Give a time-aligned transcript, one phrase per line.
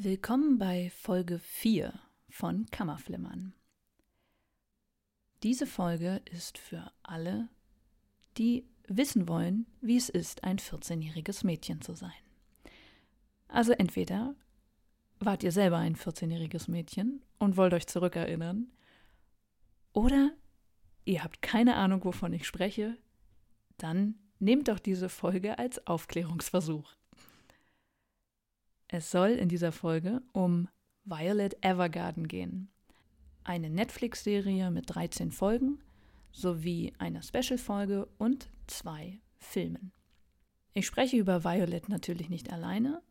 [0.00, 1.92] Willkommen bei Folge 4
[2.30, 3.52] von Kammerflimmern.
[5.42, 7.48] Diese Folge ist für alle,
[8.36, 12.12] die wissen wollen, wie es ist, ein 14-jähriges Mädchen zu sein.
[13.48, 14.36] Also entweder
[15.18, 18.70] wart ihr selber ein 14-jähriges Mädchen und wollt euch zurückerinnern,
[19.92, 20.30] oder
[21.06, 22.96] ihr habt keine Ahnung, wovon ich spreche,
[23.78, 26.94] dann nehmt doch diese Folge als Aufklärungsversuch.
[28.88, 30.68] Es soll in dieser Folge um
[31.04, 32.70] Violet Evergarden gehen.
[33.44, 35.78] Eine Netflix-Serie mit 13 Folgen
[36.32, 39.92] sowie einer Special-Folge und zwei Filmen.
[40.72, 43.02] Ich spreche über Violet natürlich nicht alleine,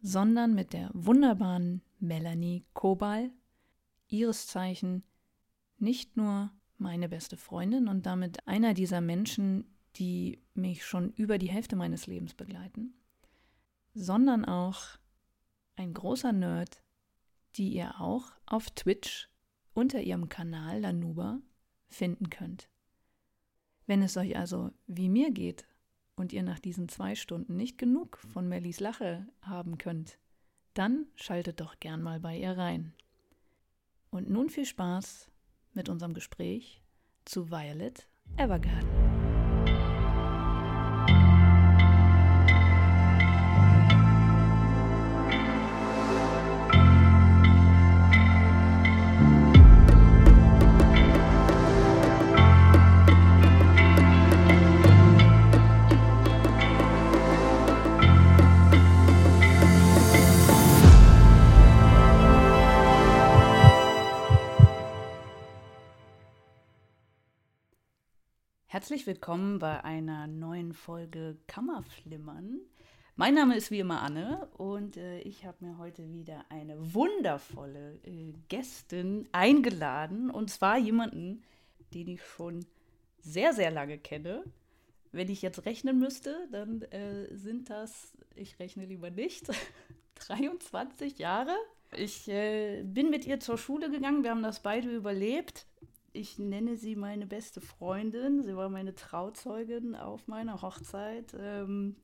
[0.00, 3.30] sondern mit der wunderbaren Melanie Kobal,
[4.08, 5.02] ihres Zeichen
[5.78, 9.64] nicht nur meine beste Freundin und damit einer dieser Menschen,
[9.96, 12.94] die mich schon über die Hälfte meines Lebens begleiten,
[13.94, 14.98] sondern auch
[15.76, 16.82] ein großer Nerd,
[17.56, 19.28] die ihr auch auf Twitch
[19.74, 21.40] unter ihrem Kanal Lanuba
[21.88, 22.68] finden könnt.
[23.86, 25.66] Wenn es euch also wie mir geht
[26.16, 30.18] und ihr nach diesen zwei Stunden nicht genug von Mellies Lache haben könnt,
[30.74, 32.94] dann schaltet doch gern mal bei ihr rein.
[34.10, 35.30] Und nun viel Spaß
[35.74, 36.82] mit unserem Gespräch
[37.24, 38.91] zu Violet Evergarden.
[69.12, 72.60] Willkommen bei einer neuen Folge Kammerflimmern.
[73.14, 78.00] Mein Name ist wie immer Anne und äh, ich habe mir heute wieder eine wundervolle
[78.04, 81.42] äh, Gästin eingeladen und zwar jemanden,
[81.92, 82.64] den ich schon
[83.18, 84.44] sehr, sehr lange kenne.
[85.10, 89.50] Wenn ich jetzt rechnen müsste, dann äh, sind das, ich rechne lieber nicht,
[90.26, 91.54] 23 Jahre.
[91.94, 95.66] Ich äh, bin mit ihr zur Schule gegangen, wir haben das beide überlebt
[96.12, 98.42] ich nenne sie meine beste Freundin.
[98.42, 101.34] Sie war meine Trauzeugin auf meiner Hochzeit.
[101.38, 101.96] Ähm,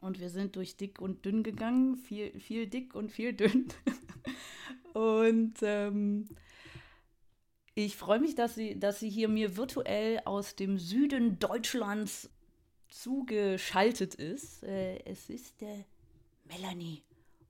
[0.00, 1.96] und wir sind durch dick und dünn gegangen.
[1.96, 3.68] Viel, viel dick und viel dünn.
[4.94, 6.28] und ähm,
[7.74, 12.30] ich freue mich, dass sie, dass sie hier mir virtuell aus dem Süden Deutschlands
[12.88, 14.62] zugeschaltet ist.
[14.64, 15.84] Äh, es ist der
[16.44, 17.02] Melanie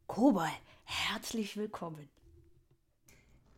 [0.06, 0.50] Kobal.
[0.84, 2.08] Herzlich willkommen.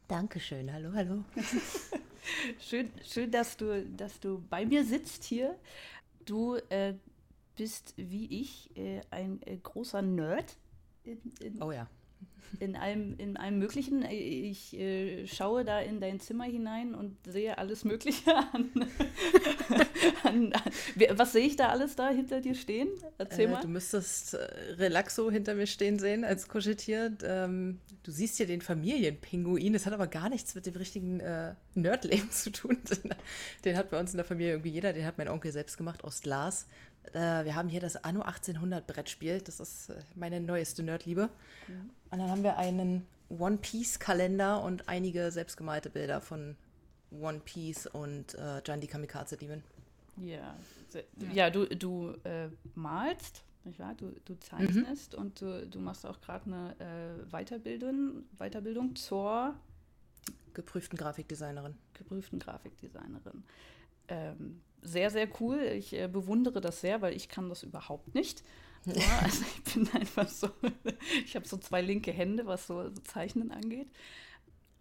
[0.09, 0.73] Dankeschön.
[0.73, 1.25] Hallo, hallo.
[2.61, 5.59] schön, schön dass, du, dass du bei mir sitzt hier.
[6.25, 6.95] Du äh,
[7.57, 10.57] bist wie ich äh, ein äh, großer Nerd.
[11.05, 11.89] In, in, oh ja
[12.61, 14.05] in allem, in allem Möglichen.
[14.05, 18.71] Ich äh, schaue da in dein Zimmer hinein und sehe alles Mögliche an.
[20.23, 20.63] an, an
[21.19, 22.89] was sehe ich da alles da hinter dir stehen?
[23.19, 23.61] Erzähl äh, mal.
[23.61, 24.39] Du müsstest äh,
[24.79, 27.17] Relaxo hinter mir stehen sehen als Kuscheltier.
[27.23, 29.73] Ähm, du siehst hier den Familienpinguin.
[29.73, 32.79] Das hat aber gar nichts mit dem richtigen äh, Nerdleben zu tun.
[33.65, 34.93] den hat bei uns in der Familie irgendwie jeder.
[34.93, 36.67] Den hat mein Onkel selbst gemacht aus Glas.
[37.13, 39.41] Äh, wir haben hier das Anno 1800 Brettspiel.
[39.41, 41.29] Das ist äh, meine neueste Nerdliebe.
[41.69, 41.91] Mhm.
[42.11, 46.57] Und dann haben wir einen One Piece Kalender und einige selbstgemalte Bilder von
[47.11, 49.63] One Piece und äh, die Kamikaze Demon.
[50.17, 50.57] Ja,
[51.33, 53.95] ja, du, du äh, malst, nicht wahr?
[53.95, 55.19] Du, du zeichnest mhm.
[55.19, 59.55] und du, du machst auch gerade eine äh, Weiterbildung, Weiterbildung zur
[60.53, 61.75] geprüften Grafikdesignerin.
[61.95, 63.45] Geprüften Grafikdesignerin.
[64.09, 65.61] Ähm, sehr, sehr cool.
[65.63, 68.43] Ich äh, bewundere das sehr, weil ich kann das überhaupt nicht.
[68.87, 70.51] Ja, also ich bin einfach so,
[71.25, 73.89] ich habe so zwei linke Hände, was so, so Zeichnen angeht.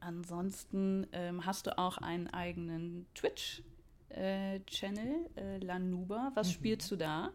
[0.01, 3.72] Ansonsten ähm, hast du auch einen eigenen Twitch-Channel,
[4.15, 6.31] äh, äh, Lanuba.
[6.35, 6.51] Was mhm.
[6.51, 7.31] spielst du da?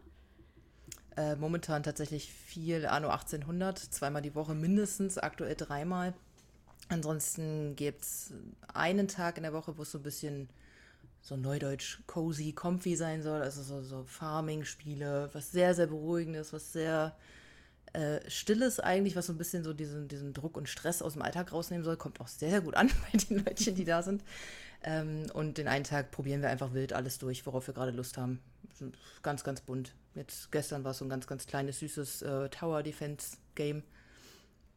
[1.17, 6.13] Äh, momentan tatsächlich viel Anno 1800, zweimal die Woche mindestens, aktuell dreimal.
[6.87, 8.33] Ansonsten gibt es
[8.73, 10.49] einen Tag in der Woche, wo es so ein bisschen
[11.21, 13.41] so neudeutsch cozy, comfy sein soll.
[13.41, 17.15] Also so, so Farming-Spiele, was sehr, sehr beruhigendes, was sehr
[17.93, 21.21] äh, stilles eigentlich, was so ein bisschen so diesen, diesen Druck und Stress aus dem
[21.21, 21.97] Alltag rausnehmen soll.
[21.97, 24.23] Kommt auch sehr, sehr gut an bei den Leutchen, die da sind.
[24.83, 28.17] Ähm, und den einen Tag probieren wir einfach wild alles durch, worauf wir gerade Lust
[28.17, 28.39] haben.
[29.23, 29.93] Ganz, ganz bunt.
[30.15, 33.83] Jetzt gestern war es so ein ganz, ganz kleines, süßes äh, Tower Defense Game.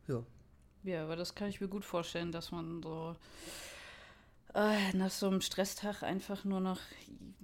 [0.08, 0.22] Ja.
[0.82, 3.14] Ja, aber das kann ich mir gut vorstellen, dass man so
[4.54, 6.80] äh, nach so einem Stresstag einfach nur noch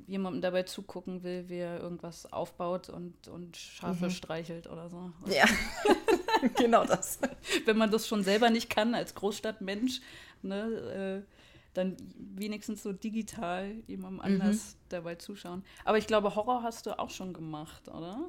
[0.09, 4.11] jemandem dabei zugucken will, wie er irgendwas aufbaut und, und Schafe mhm.
[4.11, 5.13] streichelt oder so.
[5.27, 5.45] Ja.
[6.57, 7.19] genau das.
[7.65, 10.01] Wenn man das schon selber nicht kann als Großstadtmensch,
[10.43, 11.38] ne, äh,
[11.75, 14.79] dann wenigstens so digital jemandem anders mhm.
[14.89, 15.65] dabei zuschauen.
[15.85, 18.29] Aber ich glaube, Horror hast du auch schon gemacht, oder?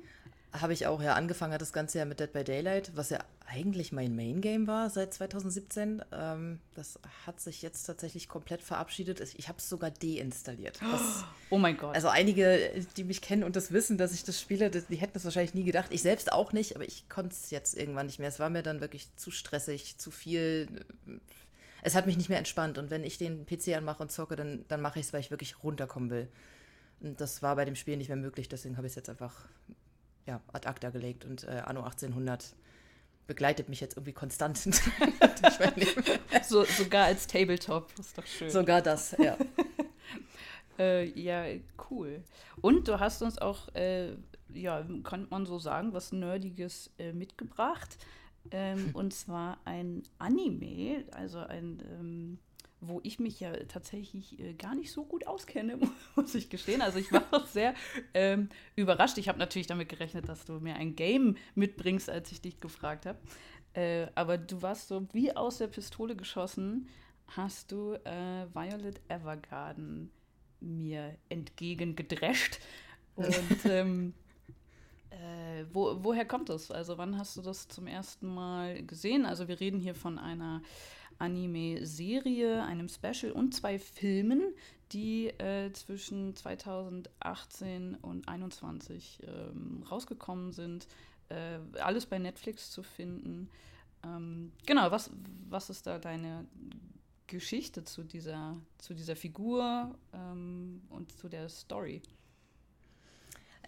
[0.51, 1.13] Habe ich auch, ja.
[1.13, 4.89] Angefangen hat das Ganze ja mit Dead by Daylight, was ja eigentlich mein Main-Game war
[4.89, 6.03] seit 2017.
[6.11, 9.21] Ähm, das hat sich jetzt tatsächlich komplett verabschiedet.
[9.37, 10.79] Ich habe es sogar deinstalliert.
[10.91, 11.93] Was, oh mein Gott.
[11.93, 15.23] Also einige, die mich kennen und das wissen, dass ich das spiele, die hätten das
[15.23, 15.89] wahrscheinlich nie gedacht.
[15.91, 18.29] Ich selbst auch nicht, aber ich konnte es jetzt irgendwann nicht mehr.
[18.29, 20.67] Es war mir dann wirklich zu stressig, zu viel.
[21.81, 22.77] Es hat mich nicht mehr entspannt.
[22.77, 25.31] Und wenn ich den PC anmache und zocke, dann, dann mache ich es, weil ich
[25.31, 26.27] wirklich runterkommen will.
[27.01, 29.47] Und das war bei dem Spiel nicht mehr möglich, deswegen habe ich es jetzt einfach
[30.25, 32.53] ja, ad acta gelegt und äh, Anno 1800
[33.25, 34.57] begleitet mich jetzt irgendwie konstant.
[36.43, 38.49] so, sogar als Tabletop, das ist doch schön.
[38.49, 39.37] Sogar das, ja.
[40.79, 41.45] äh, ja,
[41.89, 42.23] cool.
[42.61, 44.13] Und du hast uns auch, äh,
[44.53, 47.97] ja, könnte man so sagen, was Nerdiges äh, mitgebracht.
[48.51, 52.39] Ähm, und zwar ein Anime, also ein ähm,
[52.81, 55.77] wo ich mich ja tatsächlich äh, gar nicht so gut auskenne,
[56.15, 56.81] muss ich gestehen.
[56.81, 57.73] Also ich war auch sehr
[58.13, 59.17] ähm, überrascht.
[59.17, 63.05] Ich habe natürlich damit gerechnet, dass du mir ein Game mitbringst, als ich dich gefragt
[63.05, 63.19] habe.
[63.73, 66.87] Äh, aber du warst so wie aus der Pistole geschossen,
[67.27, 70.11] hast du äh, Violet Evergarden
[70.61, 72.59] mir entgegengedrescht.
[73.15, 74.13] Und ähm,
[75.19, 76.71] äh, wo, woher kommt das?
[76.71, 79.25] Also wann hast du das zum ersten Mal gesehen?
[79.25, 80.61] Also wir reden hier von einer
[81.17, 84.53] Anime-Serie, einem Special und zwei Filmen,
[84.91, 90.87] die äh, zwischen 2018 und 2021 ähm, rausgekommen sind.
[91.27, 93.49] Äh, alles bei Netflix zu finden.
[94.03, 95.11] Ähm, genau, was,
[95.49, 96.47] was ist da deine
[97.27, 102.01] Geschichte zu dieser, zu dieser Figur ähm, und zu der Story?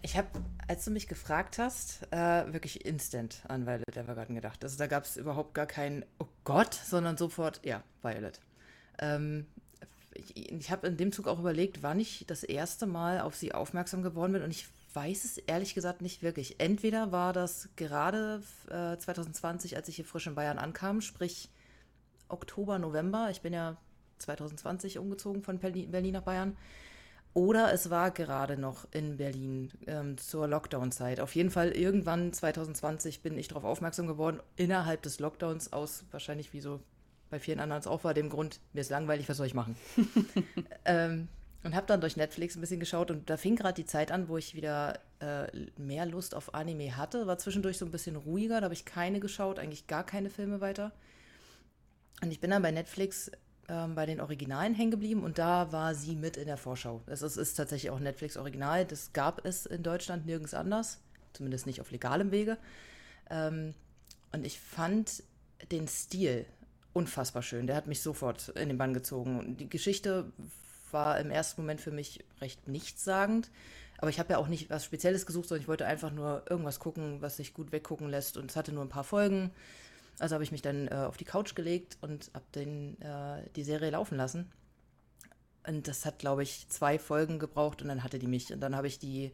[0.04, 0.28] Ich habe,
[0.66, 4.64] als du mich gefragt hast, äh, wirklich instant an Violet Evergarden gedacht.
[4.64, 8.40] Also da gab es überhaupt gar kein Oh Gott, sondern sofort, ja, Violet.
[8.98, 9.46] Ähm,
[10.14, 13.54] ich, ich habe in dem Zug auch überlegt, wann ich das erste Mal auf sie
[13.54, 16.60] aufmerksam geworden bin und ich weiß es ehrlich gesagt nicht wirklich.
[16.60, 21.48] Entweder war das gerade äh, 2020, als ich hier frisch in Bayern ankam, sprich
[22.28, 23.28] Oktober, November.
[23.30, 23.76] Ich bin ja
[24.18, 26.56] 2020 umgezogen von Berlin nach Bayern.
[27.34, 31.18] Oder es war gerade noch in Berlin ähm, zur Lockdown-Zeit.
[31.18, 36.52] Auf jeden Fall irgendwann 2020 bin ich darauf aufmerksam geworden, innerhalb des Lockdowns aus, wahrscheinlich
[36.52, 36.80] wie so
[37.30, 39.74] bei vielen anderen es auch war, dem Grund, mir ist langweilig, was soll ich machen?
[40.84, 41.28] ähm,
[41.64, 44.28] und habe dann durch Netflix ein bisschen geschaut und da fing gerade die Zeit an,
[44.28, 45.46] wo ich wieder äh,
[45.78, 47.26] mehr Lust auf Anime hatte.
[47.26, 50.60] War zwischendurch so ein bisschen ruhiger, da habe ich keine geschaut, eigentlich gar keine Filme
[50.60, 50.92] weiter.
[52.20, 53.30] Und ich bin dann bei Netflix
[53.68, 57.02] ähm, bei den Originalen hängen geblieben und da war sie mit in der Vorschau.
[57.06, 58.84] Es ist, ist tatsächlich auch Netflix Original.
[58.84, 61.00] Das gab es in Deutschland nirgends anders,
[61.32, 62.58] zumindest nicht auf legalem Wege.
[63.30, 63.74] Ähm,
[64.32, 65.22] und ich fand
[65.70, 66.46] den Stil
[66.92, 67.66] unfassbar schön.
[67.66, 69.38] Der hat mich sofort in den Bann gezogen.
[69.38, 70.32] Und die Geschichte
[70.90, 73.50] war im ersten Moment für mich recht nichtssagend.
[73.98, 76.80] Aber ich habe ja auch nicht was Spezielles gesucht, sondern ich wollte einfach nur irgendwas
[76.80, 78.36] gucken, was sich gut weggucken lässt.
[78.36, 79.52] Und es hatte nur ein paar Folgen.
[80.18, 83.90] Also habe ich mich dann äh, auf die Couch gelegt und habe äh, die Serie
[83.90, 84.50] laufen lassen.
[85.66, 88.52] Und das hat, glaube ich, zwei Folgen gebraucht und dann hatte die mich.
[88.52, 89.32] Und dann habe ich die,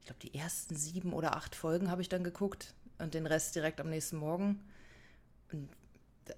[0.00, 3.54] ich glaube, die ersten sieben oder acht Folgen habe ich dann geguckt und den Rest
[3.54, 4.60] direkt am nächsten Morgen.
[5.52, 5.68] Und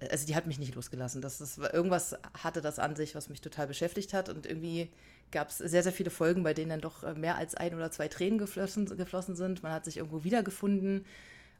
[0.09, 1.21] also die hat mich nicht losgelassen.
[1.21, 4.29] Das ist, irgendwas hatte das an sich, was mich total beschäftigt hat.
[4.29, 4.89] Und irgendwie
[5.31, 7.91] gab es sehr, sehr viele Folgen, bei denen dann doch äh, mehr als ein oder
[7.91, 9.63] zwei Tränen geflossen, geflossen sind.
[9.63, 11.05] Man hat sich irgendwo wiedergefunden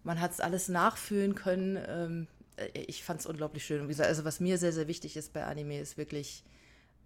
[0.04, 1.78] man hat es alles nachfühlen können.
[1.88, 2.28] Ähm,
[2.58, 3.82] äh, ich fand es unglaublich schön.
[3.82, 6.44] Und wie gesagt, also was mir sehr, sehr wichtig ist bei Anime, ist wirklich,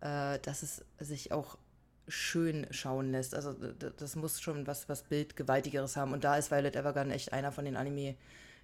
[0.01, 1.57] äh, dass es sich auch
[2.07, 3.33] schön schauen lässt.
[3.33, 6.13] Also das muss schon was, was Bildgewaltigeres haben.
[6.13, 8.15] Und da ist Violet Evergarden echt einer von den Anime,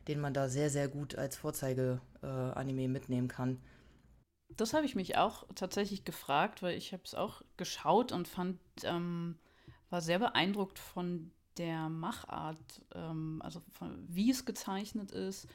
[0.08, 3.62] den man da sehr, sehr gut als Vorzeige-Anime äh, mitnehmen kann.
[4.50, 8.60] Das habe ich mich auch tatsächlich gefragt, weil ich habe es auch geschaut und fand,
[8.84, 9.38] ähm,
[9.90, 15.48] war sehr beeindruckt von der Machart, ähm, also von, wie es gezeichnet ist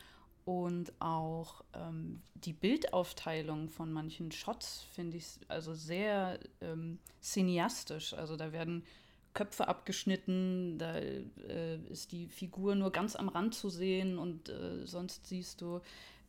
[0.45, 8.13] und auch ähm, die Bildaufteilung von manchen Shots finde ich also sehr ähm, cineastisch.
[8.13, 8.85] Also da werden
[9.33, 14.87] Köpfe abgeschnitten, da äh, ist die Figur nur ganz am Rand zu sehen und äh,
[14.87, 15.81] sonst siehst du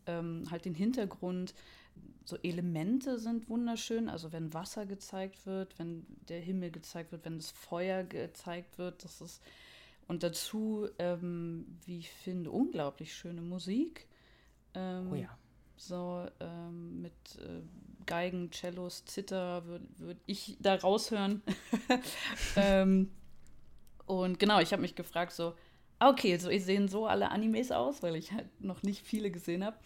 [0.07, 1.53] ähm, halt den Hintergrund.
[2.23, 7.37] So Elemente sind wunderschön, also wenn Wasser gezeigt wird, wenn der Himmel gezeigt wird, wenn
[7.37, 9.41] das Feuer gezeigt wird, das ist
[10.07, 14.07] und dazu, ähm, wie ich finde, unglaublich schöne Musik.
[14.75, 15.35] Ähm, oh ja.
[15.77, 17.61] So ähm, mit äh,
[18.05, 21.41] Geigen, Cellos, Zither würde würd ich da raushören.
[22.55, 23.11] ähm,
[24.05, 25.55] und genau, ich habe mich gefragt, so,
[25.99, 29.77] Okay, so sehen so alle Animes aus, weil ich halt noch nicht viele gesehen habe.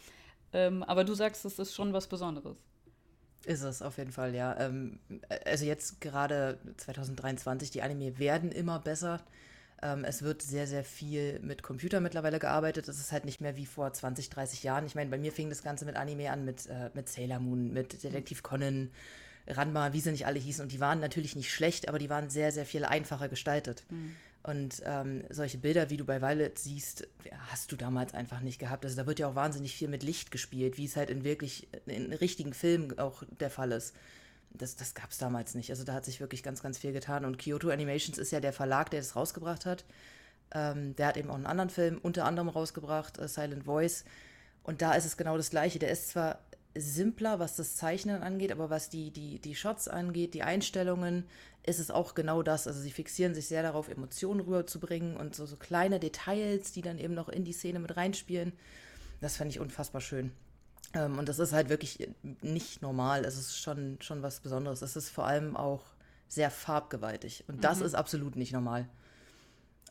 [0.53, 2.57] Ähm, aber du sagst, das ist schon was Besonderes.
[3.45, 4.59] Ist es auf jeden Fall, ja.
[4.59, 4.99] Ähm,
[5.45, 9.21] also jetzt gerade 2023, die Anime werden immer besser.
[9.81, 12.87] Ähm, es wird sehr, sehr viel mit Computer mittlerweile gearbeitet.
[12.87, 14.85] Es ist halt nicht mehr wie vor 20, 30 Jahren.
[14.85, 17.71] Ich meine, bei mir fing das Ganze mit Anime an, mit, äh, mit Sailor Moon,
[17.71, 18.91] mit Detektiv Conan,
[19.47, 20.61] Ranma, wie sie nicht alle hießen.
[20.63, 23.83] Und die waren natürlich nicht schlecht, aber die waren sehr, sehr viel einfacher gestaltet.
[23.89, 24.15] Mhm.
[24.43, 27.07] Und ähm, solche Bilder, wie du bei Violet siehst,
[27.51, 28.85] hast du damals einfach nicht gehabt.
[28.85, 31.67] Also da wird ja auch wahnsinnig viel mit Licht gespielt, wie es halt in wirklich,
[31.85, 33.93] in richtigen Filmen auch der Fall ist.
[34.51, 35.69] Das, das gab es damals nicht.
[35.69, 37.25] Also da hat sich wirklich ganz, ganz viel getan.
[37.25, 39.83] Und Kyoto Animations ist ja der Verlag, der das rausgebracht hat.
[40.51, 44.05] Ähm, der hat eben auch einen anderen Film unter anderem rausgebracht, uh, Silent Voice.
[44.63, 45.79] Und da ist es genau das Gleiche.
[45.79, 46.39] Der ist zwar
[46.75, 51.25] simpler, was das Zeichnen angeht, aber was die, die, die Shots angeht, die Einstellungen,
[51.63, 52.67] ist es auch genau das.
[52.67, 56.97] Also sie fixieren sich sehr darauf, Emotionen rüberzubringen und so, so kleine Details, die dann
[56.97, 58.53] eben noch in die Szene mit reinspielen.
[59.21, 60.31] Das fand ich unfassbar schön.
[60.93, 62.09] Ähm, und das ist halt wirklich
[62.41, 63.25] nicht normal.
[63.25, 64.81] Es ist schon, schon was Besonderes.
[64.81, 65.83] Es ist vor allem auch
[66.27, 67.43] sehr farbgewaltig.
[67.47, 67.85] Und das mhm.
[67.85, 68.87] ist absolut nicht normal.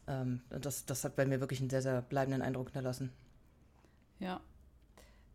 [0.07, 3.13] Ähm, das, das hat bei mir wirklich einen sehr, sehr bleibenden Eindruck hinterlassen.
[4.19, 4.41] Ja.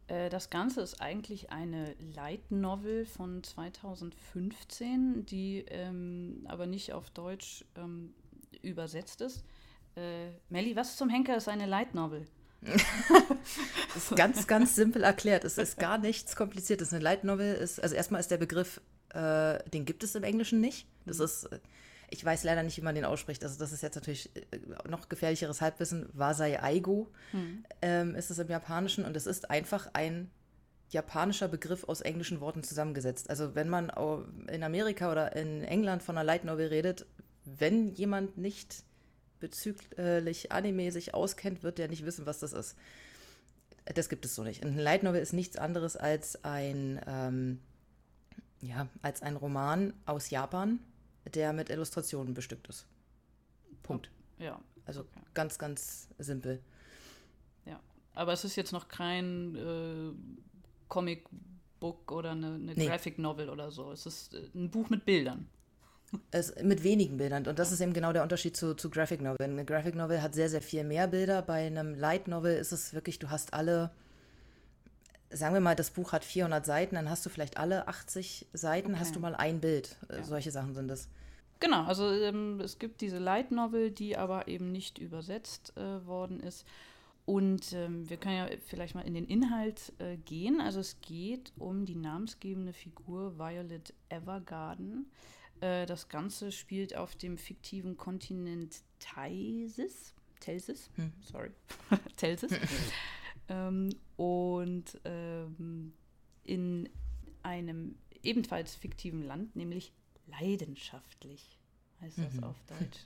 [0.07, 7.09] Äh, das Ganze ist eigentlich eine Light Novel von 2015, die ähm, aber nicht auf
[7.09, 8.13] Deutsch ähm,
[8.61, 9.43] übersetzt ist.
[9.95, 12.25] Äh, Melli, was zum Henker ist eine Light Novel?
[12.61, 15.43] das ist ganz, ganz simpel erklärt.
[15.43, 16.93] Es ist gar nichts Kompliziertes.
[16.93, 20.61] Eine Light Novel ist, also erstmal ist der Begriff, äh, den gibt es im Englischen
[20.61, 20.87] nicht.
[21.05, 21.25] Das mhm.
[21.25, 21.49] ist,
[22.13, 23.43] ich weiß leider nicht, wie man den ausspricht.
[23.43, 26.07] Also das ist jetzt natürlich äh, noch gefährlicheres Halbwissen.
[26.13, 27.65] Wasai Aigo mhm.
[27.81, 30.29] ähm, ist es im Japanischen und es ist einfach ein
[30.89, 33.31] japanischer Begriff aus englischen Worten zusammengesetzt.
[33.31, 33.91] Also wenn man
[34.47, 37.07] in Amerika oder in England von einer Light Novel redet,
[37.45, 38.83] wenn jemand nicht
[39.39, 42.77] bezüglich Anime sich auskennt, wird der nicht wissen, was das ist.
[43.85, 44.63] Das gibt es so nicht.
[44.63, 47.59] Ein Light Novel ist nichts anderes als ein, ähm,
[48.61, 50.79] ja, als ein Roman aus Japan,
[51.25, 52.85] der mit Illustrationen bestückt ist.
[53.81, 54.09] Punkt.
[54.39, 54.59] Ja.
[54.85, 55.19] Also okay.
[55.33, 56.61] ganz, ganz simpel.
[57.65, 57.79] Ja,
[58.13, 60.11] aber es ist jetzt noch kein äh,
[60.89, 61.25] Comic
[61.79, 62.87] Book oder eine, eine nee.
[62.87, 63.91] Graphic Novel oder so.
[63.91, 65.47] Es ist äh, ein Buch mit Bildern.
[66.29, 67.47] Es, mit wenigen Bildern.
[67.47, 69.37] Und das ist eben genau der Unterschied zu, zu Graphic Novel.
[69.41, 71.41] Eine Graphic Novel hat sehr, sehr viel mehr Bilder.
[71.41, 73.89] Bei einem Light Novel ist es wirklich, du hast alle,
[75.33, 78.91] sagen wir mal, das Buch hat 400 Seiten, dann hast du vielleicht alle 80 Seiten,
[78.91, 78.99] okay.
[78.99, 79.95] hast du mal ein Bild.
[80.09, 80.23] Äh, ja.
[80.23, 81.09] Solche Sachen sind es.
[81.59, 86.39] Genau, also ähm, es gibt diese Light Novel, die aber eben nicht übersetzt äh, worden
[86.39, 86.65] ist.
[87.25, 90.59] Und ähm, wir können ja vielleicht mal in den Inhalt äh, gehen.
[90.59, 95.09] Also es geht um die namensgebende Figur Violet Evergarden.
[95.61, 100.13] Äh, das Ganze spielt auf dem fiktiven Kontinent Taisis.
[100.41, 101.13] Telsis, hm.
[101.21, 101.51] sorry,
[102.17, 102.51] Telsis.
[103.47, 105.93] ähm, und ähm,
[106.43, 106.89] in
[107.41, 109.93] einem ebenfalls fiktiven Land, nämlich
[110.27, 111.59] leidenschaftlich,
[112.01, 112.43] heißt das mhm.
[112.43, 112.99] auf Deutsch.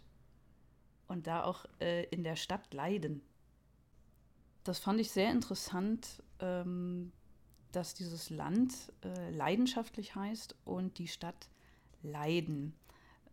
[1.08, 3.22] Und da auch äh, in der Stadt Leiden.
[4.64, 7.14] Das fand ich sehr interessant, ähm,
[7.72, 8.74] dass dieses Land
[9.04, 11.48] äh, leidenschaftlich heißt und die Stadt
[12.04, 12.74] leiden.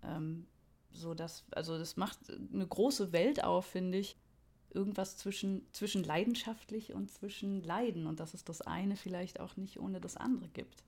[0.02, 0.46] Ähm,
[0.92, 4.16] so dass, also das macht eine große Welt auf, finde ich.
[4.74, 9.78] Irgendwas zwischen, zwischen leidenschaftlich und zwischen Leiden und dass es das eine vielleicht auch nicht
[9.78, 10.82] ohne das andere gibt.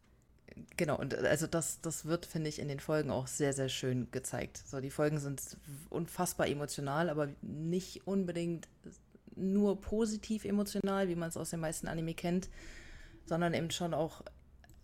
[0.77, 4.09] Genau, und also das, das wird, finde ich, in den Folgen auch sehr, sehr schön
[4.11, 4.63] gezeigt.
[4.67, 5.43] So, die Folgen sind
[5.91, 8.69] unfassbar emotional, aber nicht unbedingt
[9.35, 12.49] nur positiv emotional, wie man es aus den meisten Anime kennt,
[13.27, 14.23] sondern eben schon auch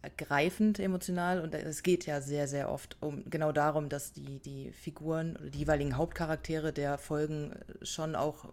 [0.02, 4.72] ergreifend emotional und es geht ja sehr, sehr oft um genau darum, dass die, die
[4.72, 8.52] Figuren oder die jeweiligen Hauptcharaktere der Folgen schon auch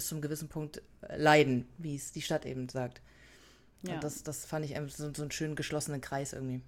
[0.00, 0.80] bis zum gewissen Punkt
[1.14, 3.02] leiden, wie es die Stadt eben sagt.
[3.82, 3.96] Ja.
[3.96, 6.62] Und das, das fand ich so, so einen schönen geschlossenen Kreis irgendwie.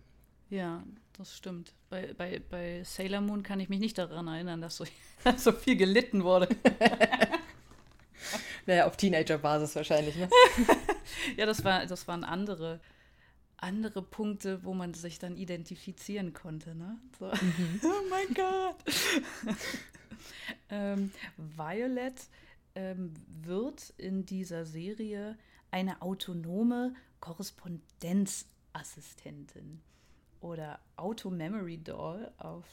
[0.51, 0.83] Ja,
[1.17, 1.73] das stimmt.
[1.89, 4.85] Bei, bei, bei Sailor Moon kann ich mich nicht daran erinnern, dass so,
[5.39, 6.47] so viel gelitten wurde.
[8.67, 10.29] naja, auf Teenager-Basis wahrscheinlich, ne?
[11.39, 12.81] ja, das, war, das waren andere
[13.57, 16.75] andere Punkte, wo man sich dann identifizieren konnte.
[16.75, 16.99] Ne?
[17.19, 17.27] So.
[17.27, 17.81] Mhm.
[17.85, 19.57] oh mein Gott!
[20.69, 22.17] ähm, Violet
[22.75, 25.38] ähm, wird in dieser Serie
[25.71, 29.81] eine autonome Korrespondenzassistentin
[30.41, 32.67] oder Auto-Memory Doll auf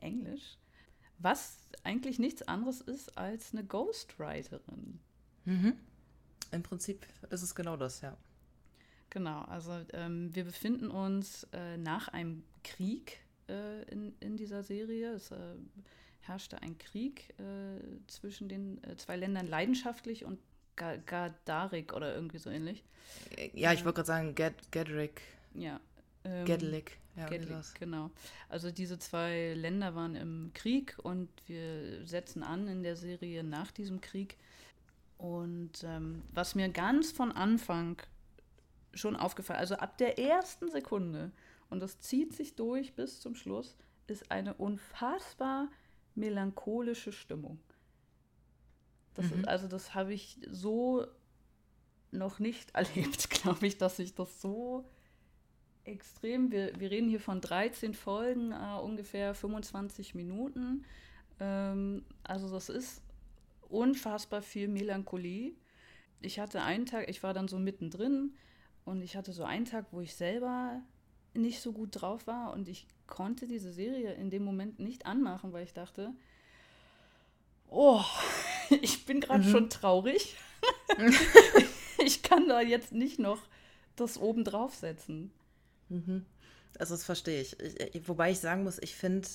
[0.00, 0.58] Englisch,
[1.18, 5.00] was eigentlich nichts anderes ist als eine Ghostwriterin.
[5.44, 5.74] Mhm.
[6.52, 8.16] Im Prinzip ist es genau das, ja.
[9.10, 13.18] Genau, also ähm, wir befinden uns äh, nach einem Krieg
[13.48, 15.12] äh, in, in dieser Serie.
[15.12, 15.54] Es äh,
[16.26, 20.38] herrschte ein Krieg äh, zwischen den äh, zwei Ländern leidenschaftlich und
[20.76, 22.82] Gadarik oder irgendwie so ähnlich.
[23.52, 25.20] Ja, ich wollte gerade sagen, Ged Gedrick.
[25.54, 25.80] Ja.
[26.24, 26.98] Ähm, Gedlick.
[27.16, 28.10] Ja, Gedlick, genau.
[28.48, 33.70] Also diese zwei Länder waren im Krieg und wir setzen an in der Serie nach
[33.70, 34.36] diesem Krieg.
[35.16, 38.02] Und ähm, was mir ganz von Anfang
[38.94, 41.30] schon aufgefallen, also ab der ersten Sekunde,
[41.70, 43.76] und das zieht sich durch bis zum Schluss,
[44.08, 45.68] ist eine unfassbar
[46.14, 47.58] melancholische Stimmung.
[49.14, 49.40] Das mhm.
[49.40, 51.06] ist, also das habe ich so
[52.10, 54.84] noch nicht erlebt, glaube ich, dass ich das so
[55.84, 60.84] extrem, wir, wir reden hier von 13 Folgen, äh, ungefähr 25 Minuten.
[61.40, 63.02] Ähm, also das ist
[63.68, 65.54] unfassbar viel Melancholie.
[66.20, 68.34] Ich hatte einen Tag, ich war dann so mittendrin
[68.84, 70.80] und ich hatte so einen Tag, wo ich selber
[71.34, 75.52] nicht so gut drauf war und ich konnte diese Serie in dem Moment nicht anmachen,
[75.52, 76.12] weil ich dachte,
[77.68, 78.02] oh,
[78.82, 79.50] ich bin gerade mhm.
[79.50, 80.36] schon traurig.
[82.04, 83.42] ich kann da jetzt nicht noch
[83.96, 85.30] das oben draufsetzen.
[85.88, 86.24] Mhm.
[86.78, 87.60] Also das verstehe ich.
[87.60, 88.08] ich.
[88.08, 89.28] Wobei ich sagen muss, ich finde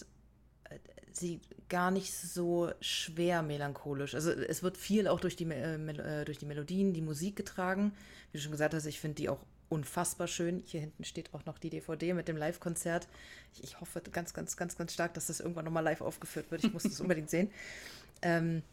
[0.66, 0.80] äh,
[1.14, 4.16] sie gar nicht so schwer melancholisch.
[4.16, 7.94] Also es wird viel auch durch die, äh, äh, durch die Melodien, die Musik getragen.
[8.32, 10.62] Wie du schon gesagt hast, ich finde die auch unfassbar schön.
[10.66, 13.08] Hier hinten steht auch noch die DVD mit dem Live-Konzert.
[13.54, 16.64] Ich, ich, hoffe ganz, ganz, ganz, ganz stark, dass das irgendwann nochmal live aufgeführt wird.
[16.64, 17.50] Ich muss das unbedingt sehen.
[18.22, 18.64] Ähm,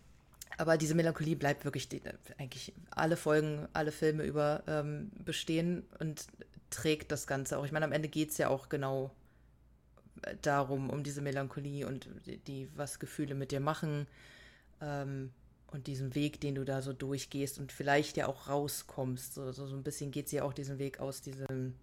[0.58, 2.00] aber diese Melancholie bleibt wirklich die,
[2.38, 6.26] eigentlich alle Folgen, alle Filme über ähm, bestehen und
[6.70, 7.64] trägt das Ganze auch.
[7.64, 9.10] Ich meine, am Ende geht es ja auch genau
[10.22, 14.06] äh, darum, um diese Melancholie und die, die was Gefühle mit dir machen.
[14.80, 15.32] Ähm,
[15.72, 19.34] und diesen Weg, den du da so durchgehst und vielleicht ja auch rauskommst.
[19.34, 21.74] So, so, so ein bisschen geht sie ja auch diesen Weg aus diesem,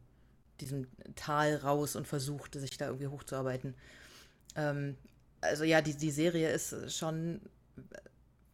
[0.61, 3.75] diesem Tal raus und versucht, sich da irgendwie hochzuarbeiten.
[4.55, 4.95] Ähm,
[5.41, 7.41] also ja, die, die Serie ist schon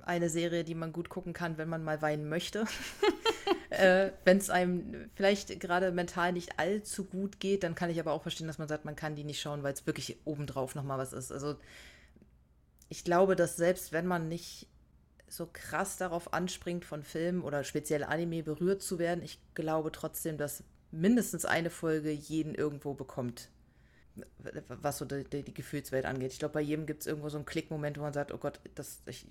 [0.01, 2.65] eine Serie, die man gut gucken kann, wenn man mal weinen möchte.
[3.69, 8.13] äh, wenn es einem vielleicht gerade mental nicht allzu gut geht, dann kann ich aber
[8.13, 10.97] auch verstehen, dass man sagt, man kann die nicht schauen, weil es wirklich obendrauf nochmal
[10.97, 11.31] was ist.
[11.31, 11.57] Also
[12.89, 14.67] ich glaube, dass selbst wenn man nicht
[15.29, 19.23] so krass darauf anspringt, von Filmen oder speziell Anime berührt zu werden.
[19.23, 23.49] Ich glaube trotzdem, dass mindestens eine Folge jeden irgendwo bekommt,
[24.67, 26.33] was so die, die, Gefühlswelt angeht.
[26.33, 28.59] Ich glaube, bei jedem gibt es irgendwo so einen Klickmoment, wo man sagt, oh Gott,
[28.75, 29.25] das, ich,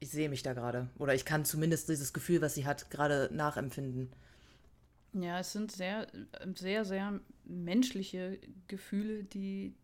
[0.00, 0.88] ich sehe mich da gerade.
[0.98, 4.12] Oder ich kann zumindest dieses Gefühl, was sie hat, gerade nachempfinden.
[5.14, 6.08] Ja, es sind sehr,
[6.56, 9.74] sehr, sehr menschliche Gefühle, die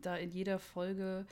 [0.00, 1.26] da in jeder Folge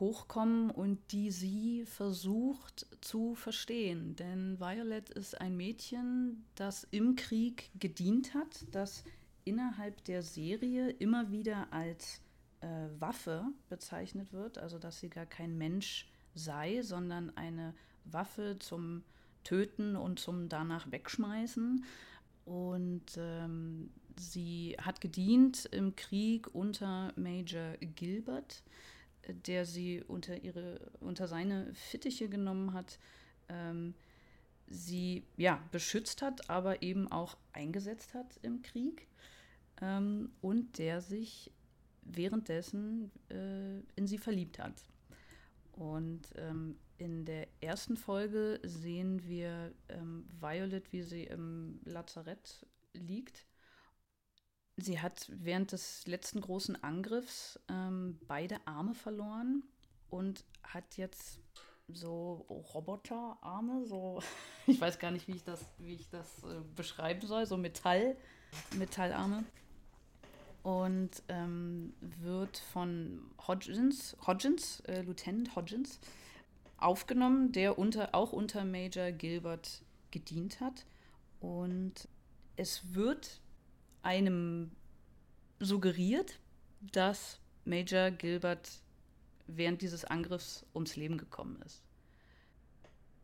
[0.00, 4.16] hochkommen und die sie versucht zu verstehen.
[4.16, 9.04] Denn Violet ist ein Mädchen, das im Krieg gedient hat, das
[9.44, 12.20] innerhalb der Serie immer wieder als
[12.60, 12.66] äh,
[12.98, 17.74] Waffe bezeichnet wird, also dass sie gar kein Mensch sei, sondern eine
[18.04, 19.02] Waffe zum
[19.44, 21.84] Töten und zum danach wegschmeißen.
[22.44, 28.62] Und ähm, sie hat gedient im Krieg unter Major Gilbert,
[29.28, 32.98] der sie unter, ihre, unter seine Fittiche genommen hat,
[33.48, 33.94] ähm,
[34.66, 39.06] sie ja, beschützt hat, aber eben auch eingesetzt hat im Krieg
[39.80, 41.52] ähm, und der sich
[42.02, 44.74] währenddessen äh, in sie verliebt hat.
[45.72, 53.46] Und ähm, in der ersten Folge sehen wir ähm, Violet, wie sie im Lazarett liegt
[54.76, 59.62] Sie hat während des letzten großen Angriffs ähm, beide Arme verloren
[60.08, 61.40] und hat jetzt
[61.88, 64.20] so Roboterarme, so
[64.66, 68.16] ich weiß gar nicht, wie ich das, wie ich das äh, beschreiben soll, so Metall,
[68.76, 69.44] Metallarme.
[70.62, 75.98] Und ähm, wird von Hodgins, Hodgins, äh, Lieutenant Hodgins,
[76.76, 79.82] aufgenommen, der unter, auch unter Major Gilbert
[80.12, 80.86] gedient hat.
[81.40, 82.08] Und
[82.54, 83.41] es wird
[84.02, 84.72] einem
[85.60, 86.38] suggeriert,
[86.80, 88.68] dass Major Gilbert
[89.46, 91.82] während dieses Angriffs ums Leben gekommen ist.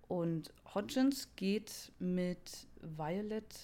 [0.07, 3.55] Und Hodgins geht mit Violet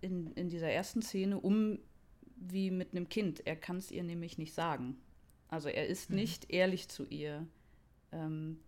[0.00, 1.78] in, in dieser ersten Szene um
[2.36, 3.46] wie mit einem Kind.
[3.46, 4.96] Er kann es ihr nämlich nicht sagen.
[5.48, 6.16] Also er ist mhm.
[6.16, 7.46] nicht ehrlich zu ihr
[8.12, 8.60] ähm,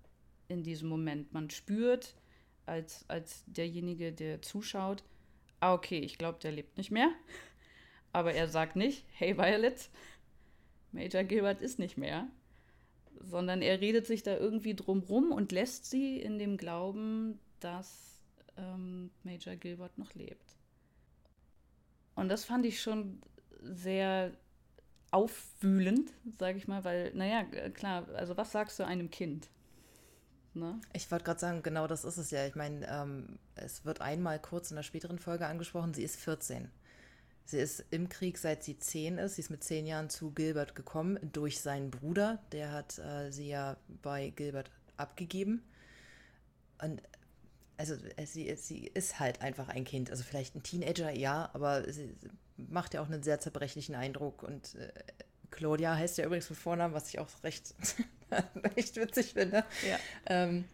[0.49, 1.33] in diesem Moment.
[1.33, 2.15] Man spürt
[2.67, 5.05] als, als derjenige, der zuschaut,
[5.61, 7.11] ah, okay, ich glaube, der lebt nicht mehr.
[8.13, 9.89] Aber er sagt nicht, hey Violet,
[10.93, 12.27] Major Gilbert ist nicht mehr.
[13.21, 18.21] Sondern er redet sich da irgendwie drumrum und lässt sie in dem Glauben, dass
[18.57, 20.57] ähm, Major Gilbert noch lebt.
[22.15, 23.21] Und das fand ich schon
[23.63, 24.33] sehr
[25.11, 29.49] aufwühlend, sage ich mal, weil, naja, klar, also was sagst du einem Kind?
[30.55, 30.81] Ne?
[30.93, 32.47] Ich wollte gerade sagen, genau das ist es ja.
[32.47, 36.71] Ich meine, ähm, es wird einmal kurz in der späteren Folge angesprochen, sie ist 14.
[37.45, 39.35] Sie ist im Krieg, seit sie 10 ist.
[39.35, 42.39] Sie ist mit 10 Jahren zu Gilbert gekommen durch seinen Bruder.
[42.53, 45.65] Der hat äh, sie ja bei Gilbert abgegeben.
[46.81, 47.03] Und
[47.77, 50.11] also sie, sie ist halt einfach ein Kind.
[50.11, 52.15] Also vielleicht ein Teenager, ja, aber sie
[52.57, 54.43] macht ja auch einen sehr zerbrechlichen Eindruck.
[54.43, 54.93] Und äh,
[55.51, 57.75] Claudia heißt ja übrigens mit Vornamen, was ich auch recht,
[58.77, 59.65] recht witzig finde.
[59.89, 59.99] Ja.
[60.27, 60.65] Ähm,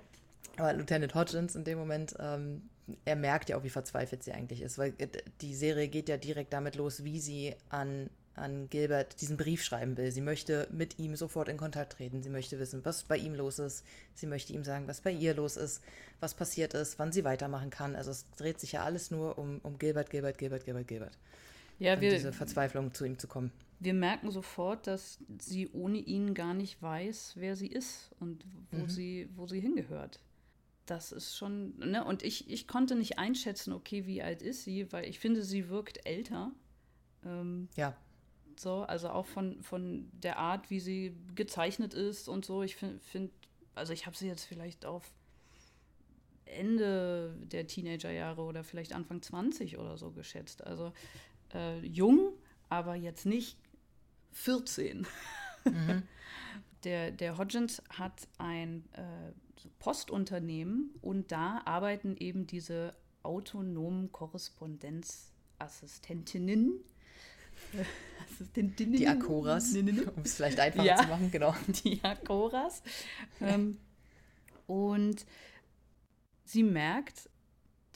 [0.57, 2.63] aber Lieutenant Hodgins in dem Moment, ähm,
[3.05, 5.09] er merkt ja auch, wie verzweifelt sie eigentlich ist, weil äh,
[5.41, 9.97] die Serie geht ja direkt damit los, wie sie an an Gilbert diesen Brief schreiben
[9.97, 10.13] will.
[10.13, 12.23] Sie möchte mit ihm sofort in Kontakt treten.
[12.23, 13.85] Sie möchte wissen, was bei ihm los ist.
[14.15, 15.83] Sie möchte ihm sagen, was bei ihr los ist,
[16.21, 17.97] was passiert ist, wann sie weitermachen kann.
[17.97, 21.19] Also es dreht sich ja alles nur um, um Gilbert, Gilbert, Gilbert, Gilbert, Gilbert.
[21.79, 23.53] Ja, wir, diese Verzweiflung zu ihm zu kommen.
[23.79, 28.85] Wir merken sofort, dass sie ohne ihn gar nicht weiß, wer sie ist und wo,
[28.85, 28.89] mhm.
[28.89, 30.21] sie, wo sie hingehört.
[30.87, 32.05] Das ist schon, ne?
[32.05, 35.69] Und ich, ich konnte nicht einschätzen, okay, wie alt ist sie, weil ich finde, sie
[35.69, 36.53] wirkt älter.
[37.25, 37.97] Ähm, ja
[38.61, 42.63] so, also auch von, von der Art, wie sie gezeichnet ist und so.
[42.63, 43.31] Ich finde, find,
[43.75, 45.11] also ich habe sie jetzt vielleicht auf
[46.45, 50.65] Ende der Teenagerjahre oder vielleicht Anfang 20 oder so geschätzt.
[50.67, 50.93] Also
[51.53, 52.33] äh, jung,
[52.69, 53.59] aber jetzt nicht
[54.37, 55.07] 14.
[55.65, 56.03] Mhm.
[56.85, 59.33] der, der Hodgins hat ein äh,
[59.79, 66.85] Postunternehmen und da arbeiten eben diese autonomen Korrespondenzassistentinnen
[68.25, 68.95] Assistentinnen.
[68.95, 71.55] Die Akoras, um es vielleicht einfacher ja, zu machen, genau.
[71.85, 72.83] Die Akoras.
[73.41, 73.79] ähm,
[74.67, 75.27] und
[76.45, 77.29] sie merkt,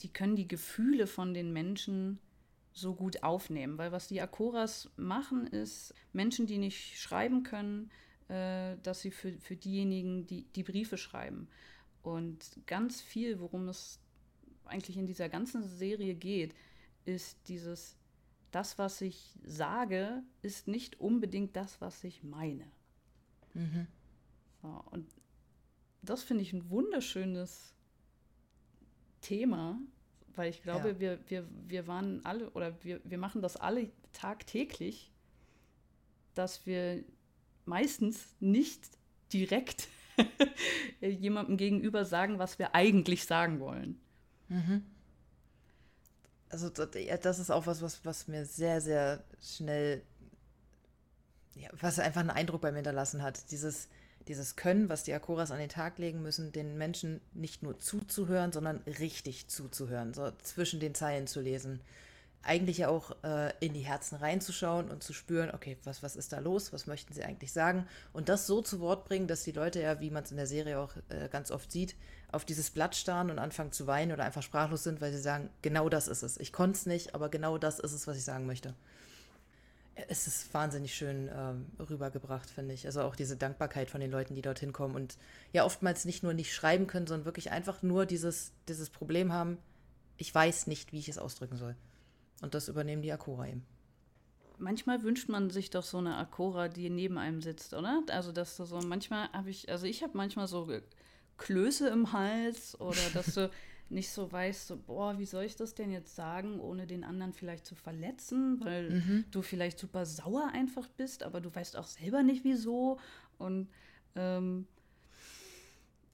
[0.01, 2.19] die können die Gefühle von den Menschen
[2.73, 7.91] so gut aufnehmen, weil was die Akoras machen, ist Menschen, die nicht schreiben können,
[8.29, 11.49] äh, dass sie für, für diejenigen, die die Briefe schreiben.
[12.01, 13.99] Und ganz viel, worum es
[14.65, 16.55] eigentlich in dieser ganzen Serie geht,
[17.05, 17.97] ist dieses
[18.51, 22.65] das, was ich sage, ist nicht unbedingt das, was ich meine.
[23.53, 23.87] Mhm.
[24.61, 25.09] So, und
[26.01, 27.73] das finde ich ein wunderschönes
[29.21, 29.79] Thema,
[30.35, 30.99] weil ich glaube, ja.
[30.99, 35.11] wir, wir, wir waren alle oder wir, wir machen das alle tagtäglich,
[36.33, 37.03] dass wir
[37.65, 38.89] meistens nicht
[39.33, 39.87] direkt
[41.01, 43.99] jemandem gegenüber sagen, was wir eigentlich sagen wollen.
[44.49, 44.83] Mhm
[46.51, 50.03] also das ist auch was, was, was mir sehr, sehr schnell,
[51.55, 53.51] ja, was einfach einen Eindruck bei mir hinterlassen hat.
[53.51, 53.87] Dieses,
[54.27, 58.51] dieses Können, was die Akoras an den Tag legen müssen, den Menschen nicht nur zuzuhören,
[58.51, 61.81] sondern richtig zuzuhören, so zwischen den Zeilen zu lesen
[62.43, 66.33] eigentlich ja auch äh, in die Herzen reinzuschauen und zu spüren, okay, was, was ist
[66.33, 69.51] da los, was möchten sie eigentlich sagen und das so zu Wort bringen, dass die
[69.51, 71.95] Leute ja, wie man es in der Serie auch äh, ganz oft sieht,
[72.31, 75.49] auf dieses Blatt starren und anfangen zu weinen oder einfach sprachlos sind, weil sie sagen,
[75.61, 76.39] genau das ist es.
[76.39, 78.73] Ich konnte es nicht, aber genau das ist es, was ich sagen möchte.
[80.07, 82.85] Es ist wahnsinnig schön ähm, rübergebracht, finde ich.
[82.85, 85.17] Also auch diese Dankbarkeit von den Leuten, die dorthin kommen und
[85.53, 89.57] ja oftmals nicht nur nicht schreiben können, sondern wirklich einfach nur dieses, dieses Problem haben,
[90.17, 91.75] ich weiß nicht, wie ich es ausdrücken soll.
[92.41, 93.65] Und das übernehmen die Akora eben.
[94.57, 98.03] Manchmal wünscht man sich doch so eine Akora, die neben einem sitzt, oder?
[98.11, 100.69] Also, dass du so manchmal habe ich, also ich habe manchmal so
[101.37, 103.49] Klöße im Hals oder dass du
[103.91, 107.33] nicht so weißt, so, boah, wie soll ich das denn jetzt sagen, ohne den anderen
[107.33, 109.25] vielleicht zu verletzen, weil mhm.
[109.31, 112.99] du vielleicht super sauer einfach bist, aber du weißt auch selber nicht wieso.
[113.37, 113.69] Und
[114.15, 114.67] ähm,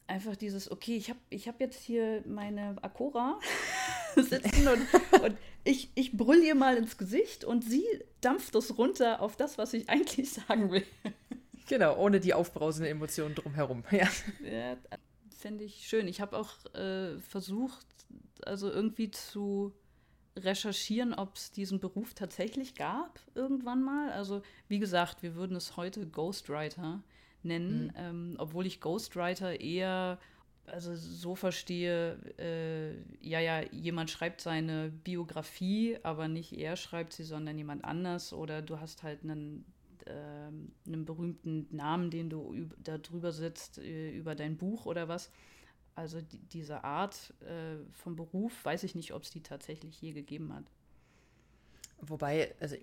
[0.08, 3.40] einfach dieses, okay, ich habe ich hab jetzt hier meine Akora
[4.16, 7.86] sitzen und, und ich, ich brüll ihr mal ins Gesicht und sie
[8.22, 10.86] dampft das runter auf das, was ich eigentlich sagen will.
[11.68, 13.84] Genau, ohne die aufbrausende Emotionen drumherum.
[13.92, 14.08] Ja,
[14.50, 14.78] ja
[15.38, 16.08] fände ich schön.
[16.08, 17.86] Ich habe auch äh, versucht,
[18.46, 19.74] also irgendwie zu
[20.36, 24.12] recherchieren, ob es diesen Beruf tatsächlich gab irgendwann mal.
[24.12, 27.02] Also wie gesagt, wir würden es heute Ghostwriter
[27.44, 27.94] nennen, mhm.
[27.96, 30.20] ähm, obwohl ich Ghostwriter eher
[30.68, 37.24] also so verstehe, äh, ja, ja, jemand schreibt seine Biografie, aber nicht er schreibt sie,
[37.24, 38.34] sondern jemand anders.
[38.34, 39.66] Oder du hast halt einen,
[40.08, 45.32] äh, einen berühmten Namen, den du da drüber sitzt, äh, über dein Buch oder was.
[45.96, 50.14] Also die, diese Art äh, vom Beruf, weiß ich nicht, ob es die tatsächlich je
[50.14, 50.66] gegeben hat.
[52.00, 52.76] Wobei, also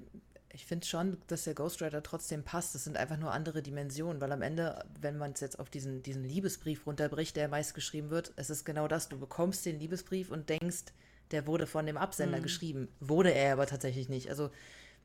[0.54, 2.74] ich finde schon, dass der Ghostwriter trotzdem passt.
[2.74, 6.02] Das sind einfach nur andere Dimensionen, weil am Ende, wenn man es jetzt auf diesen,
[6.02, 9.08] diesen Liebesbrief runterbricht, der meist geschrieben wird, es ist genau das.
[9.08, 10.84] Du bekommst den Liebesbrief und denkst,
[11.32, 12.42] der wurde von dem Absender mhm.
[12.44, 12.88] geschrieben.
[13.00, 14.30] Wurde er aber tatsächlich nicht.
[14.30, 14.50] Also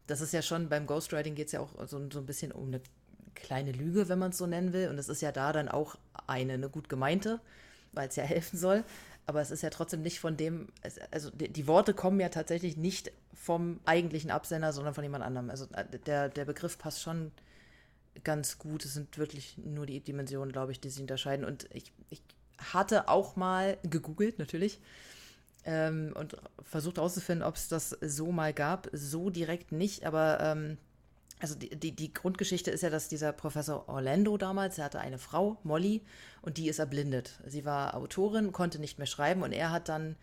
[0.10, 2.68] das ist ja schon, beim Ghostwriting geht es ja auch so, so ein bisschen um
[2.68, 2.82] eine
[3.36, 4.90] kleine Lüge, wenn man es so nennen will.
[4.90, 5.96] Und es ist ja da dann auch
[6.28, 7.40] eine, eine gut gemeinte,
[7.94, 8.84] weil es ja helfen soll.
[9.26, 10.70] Aber es ist ja trotzdem nicht von dem,
[11.12, 15.52] also die, die, Worte kommen ja tatsächlich nicht vom eigentlichen Absender, sondern von jemand anderem.
[15.52, 17.32] Also äh, der, der Begriff passt schon
[18.24, 18.86] ganz gut.
[18.86, 21.46] Es sind wirklich nur die Dimensionen, glaube ich, die sich unterscheiden.
[21.46, 22.24] Und ich, ich
[22.58, 24.80] hatte auch mal gegoogelt, natürlich,
[25.70, 28.90] ähm, und versucht herauszufinden, ob es das so mal gab.
[28.92, 30.78] So direkt nicht, aber ähm,
[31.40, 35.20] also die, die, die, Grundgeschichte ist ja, dass dieser Professor Orlando damals, er hatte eine
[35.20, 36.02] Frau, Molly,
[36.42, 37.40] und die ist erblindet.
[37.46, 40.16] Sie war Autorin, konnte nicht mehr schreiben und er hat dann,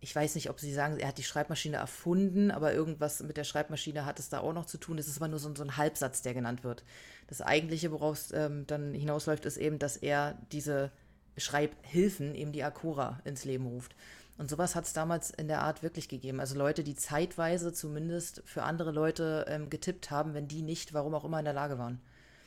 [0.00, 3.44] ich weiß nicht, ob Sie sagen, er hat die Schreibmaschine erfunden, aber irgendwas mit der
[3.44, 4.96] Schreibmaschine hat es da auch noch zu tun.
[4.96, 6.84] Das ist aber nur so, so ein Halbsatz, der genannt wird.
[7.26, 10.92] Das eigentliche, worauf es ähm, dann hinausläuft, ist eben, dass er diese
[11.36, 13.94] Schreibhilfen, eben die Akura, ins Leben ruft.
[14.38, 16.40] Und sowas hat es damals in der Art wirklich gegeben.
[16.40, 21.14] Also Leute, die zeitweise zumindest für andere Leute ähm, getippt haben, wenn die nicht, warum
[21.14, 22.00] auch immer, in der Lage waren.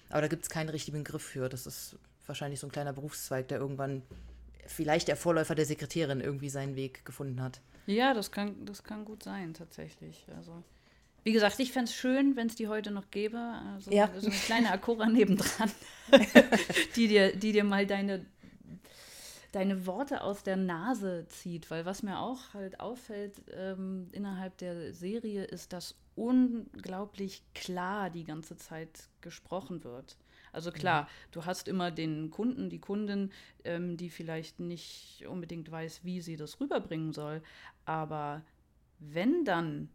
[0.10, 1.50] Aber da gibt es keinen richtigen Begriff für.
[1.50, 1.98] Das ist
[2.28, 4.04] wahrscheinlich so ein kleiner Berufszweig, der irgendwann
[4.68, 7.60] vielleicht der Vorläufer der Sekretärin irgendwie seinen Weg gefunden hat.
[7.88, 10.26] Ja, das kann, das kann gut sein, tatsächlich.
[10.38, 10.64] Also,
[11.24, 13.40] wie gesagt, ich fände es schön, wenn es die heute noch gäbe.
[13.74, 14.12] Also, ja.
[14.16, 15.72] So eine kleine Akura nebendran,
[16.96, 18.26] die, dir, die dir mal deine
[19.52, 24.94] deine Worte aus der Nase zieht, weil was mir auch halt auffällt ähm, innerhalb der
[24.94, 30.18] Serie ist, dass unglaublich klar die ganze Zeit gesprochen wird.
[30.52, 31.08] Also klar, mhm.
[31.32, 33.32] du hast immer den Kunden, die Kundin,
[33.64, 37.42] ähm, die vielleicht nicht unbedingt weiß, wie sie das rüberbringen soll,
[37.86, 38.44] aber
[39.00, 39.90] wenn dann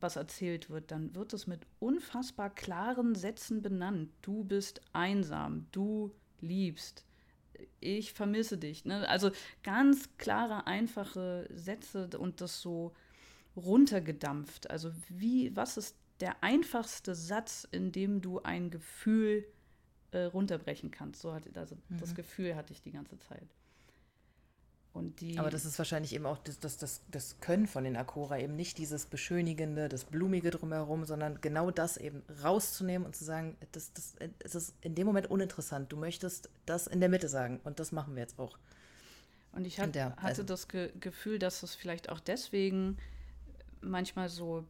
[0.00, 4.10] was erzählt wird, dann wird es mit unfassbar klaren Sätzen benannt.
[4.22, 7.04] Du bist einsam, du liebst,
[7.80, 8.84] ich vermisse dich.
[8.84, 9.08] Ne?
[9.08, 9.30] Also
[9.62, 12.92] ganz klare, einfache Sätze und das so
[13.56, 14.70] runtergedampft.
[14.70, 19.44] Also wie, was ist der einfachste Satz, in dem du ein Gefühl
[20.12, 21.22] äh, runterbrechen kannst?
[21.22, 21.98] So hat, also mhm.
[21.98, 23.48] das Gefühl hatte ich die ganze Zeit.
[25.38, 28.56] Aber das ist wahrscheinlich eben auch das, das, das, das Können von den Akora, eben
[28.56, 33.92] nicht dieses Beschönigende, das Blumige drumherum, sondern genau das eben rauszunehmen und zu sagen, das,
[33.92, 35.92] das, es ist in dem Moment uninteressant.
[35.92, 38.58] Du möchtest das in der Mitte sagen und das machen wir jetzt auch.
[39.52, 42.98] Und ich hat, der, hatte das Ge Gefühl, dass es vielleicht auch deswegen
[43.80, 44.64] manchmal so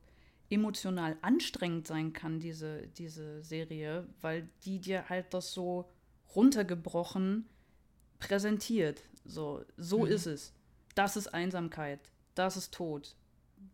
[0.51, 5.89] emotional anstrengend sein kann, diese, diese Serie, weil die dir halt das so
[6.35, 7.47] runtergebrochen
[8.19, 9.03] präsentiert.
[9.31, 10.07] So, so mhm.
[10.07, 10.53] ist es.
[10.95, 12.01] Das ist Einsamkeit.
[12.35, 13.15] Das ist Tod.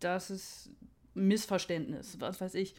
[0.00, 0.70] Das ist
[1.14, 2.20] Missverständnis.
[2.20, 2.74] Was weiß ich.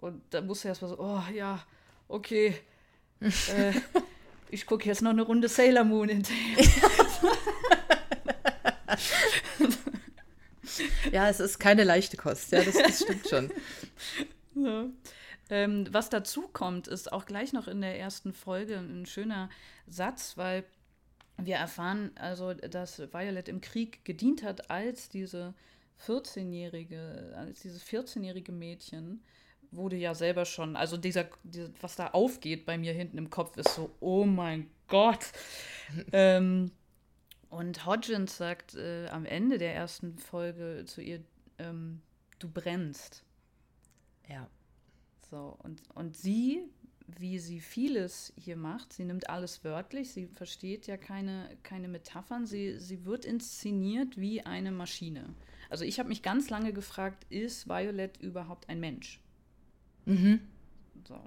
[0.00, 1.64] Und da musst du erst mal so, oh ja,
[2.08, 2.54] okay.
[3.20, 3.72] äh,
[4.50, 6.58] ich gucke jetzt noch eine Runde Sailor Moon hinterher.
[11.12, 12.52] ja, es ist keine leichte Kost.
[12.52, 13.52] Ja, das, das stimmt schon.
[14.56, 14.86] Ja.
[15.48, 19.48] Ähm, was dazu kommt, ist auch gleich noch in der ersten Folge ein schöner
[19.86, 20.64] Satz, weil
[21.44, 25.54] wir erfahren also, dass Violet im Krieg gedient hat als diese
[26.06, 29.22] 14-jährige, als dieses 14-jährige Mädchen
[29.72, 33.56] wurde ja selber schon, also dieser, dieser, was da aufgeht bei mir hinten im Kopf,
[33.56, 35.26] ist so, oh mein Gott.
[36.12, 36.72] ähm,
[37.48, 41.22] und Hodgins sagt äh, am Ende der ersten Folge zu ihr,
[41.58, 42.00] ähm,
[42.38, 43.24] du brennst.
[44.28, 44.48] Ja.
[45.30, 46.64] So, und, und sie
[47.18, 48.92] wie sie vieles hier macht.
[48.92, 54.42] Sie nimmt alles wörtlich, sie versteht ja keine, keine Metaphern, sie, sie wird inszeniert wie
[54.42, 55.34] eine Maschine.
[55.68, 59.20] Also ich habe mich ganz lange gefragt, ist Violet überhaupt ein Mensch?
[60.04, 60.40] Mhm.
[61.06, 61.18] So.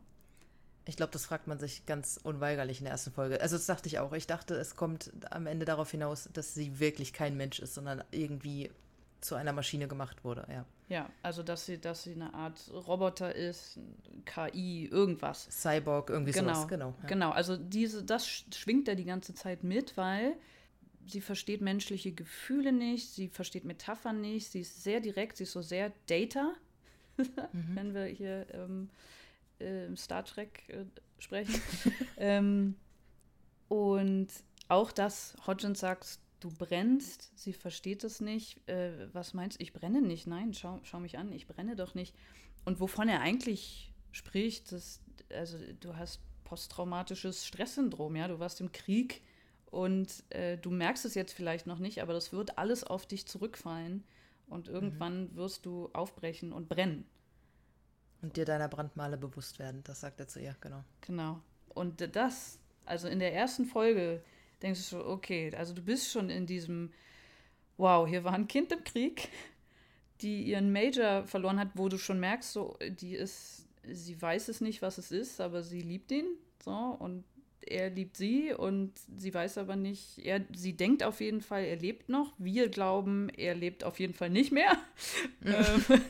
[0.85, 3.39] Ich glaube, das fragt man sich ganz unweigerlich in der ersten Folge.
[3.39, 4.11] Also das dachte ich auch.
[4.11, 8.03] Ich dachte, es kommt am Ende darauf hinaus, dass sie wirklich kein Mensch ist, sondern
[8.11, 8.69] irgendwie
[9.21, 10.65] zu einer Maschine gemacht wurde, ja.
[10.93, 13.79] Ja, also dass sie, dass sie eine Art Roboter ist,
[14.25, 15.47] KI, irgendwas.
[15.49, 16.93] Cyborg, irgendwie genau, sowas, genau.
[17.01, 17.07] Ja.
[17.07, 20.35] Genau, also diese, das schwingt er die ganze Zeit mit, weil
[21.07, 25.53] sie versteht menschliche Gefühle nicht, sie versteht Metaphern nicht, sie ist sehr direkt, sie ist
[25.53, 26.53] so sehr Data,
[27.17, 27.71] mhm.
[27.73, 28.91] wenn wir hier ähm,
[29.57, 30.85] äh, Star Trek äh,
[31.17, 31.59] sprechen.
[32.17, 32.75] ähm,
[33.67, 34.27] und
[34.67, 38.67] auch das, Hodgins sagt, du brennst, sie versteht es nicht.
[38.67, 39.63] Äh, was meinst du?
[39.63, 40.27] Ich brenne nicht.
[40.27, 42.15] Nein, schau, schau mich an, ich brenne doch nicht.
[42.65, 48.71] Und wovon er eigentlich spricht, das, also du hast posttraumatisches Stresssyndrom, ja, du warst im
[48.71, 49.21] Krieg
[49.65, 53.25] und äh, du merkst es jetzt vielleicht noch nicht, aber das wird alles auf dich
[53.27, 54.03] zurückfallen
[54.47, 55.35] und irgendwann mhm.
[55.35, 57.05] wirst du aufbrechen und brennen.
[58.21, 60.83] Und dir deiner Brandmale bewusst werden, das sagt er zu ihr, genau.
[61.01, 61.41] Genau.
[61.69, 64.23] Und das, also in der ersten Folge,
[64.63, 66.91] denkst du so, okay, also du bist schon in diesem,
[67.77, 69.29] wow, hier war ein Kind im Krieg,
[70.21, 74.61] die ihren Major verloren hat, wo du schon merkst, so, die ist, sie weiß es
[74.61, 76.25] nicht, was es ist, aber sie liebt ihn.
[76.63, 77.25] So, und
[77.65, 81.77] er liebt sie und sie weiß aber nicht, er, sie denkt auf jeden Fall, er
[81.77, 82.33] lebt noch.
[82.37, 84.71] Wir glauben, er lebt auf jeden Fall nicht mehr.
[85.45, 85.83] Ähm,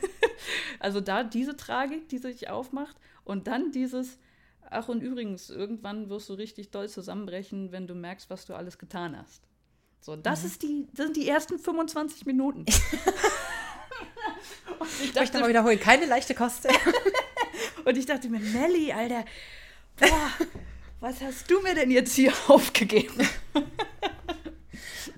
[0.78, 4.20] also da diese Tragik, die sich aufmacht und dann dieses,
[4.70, 8.78] ach und übrigens, irgendwann wirst du richtig doll zusammenbrechen, wenn du merkst, was du alles
[8.78, 9.42] getan hast.
[10.00, 10.46] So, das mhm.
[10.46, 12.64] ist die, das sind die ersten 25 Minuten.
[15.02, 16.68] ich dachte, ich mal wiederholen, keine leichte Kost.
[17.84, 19.24] und ich dachte mir, Nelly, Alter,
[19.96, 20.30] boah,
[21.00, 23.26] was hast du mir denn jetzt hier aufgegeben?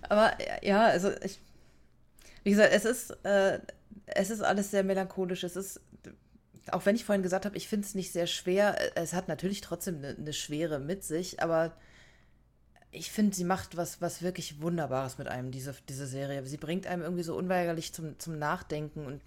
[0.09, 1.41] Aber ja, also ich,
[2.45, 3.59] wie gesagt, es ist, äh,
[4.07, 5.43] es ist alles sehr melancholisch.
[5.43, 5.81] Es ist,
[6.73, 8.77] auch wenn ich vorhin gesagt habe, ich finde es nicht sehr schwer.
[8.97, 11.77] Es hat natürlich trotzdem eine, eine Schwere mit sich, aber
[12.91, 16.45] ich finde, sie macht was, was wirklich Wunderbares mit einem, diese, diese Serie.
[16.47, 19.05] Sie bringt einem irgendwie so unweigerlich zum, zum Nachdenken.
[19.05, 19.21] Und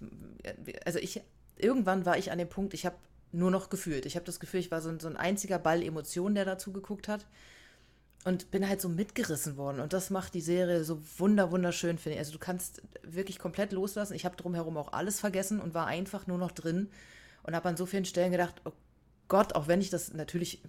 [0.84, 1.22] also ich,
[1.56, 2.96] irgendwann war ich an dem Punkt, ich habe
[3.32, 4.06] nur noch gefühlt.
[4.06, 6.72] Ich habe das Gefühl, ich war so ein, so ein einziger Ball Emotionen, der dazu
[6.72, 7.26] geguckt hat.
[8.24, 9.80] Und bin halt so mitgerissen worden.
[9.80, 12.18] Und das macht die Serie so wunder, wunderschön, finde ich.
[12.18, 14.14] Also du kannst wirklich komplett loslassen.
[14.14, 16.90] Ich habe drumherum auch alles vergessen und war einfach nur noch drin.
[17.42, 18.72] Und habe an so vielen Stellen gedacht, oh
[19.28, 20.62] Gott, auch wenn ich das natürlich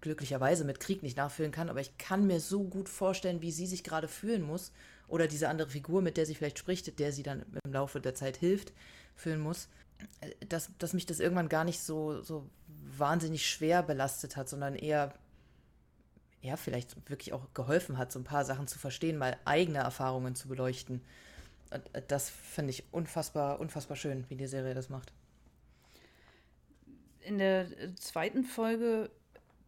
[0.00, 3.66] glücklicherweise mit Krieg nicht nachfühlen kann, aber ich kann mir so gut vorstellen, wie sie
[3.66, 4.72] sich gerade fühlen muss.
[5.08, 8.14] Oder diese andere Figur, mit der sie vielleicht spricht, der sie dann im Laufe der
[8.14, 8.72] Zeit hilft,
[9.16, 9.68] fühlen muss
[10.48, 15.12] dass, dass mich das irgendwann gar nicht so, so wahnsinnig schwer belastet hat, sondern eher,
[16.42, 20.34] ja, vielleicht wirklich auch geholfen hat, so ein paar Sachen zu verstehen, mal eigene Erfahrungen
[20.34, 21.02] zu beleuchten.
[21.70, 25.12] Äh, das finde ich unfassbar, unfassbar schön, wie die Serie das macht.
[27.24, 29.10] In der zweiten Folge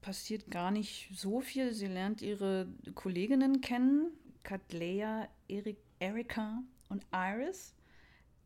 [0.03, 1.73] passiert gar nicht so viel.
[1.73, 7.75] Sie lernt ihre Kolleginnen kennen, Katlea, Erik, Erika und Iris.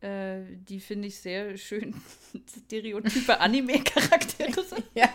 [0.01, 1.93] Äh, die finde ich sehr schön
[2.65, 4.85] stereotype Anime-Charaktere sind.
[4.95, 5.09] ja.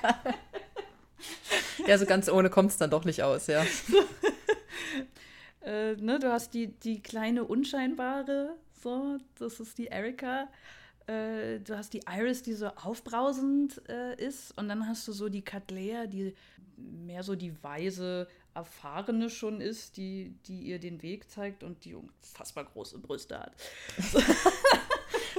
[1.87, 3.65] ja, so ganz ohne kommt es dann doch nicht aus, ja.
[5.63, 10.49] äh, ne, du hast die, die kleine Unscheinbare, so, das ist die Erika.
[11.07, 14.57] Äh, du hast die Iris, die so aufbrausend äh, ist.
[14.59, 16.35] Und dann hast du so die Katlea, die
[16.77, 21.95] mehr so die weise, erfahrene schon ist, die, die ihr den Weg zeigt und die
[21.95, 23.53] unfassbar große Brüste hat.
[24.13, 24.21] So.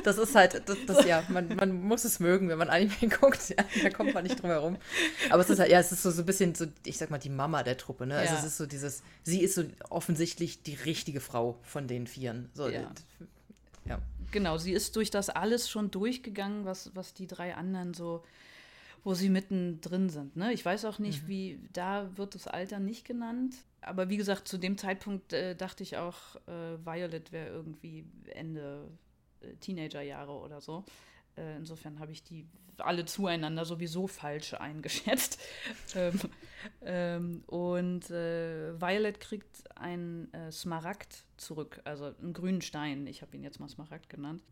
[0.03, 3.49] Das ist halt, das, das ja, man, man muss es mögen, wenn man Anime guckt.
[3.49, 4.77] Ja, da kommt man nicht drum herum.
[5.29, 7.17] Aber es ist halt, ja, es ist so, so ein bisschen so, ich sag mal,
[7.17, 8.15] die Mama der Truppe, ne?
[8.15, 8.39] Also ja.
[8.39, 12.49] es ist so dieses, sie ist so offensichtlich die richtige Frau von den Vieren.
[12.53, 12.89] So, ja.
[13.85, 13.99] ja.
[14.31, 18.23] Genau, sie ist durch das alles schon durchgegangen, was, was die drei anderen so
[19.07, 20.35] wo sie mittendrin sind.
[20.35, 20.51] Ne?
[20.51, 21.27] Ich weiß auch nicht, mhm.
[21.29, 23.55] wie, da wird das Alter nicht genannt.
[23.79, 28.89] Aber wie gesagt, zu dem Zeitpunkt äh, dachte ich auch, äh, Violet wäre irgendwie Ende
[29.39, 30.83] äh, Teenagerjahre oder so.
[31.37, 32.47] Äh, insofern habe ich die
[32.79, 35.39] alle zueinander sowieso falsch eingeschätzt.
[35.95, 36.19] ähm,
[36.81, 43.35] ähm, und äh, Violet kriegt einen äh, Smaragd zurück, also einen grünen Stein, ich habe
[43.35, 44.43] ihn jetzt mal Smaragd genannt,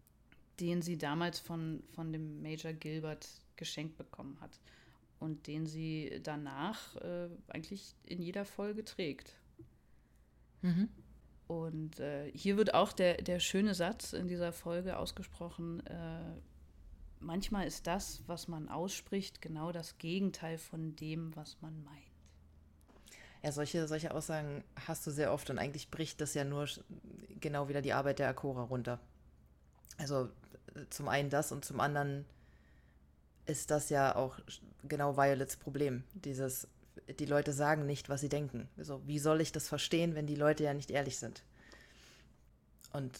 [0.59, 4.59] den sie damals von, von dem Major Gilbert geschenkt bekommen hat
[5.19, 9.35] und den sie danach äh, eigentlich in jeder Folge trägt.
[10.61, 10.89] Mhm.
[11.47, 16.19] Und äh, hier wird auch der, der schöne Satz in dieser Folge ausgesprochen, äh,
[17.25, 21.97] manchmal ist das, was man ausspricht, genau das Gegenteil von dem, was man meint.
[23.43, 26.67] Ja, solche, solche Aussagen hast du sehr oft und eigentlich bricht das ja nur
[27.39, 28.99] genau wieder die Arbeit der Akora runter.
[29.97, 30.29] Also
[30.89, 32.25] zum einen das und zum anderen
[33.45, 34.39] ist das ja auch
[34.87, 36.03] genau Violets Problem.
[36.13, 36.67] Dieses,
[37.19, 38.67] die Leute sagen nicht, was sie denken.
[38.77, 41.43] Also, wie soll ich das verstehen, wenn die Leute ja nicht ehrlich sind?
[42.91, 43.19] Und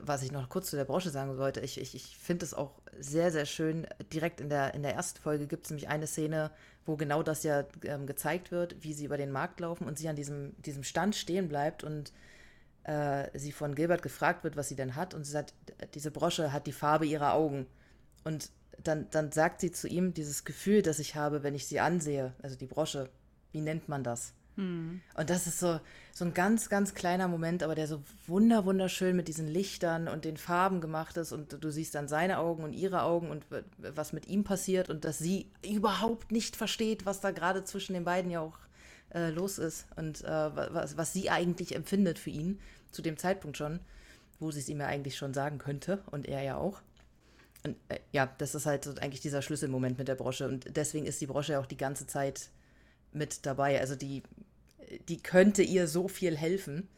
[0.00, 2.80] was ich noch kurz zu der Branche sagen wollte, ich, ich, ich finde es auch
[2.98, 3.86] sehr, sehr schön.
[4.12, 6.50] Direkt in der, in der ersten Folge gibt es nämlich eine Szene,
[6.86, 10.08] wo genau das ja ähm, gezeigt wird, wie sie über den Markt laufen und sie
[10.08, 12.12] an diesem, diesem Stand stehen bleibt und
[12.84, 15.14] äh, sie von Gilbert gefragt wird, was sie denn hat.
[15.14, 15.54] Und sie sagt,
[15.94, 17.66] diese Brosche hat die Farbe ihrer Augen.
[18.24, 18.50] Und
[18.82, 22.32] dann, dann sagt sie zu ihm dieses Gefühl, das ich habe, wenn ich sie ansehe,
[22.42, 23.08] also die Brosche,
[23.52, 24.34] wie nennt man das?
[24.56, 25.00] Hm.
[25.16, 25.80] Und das ist so,
[26.12, 30.24] so ein ganz, ganz kleiner Moment, aber der so wunder, wunderschön mit diesen Lichtern und
[30.24, 33.44] den Farben gemacht ist und du siehst dann seine Augen und ihre Augen und
[33.78, 38.04] was mit ihm passiert und dass sie überhaupt nicht versteht, was da gerade zwischen den
[38.04, 38.58] beiden ja auch
[39.12, 42.60] äh, los ist und äh, was, was sie eigentlich empfindet für ihn,
[42.92, 43.80] zu dem Zeitpunkt schon,
[44.38, 46.80] wo sie es ihm ja eigentlich schon sagen könnte und er ja auch.
[47.64, 50.46] Und äh, ja, das ist halt so eigentlich dieser Schlüsselmoment mit der Brosche.
[50.46, 52.50] Und deswegen ist die Brosche auch die ganze Zeit
[53.12, 53.80] mit dabei.
[53.80, 54.22] Also die,
[55.08, 56.88] die könnte ihr so viel helfen.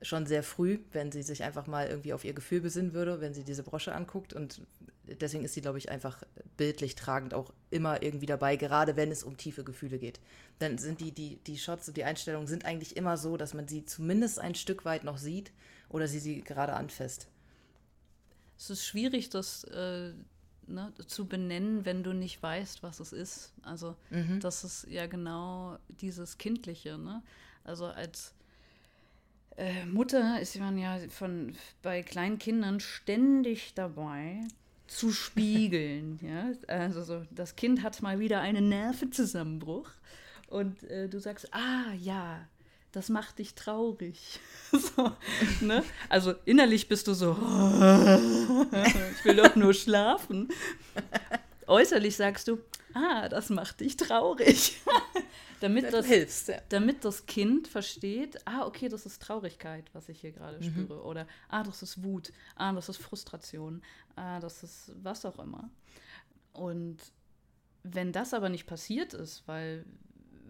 [0.00, 3.34] schon sehr früh, wenn sie sich einfach mal irgendwie auf ihr Gefühl besinnen würde, wenn
[3.34, 4.32] sie diese Brosche anguckt.
[4.32, 4.60] Und
[5.20, 6.22] deswegen ist sie, glaube ich, einfach
[6.56, 10.20] bildlich tragend auch immer irgendwie dabei, gerade wenn es um tiefe Gefühle geht.
[10.60, 13.66] Dann sind die, die, die Shots und die Einstellungen sind eigentlich immer so, dass man
[13.66, 15.52] sie zumindest ein Stück weit noch sieht
[15.88, 17.26] oder sie sie gerade anfasst.
[18.56, 20.12] Es ist schwierig, das äh,
[20.68, 23.52] ne, zu benennen, wenn du nicht weißt, was es ist.
[23.62, 24.40] Also mhm.
[24.40, 26.98] das ist ja genau dieses Kindliche.
[26.98, 27.22] Ne?
[27.64, 28.34] Also als
[29.56, 34.40] äh, Mutter ist man ja von bei kleinen Kindern ständig dabei
[34.86, 36.18] zu spiegeln.
[36.22, 36.52] ja?
[36.66, 39.90] Also so, das Kind hat mal wieder einen Nervenzusammenbruch
[40.48, 42.46] und äh, du sagst, ah ja,
[42.92, 44.40] das macht dich traurig.
[44.72, 45.12] so,
[45.60, 45.84] ne?
[46.08, 50.48] Also innerlich bist du so, ich will doch nur schlafen.
[51.66, 52.58] Äußerlich sagst du,
[52.94, 54.80] ah, das macht dich traurig.
[55.60, 56.60] damit, das, hilfst, ja.
[56.68, 60.70] damit das Kind versteht, ah, okay, das ist Traurigkeit, was ich hier gerade mhm.
[60.70, 61.02] spüre.
[61.02, 63.82] Oder, ah, das ist Wut, ah, das ist Frustration,
[64.16, 65.70] ah, das ist was auch immer.
[66.52, 66.98] Und
[67.82, 69.84] wenn das aber nicht passiert ist, weil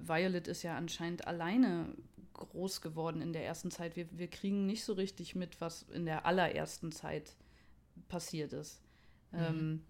[0.00, 1.94] Violet ist ja anscheinend alleine
[2.38, 3.96] groß geworden in der ersten Zeit.
[3.96, 7.36] Wir, wir kriegen nicht so richtig mit, was in der allerersten Zeit
[8.08, 8.80] passiert ist.
[9.32, 9.38] Mhm.
[9.38, 9.84] Ähm,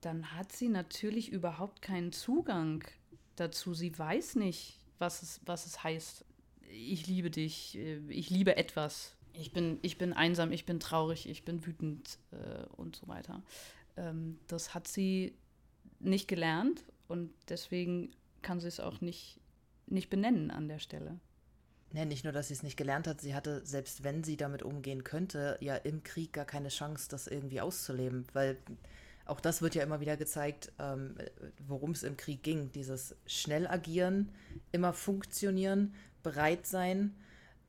[0.00, 2.84] dann hat sie natürlich überhaupt keinen Zugang
[3.36, 3.74] dazu.
[3.74, 6.24] Sie weiß nicht, was es, was es heißt.
[6.70, 9.16] Ich liebe dich, äh, ich liebe etwas.
[9.32, 13.42] Ich bin, ich bin einsam, ich bin traurig, ich bin wütend äh, und so weiter.
[13.96, 15.34] Ähm, das hat sie
[15.98, 18.10] nicht gelernt und deswegen
[18.42, 19.40] kann sie es auch nicht,
[19.86, 21.18] nicht benennen an der Stelle.
[21.96, 24.62] Nee, nicht nur, dass sie es nicht gelernt hat, sie hatte, selbst wenn sie damit
[24.62, 28.58] umgehen könnte, ja im Krieg gar keine Chance, das irgendwie auszuleben, weil
[29.24, 31.16] auch das wird ja immer wieder gezeigt, ähm,
[31.66, 32.70] worum es im Krieg ging.
[32.72, 34.30] Dieses schnell agieren,
[34.72, 37.16] immer funktionieren, bereit sein.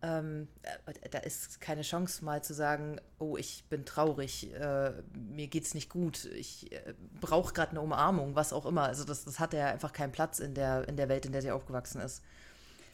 [0.01, 5.47] Ähm, äh, da ist keine Chance mal zu sagen, oh, ich bin traurig, äh, mir
[5.47, 8.83] geht's nicht gut, ich äh, brauche gerade eine Umarmung, was auch immer.
[8.83, 11.41] Also das, das hat ja einfach keinen Platz in der, in der Welt, in der
[11.41, 12.21] sie aufgewachsen ist.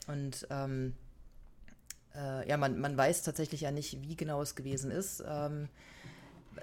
[0.05, 0.93] Und ähm,
[2.15, 5.23] äh, ja, man, man weiß tatsächlich ja nicht, wie genau es gewesen ist.
[5.27, 5.69] Ähm,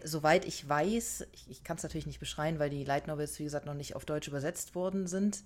[0.04, 3.44] soweit ich weiß, ich, ich kann es natürlich nicht beschreien, weil die Light Novels, wie
[3.44, 5.42] gesagt, noch nicht auf Deutsch übersetzt worden sind.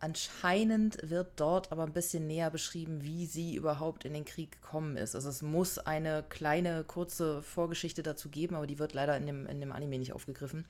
[0.00, 4.96] Anscheinend wird dort aber ein bisschen näher beschrieben, wie sie überhaupt in den Krieg gekommen
[4.96, 5.14] ist.
[5.14, 9.46] Also es muss eine kleine, kurze Vorgeschichte dazu geben, aber die wird leider in dem,
[9.46, 10.66] in dem Anime nicht aufgegriffen.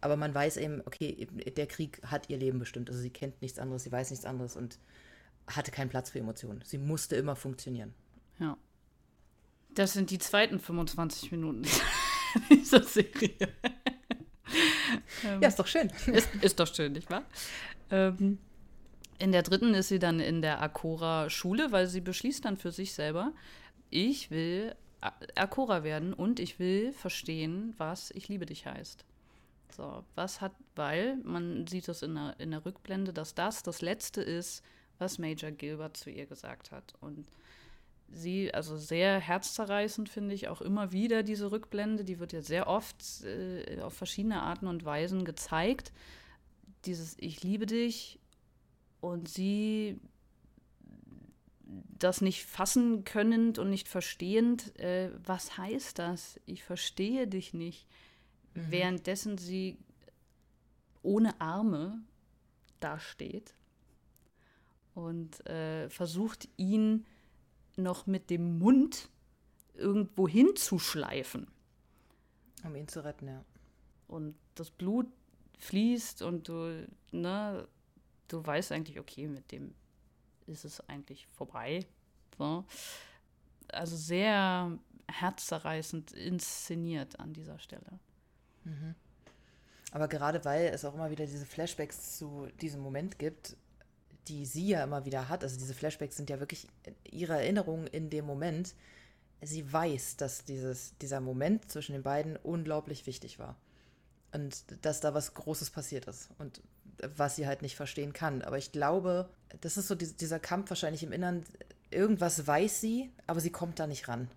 [0.00, 1.26] Aber man weiß eben, okay,
[1.56, 2.88] der Krieg hat ihr Leben bestimmt.
[2.88, 4.78] Also sie kennt nichts anderes, sie weiß nichts anderes und
[5.48, 6.62] hatte keinen Platz für Emotionen.
[6.64, 7.94] Sie musste immer funktionieren.
[8.38, 8.56] Ja.
[9.70, 11.62] Das sind die zweiten 25 Minuten
[12.50, 13.48] dieser Serie.
[15.40, 15.90] ja, ist doch schön.
[16.06, 17.24] Ist, ist doch schön, nicht wahr?
[17.90, 18.38] Ähm,
[19.18, 22.92] in der dritten ist sie dann in der Akora-Schule, weil sie beschließt dann für sich
[22.92, 23.32] selber,
[23.90, 29.04] ich will Akora werden und ich will verstehen, was ich liebe dich heißt.
[29.70, 33.80] So, was hat, weil man sieht das in der, in der Rückblende, dass das das
[33.80, 34.62] Letzte ist,
[34.98, 36.94] was Major Gilbert zu ihr gesagt hat.
[37.00, 37.28] Und
[38.10, 42.04] sie, also sehr herzzerreißend finde ich auch immer wieder diese Rückblende.
[42.04, 45.92] Die wird ja sehr oft äh, auf verschiedene Arten und Weisen gezeigt.
[46.84, 48.18] Dieses Ich liebe dich
[49.00, 50.00] und sie
[51.98, 56.40] das nicht fassen könnend und nicht verstehend, äh, was heißt das?
[56.46, 57.86] Ich verstehe dich nicht.
[58.54, 58.70] Mhm.
[58.70, 59.76] Währenddessen sie
[61.02, 62.00] ohne Arme
[62.80, 63.54] dasteht
[64.94, 67.06] und äh, versucht ihn
[67.78, 69.08] noch mit dem Mund
[69.74, 71.46] irgendwo hinzuschleifen.
[72.64, 73.44] Um ihn zu retten, ja.
[74.08, 75.06] Und das Blut
[75.58, 77.68] fließt und du, ne,
[78.28, 79.74] du weißt eigentlich, okay, mit dem
[80.46, 81.86] ist es eigentlich vorbei.
[82.36, 82.64] So.
[83.68, 84.78] Also sehr
[85.10, 87.98] herzzerreißend inszeniert an dieser Stelle.
[88.64, 88.94] Mhm.
[89.92, 93.56] Aber gerade weil es auch immer wieder diese Flashbacks zu diesem Moment gibt,
[94.28, 96.68] die sie ja immer wieder hat, also diese Flashbacks sind ja wirklich
[97.10, 98.74] ihre Erinnerungen in dem Moment.
[99.40, 103.56] Sie weiß, dass dieses, dieser Moment zwischen den beiden unglaublich wichtig war.
[104.32, 106.28] Und dass da was Großes passiert ist.
[106.38, 106.60] Und
[107.16, 108.42] was sie halt nicht verstehen kann.
[108.42, 109.28] Aber ich glaube,
[109.60, 111.44] das ist so dieser Kampf wahrscheinlich im Innern.
[111.90, 114.28] Irgendwas weiß sie, aber sie kommt da nicht ran.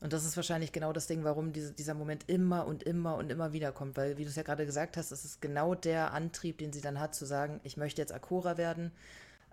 [0.00, 3.30] Und das ist wahrscheinlich genau das Ding, warum diese, dieser Moment immer und immer und
[3.30, 3.96] immer wieder kommt.
[3.96, 6.80] Weil, wie du es ja gerade gesagt hast, es ist genau der Antrieb, den sie
[6.80, 8.90] dann hat, zu sagen, ich möchte jetzt Akora werden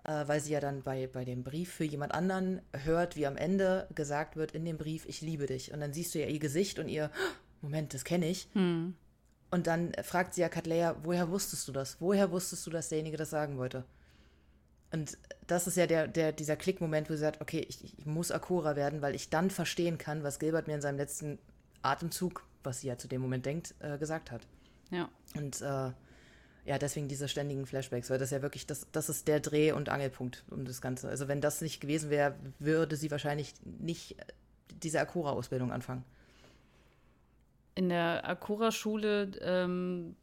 [0.04, 3.36] äh, weil sie ja dann bei, bei dem Brief für jemand anderen hört, wie am
[3.36, 5.72] Ende gesagt wird in dem Brief, ich liebe dich.
[5.72, 7.10] Und dann siehst du ja ihr Gesicht und ihr,
[7.60, 8.48] Moment, das kenne ich.
[8.54, 8.94] Hm.
[9.50, 11.96] Und dann fragt sie ja Katleya, woher wusstest du das?
[12.00, 13.84] Woher wusstest du, dass derjenige das sagen wollte?
[14.92, 18.30] Und das ist ja der, der, dieser Klickmoment, wo sie sagt, okay, ich, ich muss
[18.30, 21.38] Akura werden, weil ich dann verstehen kann, was Gilbert mir in seinem letzten
[21.82, 24.42] Atemzug, was sie ja zu dem Moment denkt, äh, gesagt hat.
[24.90, 25.08] Ja.
[25.36, 25.90] Und äh,
[26.64, 29.88] ja, deswegen diese ständigen Flashbacks, weil das ja wirklich, das, das ist der Dreh- und
[29.88, 31.08] Angelpunkt um das Ganze.
[31.08, 34.16] Also wenn das nicht gewesen wäre, würde sie wahrscheinlich nicht
[34.82, 36.04] diese Akura-Ausbildung anfangen.
[37.74, 40.16] In der Akura-Schule ähm,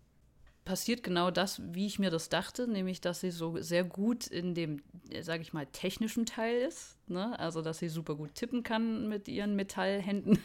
[0.68, 4.54] passiert genau das, wie ich mir das dachte, nämlich dass sie so sehr gut in
[4.54, 4.82] dem,
[5.22, 6.98] sage ich mal, technischen Teil ist.
[7.08, 7.40] Ne?
[7.40, 10.40] Also dass sie super gut tippen kann mit ihren Metallhänden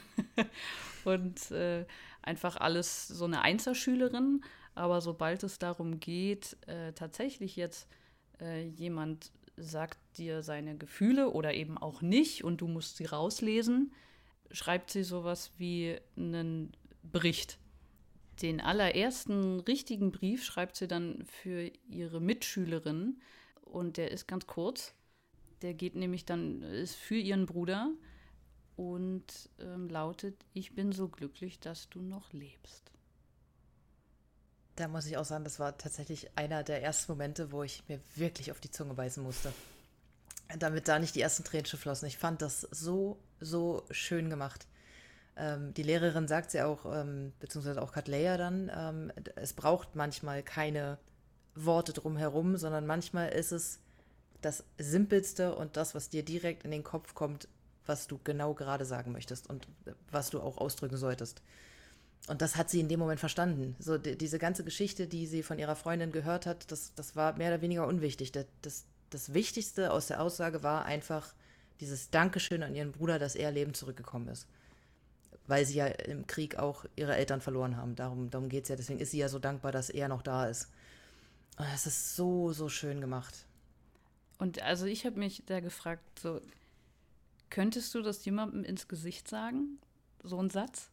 [1.05, 1.84] und äh,
[2.22, 4.43] einfach alles so eine Einzelschülerin.
[4.75, 7.89] Aber sobald es darum geht, äh, tatsächlich jetzt
[8.41, 13.93] äh, jemand sagt dir seine Gefühle oder eben auch nicht und du musst sie rauslesen,
[14.51, 17.59] schreibt sie sowas wie einen Bericht
[18.43, 23.20] den allerersten richtigen Brief schreibt sie dann für ihre Mitschülerin
[23.61, 24.95] und der ist ganz kurz.
[25.62, 27.93] Der geht nämlich dann, ist für ihren Bruder
[28.77, 32.91] und ähm, lautet, ich bin so glücklich, dass du noch lebst.
[34.77, 38.01] Da muss ich auch sagen, das war tatsächlich einer der ersten Momente, wo ich mir
[38.14, 39.53] wirklich auf die Zunge beißen musste.
[40.59, 42.09] Damit da nicht die ersten Tränen flossen.
[42.09, 44.66] Ich fand das so, so schön gemacht.
[45.37, 50.43] Ähm, die Lehrerin sagt sie auch, ähm, beziehungsweise auch Katleya dann, ähm, es braucht manchmal
[50.43, 50.99] keine
[51.55, 53.79] Worte drumherum, sondern manchmal ist es
[54.41, 57.49] das Simpelste und das, was dir direkt in den Kopf kommt,
[57.87, 59.66] was du genau gerade sagen möchtest und
[60.11, 61.43] was du auch ausdrücken solltest.
[62.29, 63.75] Und das hat sie in dem Moment verstanden.
[63.79, 67.37] So die, diese ganze Geschichte, die sie von ihrer Freundin gehört hat, das, das war
[67.37, 68.31] mehr oder weniger unwichtig.
[68.33, 71.35] Das, das, das Wichtigste aus der Aussage war einfach
[71.81, 74.47] dieses Dankeschön an ihren Bruder, dass er lebend zurückgekommen ist
[75.47, 77.95] weil sie ja im Krieg auch ihre Eltern verloren haben.
[77.95, 78.77] Darum, darum geht es ja.
[78.77, 80.70] Deswegen ist sie ja so dankbar, dass er noch da ist.
[81.59, 83.47] Und das ist so, so schön gemacht.
[84.39, 86.41] Und also ich habe mich da gefragt, so,
[87.51, 89.79] könntest du das jemandem ins Gesicht sagen?
[90.23, 90.91] So ein Satz?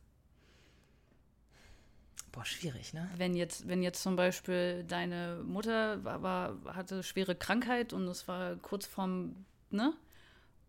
[2.31, 3.09] Boah, schwierig, ne?
[3.17, 8.27] Wenn jetzt, wenn jetzt zum Beispiel deine Mutter war, war hatte schwere Krankheit und es
[8.27, 9.93] war kurz vorm, ne?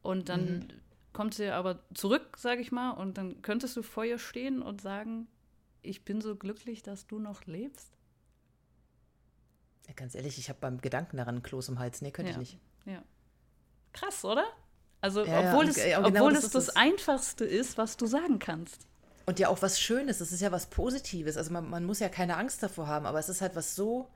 [0.03, 0.69] Und dann mhm
[1.13, 4.81] kommt sie aber zurück, sage ich mal, und dann könntest du vor ihr stehen und
[4.81, 5.27] sagen,
[5.83, 7.93] ich bin so glücklich, dass du noch lebst?
[9.89, 12.01] Ja, ganz ehrlich, ich habe beim Gedanken daran ein Kloß im Hals.
[12.01, 12.37] Nee, könnte ja.
[12.37, 12.59] ich nicht.
[12.85, 13.03] Ja.
[13.93, 14.45] Krass, oder?
[15.01, 18.39] Also, ja, obwohl, es, genau obwohl das es das, das Einfachste ist, was du sagen
[18.39, 18.87] kannst.
[19.27, 21.37] Und ja auch was Schönes, es ist ja was Positives.
[21.37, 24.09] Also man, man, muss ja keine Angst davor haben, aber es ist halt was so,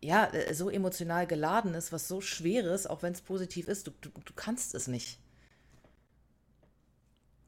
[0.00, 3.86] ja, äh, so emotional geladen ist, was so Schweres, auch wenn es positiv ist.
[3.86, 5.18] Du, du, du kannst es nicht.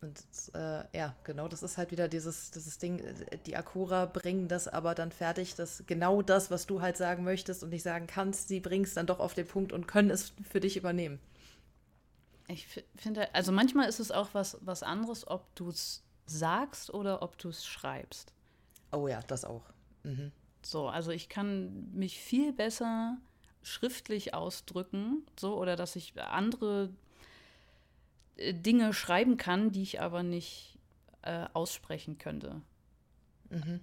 [0.03, 0.21] Und
[0.55, 4.67] äh, ja, genau, das ist halt wieder dieses, dieses Ding, äh, die Akura bringen das
[4.67, 8.49] aber dann fertig, dass genau das, was du halt sagen möchtest und nicht sagen kannst,
[8.49, 11.21] sie bringen es dann doch auf den Punkt und können es für dich übernehmen.
[12.49, 12.67] Ich
[12.97, 17.39] finde, also manchmal ist es auch was, was anderes, ob du es sagst oder ob
[17.39, 18.33] du es schreibst.
[18.93, 19.65] Oh ja, das auch.
[20.05, 20.33] Mhm.
[20.63, 23.19] So, also ich kann mich viel besser
[23.63, 26.91] schriftlich ausdrücken, so, oder dass ich andere
[28.37, 30.79] äh, Dinge schreiben kann, die ich aber nicht
[31.23, 32.61] äh, aussprechen könnte.
[33.51, 33.81] Mhm.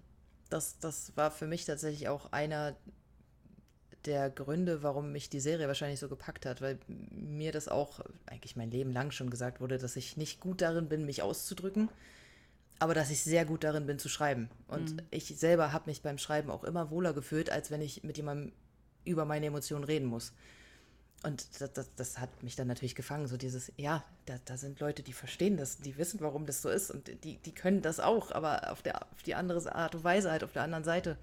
[0.50, 2.76] Das, das war für mich tatsächlich auch einer
[4.06, 8.56] der Gründe, warum mich die Serie wahrscheinlich so gepackt hat, weil mir das auch eigentlich
[8.56, 11.90] mein Leben lang schon gesagt wurde, dass ich nicht gut darin bin, mich auszudrücken,
[12.80, 14.49] aber dass ich sehr gut darin bin zu schreiben.
[14.67, 15.01] Und mhm.
[15.11, 18.53] ich selber habe mich beim Schreiben auch immer wohler gefühlt, als wenn ich mit jemandem
[19.05, 20.34] über meine Emotionen reden muss.
[21.21, 24.80] Und das, das, das, hat mich dann natürlich gefangen, so dieses, ja, da, da, sind
[24.80, 27.99] Leute, die verstehen das, die wissen, warum das so ist und die, die können das
[27.99, 31.17] auch, aber auf, der, auf die andere Art und Weise halt, auf der anderen Seite.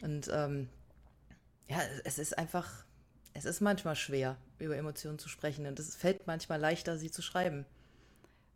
[0.00, 0.68] Und ähm,
[1.68, 2.68] ja, es ist einfach,
[3.32, 7.22] es ist manchmal schwer, über Emotionen zu sprechen und es fällt manchmal leichter, sie zu
[7.22, 7.64] schreiben.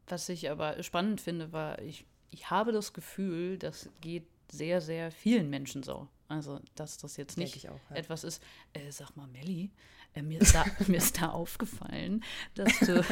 [0.09, 5.11] Was ich aber spannend finde, war, ich, ich habe das Gefühl, das geht sehr, sehr
[5.11, 6.09] vielen Menschen so.
[6.29, 7.97] Also, dass das jetzt nicht auch, ja.
[7.97, 9.71] etwas ist, äh, sag mal, Melli,
[10.15, 12.25] äh, mir, ist da, mir ist da aufgefallen,
[12.55, 13.05] dass du,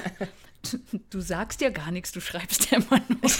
[0.63, 3.31] du, du, sagst ja gar nichts, du schreibst ja immer nur.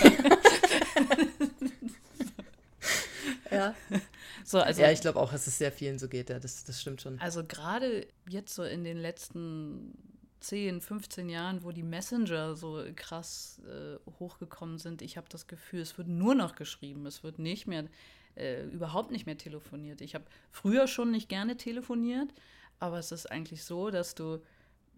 [3.51, 3.75] ja.
[4.47, 6.79] So, also, ja, ich glaube auch, dass es sehr vielen so geht, ja, das, das
[6.79, 7.19] stimmt schon.
[7.19, 9.97] Also gerade jetzt so in den letzten
[10.45, 15.81] 10, 15 Jahren, wo die Messenger so krass äh, hochgekommen sind, ich habe das Gefühl,
[15.81, 17.87] es wird nur noch geschrieben, es wird nicht mehr,
[18.37, 20.03] äh, überhaupt nicht mehr telefoniert.
[20.03, 22.33] Ich habe früher schon nicht gerne telefoniert,
[22.79, 24.43] aber es ist eigentlich so, dass du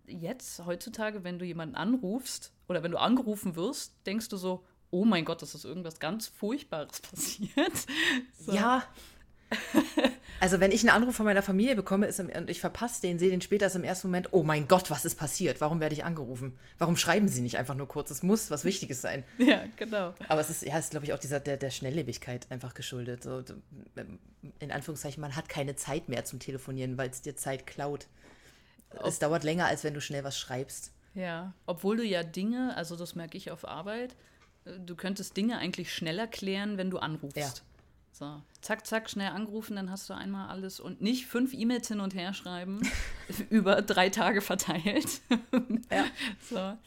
[0.08, 5.04] jetzt, heutzutage, wenn du jemanden anrufst oder wenn du angerufen wirst, denkst du so, oh
[5.04, 7.86] mein Gott, das ist irgendwas ganz Furchtbares passiert.
[8.36, 8.52] So.
[8.52, 8.82] Ja.
[10.40, 13.30] Also wenn ich einen Anruf von meiner Familie bekomme im, und ich verpasse den, sehe
[13.30, 15.60] den später, ist im ersten Moment, oh mein Gott, was ist passiert?
[15.60, 16.58] Warum werde ich angerufen?
[16.78, 18.10] Warum schreiben sie nicht einfach nur kurz?
[18.10, 19.24] Es muss was Wichtiges sein.
[19.46, 20.12] Ja, genau.
[20.28, 23.22] Aber es ist, ja, ist glaube ich, auch dieser der, der Schnelllebigkeit einfach geschuldet.
[23.22, 23.44] So,
[24.58, 28.08] in Anführungszeichen, man hat keine Zeit mehr zum Telefonieren, weil es dir Zeit klaut.
[29.04, 30.92] Es dauert länger, als wenn du schnell was schreibst.
[31.14, 34.14] Ja, obwohl du ja Dinge, also das merke ich auf Arbeit,
[34.64, 37.36] äh, du könntest Dinge eigentlich schneller klären, wenn du anrufst.
[37.36, 37.52] Ja.
[38.18, 42.00] So, zack, zack, schnell angerufen, dann hast du einmal alles und nicht fünf E-Mails hin
[42.00, 42.80] und her schreiben,
[43.50, 45.20] über drei Tage verteilt.
[45.90, 46.06] ja.
[46.40, 46.78] So.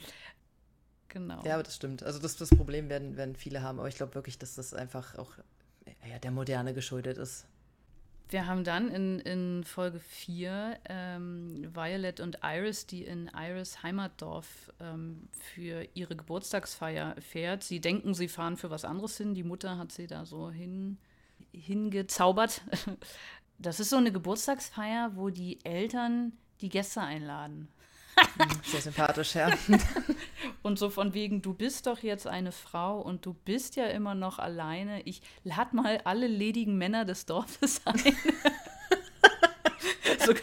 [1.10, 1.44] Genau.
[1.44, 2.02] Ja, aber das stimmt.
[2.02, 5.20] Also das, das Problem werden, werden viele haben, aber ich glaube wirklich, dass das einfach
[5.20, 5.34] auch
[6.08, 7.46] ja, der Moderne geschuldet ist.
[8.30, 14.72] Wir haben dann in, in Folge 4 ähm, Violet und Iris, die in Iris Heimatdorf
[14.80, 17.64] ähm, für ihre Geburtstagsfeier fährt.
[17.64, 19.36] Sie denken, sie fahren für was anderes hin.
[19.36, 20.98] Die Mutter hat sie da so hin,
[21.52, 22.62] hingezaubert.
[23.62, 26.32] Das ist so eine Geburtstagsfeier, wo die Eltern
[26.62, 27.68] die Gäste einladen.
[28.64, 29.52] Sehr sympathisch, ja.
[30.62, 34.16] und so von wegen, du bist doch jetzt eine Frau und du bist ja immer
[34.16, 35.02] noch alleine.
[35.04, 38.16] Ich lade mal alle ledigen Männer des Dorfes ein.
[40.26, 40.34] so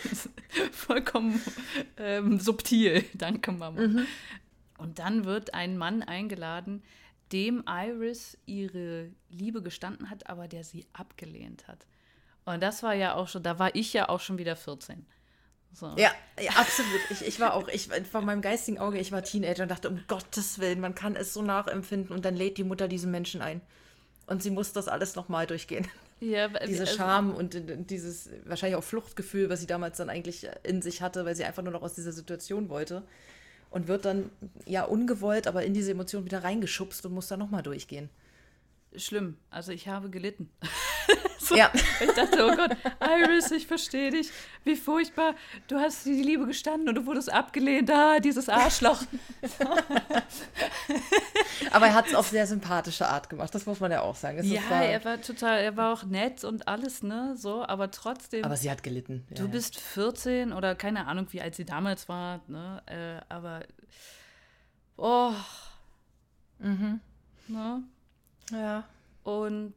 [0.73, 1.43] vollkommen
[1.97, 3.05] ähm, subtil.
[3.15, 3.81] Danke, Mama.
[3.81, 4.07] Mhm.
[4.79, 6.83] Und dann wird ein Mann eingeladen,
[7.33, 11.87] dem Iris ihre Liebe gestanden hat, aber der sie abgelehnt hat.
[12.45, 15.05] Und das war ja auch schon, da war ich ja auch schon wieder 14.
[15.72, 15.93] So.
[15.97, 16.11] Ja,
[16.41, 17.01] ja, absolut.
[17.11, 20.01] Ich, ich war auch, ich von meinem geistigen Auge, ich war Teenager und dachte, um
[20.09, 23.61] Gottes Willen, man kann es so nachempfinden und dann lädt die Mutter diesen Menschen ein.
[24.27, 25.87] Und sie muss das alles nochmal durchgehen.
[26.20, 30.81] Ja, Diese also, Scham und dieses wahrscheinlich auch Fluchtgefühl, was sie damals dann eigentlich in
[30.81, 33.03] sich hatte, weil sie einfach nur noch aus dieser Situation wollte.
[33.71, 34.31] Und wird dann
[34.64, 38.09] ja ungewollt, aber in diese Emotion wieder reingeschubst und muss dann nochmal durchgehen.
[38.95, 39.37] Schlimm.
[39.51, 40.51] Also ich habe gelitten.
[41.47, 41.70] So, ja.
[42.01, 44.30] Ich dachte, oh Gott, Iris, ich verstehe dich.
[44.64, 45.34] Wie furchtbar.
[45.68, 47.88] Du hast die Liebe gestanden und du wurdest abgelehnt.
[47.90, 49.03] Ah, dieses Arschloch.
[51.70, 54.38] Aber er hat es auf sehr sympathische Art gemacht, das muss man ja auch sagen.
[54.38, 57.34] Es ja, war, er war total, er war auch nett und alles, ne?
[57.36, 58.44] So, aber trotzdem.
[58.44, 59.26] Aber sie hat gelitten.
[59.30, 62.82] Ja, du bist 14 oder keine Ahnung, wie alt sie damals war, ne?
[62.86, 63.61] Äh, aber.
[64.97, 65.32] Oh.
[66.59, 67.01] Mhm.
[67.49, 67.82] Ne?
[68.51, 68.84] Ja.
[69.22, 69.74] Und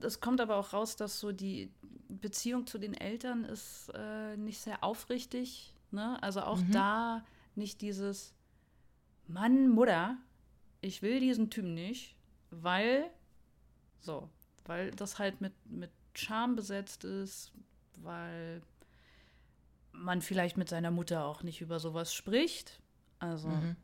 [0.00, 1.70] es kommt aber auch raus, dass so die
[2.08, 5.74] Beziehung zu den Eltern ist äh, nicht sehr aufrichtig.
[5.90, 6.22] Ne?
[6.22, 6.72] Also auch mhm.
[6.72, 7.24] da
[7.54, 8.34] nicht dieses
[9.26, 10.16] Mann, Mutter,
[10.80, 12.16] ich will diesen Typen nicht,
[12.50, 13.10] weil
[14.00, 14.28] so,
[14.64, 17.52] weil das halt mit, mit Charme besetzt ist,
[17.96, 18.62] weil
[19.92, 22.80] man vielleicht mit seiner Mutter auch nicht über sowas spricht.
[23.18, 23.76] Also mhm.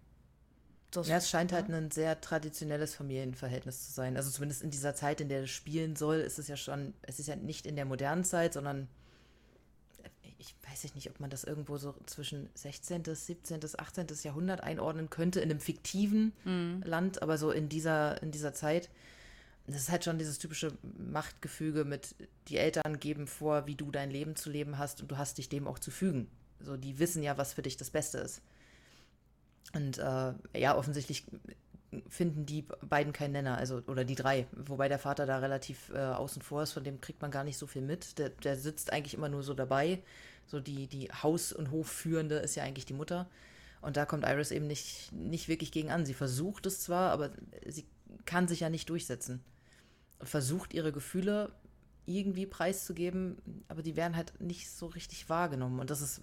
[0.97, 4.17] Das ja, es scheint halt ein sehr traditionelles Familienverhältnis zu sein.
[4.17, 7.19] Also zumindest in dieser Zeit, in der es spielen soll, ist es ja schon, es
[7.19, 8.89] ist ja nicht in der modernen Zeit, sondern
[10.39, 14.07] ich weiß nicht, ob man das irgendwo so zwischen 16., 17., 18.
[14.23, 16.83] Jahrhundert einordnen könnte, in einem fiktiven mhm.
[16.85, 18.91] Land, aber so in dieser, in dieser Zeit.
[19.67, 22.15] Das ist halt schon dieses typische Machtgefüge mit,
[22.49, 25.49] die Eltern geben vor, wie du dein Leben zu leben hast und du hast dich
[25.49, 26.29] dem auch zu fügen.
[26.61, 28.43] So, die wissen ja, was für dich das Beste ist.
[29.73, 31.25] Und äh, ja, offensichtlich
[32.09, 35.99] finden die beiden keinen Nenner, also oder die drei, wobei der Vater da relativ äh,
[35.99, 38.19] außen vor ist, von dem kriegt man gar nicht so viel mit.
[38.19, 40.03] Der, der sitzt eigentlich immer nur so dabei.
[40.47, 43.29] So die, die Haus- und Hofführende ist ja eigentlich die Mutter.
[43.81, 46.07] Und da kommt Iris eben nicht, nicht wirklich gegen an.
[46.07, 47.31] Sie versucht es zwar, aber
[47.67, 47.85] sie
[48.25, 49.43] kann sich ja nicht durchsetzen.
[50.19, 51.53] Und versucht ihre Gefühle
[52.07, 53.37] irgendwie preiszugeben,
[53.69, 55.81] aber die werden halt nicht so richtig wahrgenommen.
[55.81, 56.21] Und das ist,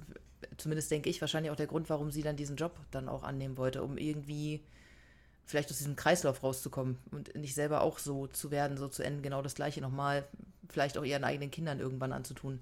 [0.57, 3.57] zumindest denke ich, wahrscheinlich auch der Grund, warum sie dann diesen Job dann auch annehmen
[3.57, 4.61] wollte, um irgendwie
[5.45, 9.21] vielleicht aus diesem Kreislauf rauszukommen und nicht selber auch so zu werden, so zu enden,
[9.21, 10.25] genau das Gleiche nochmal,
[10.69, 12.59] vielleicht auch ihren eigenen Kindern irgendwann anzutun.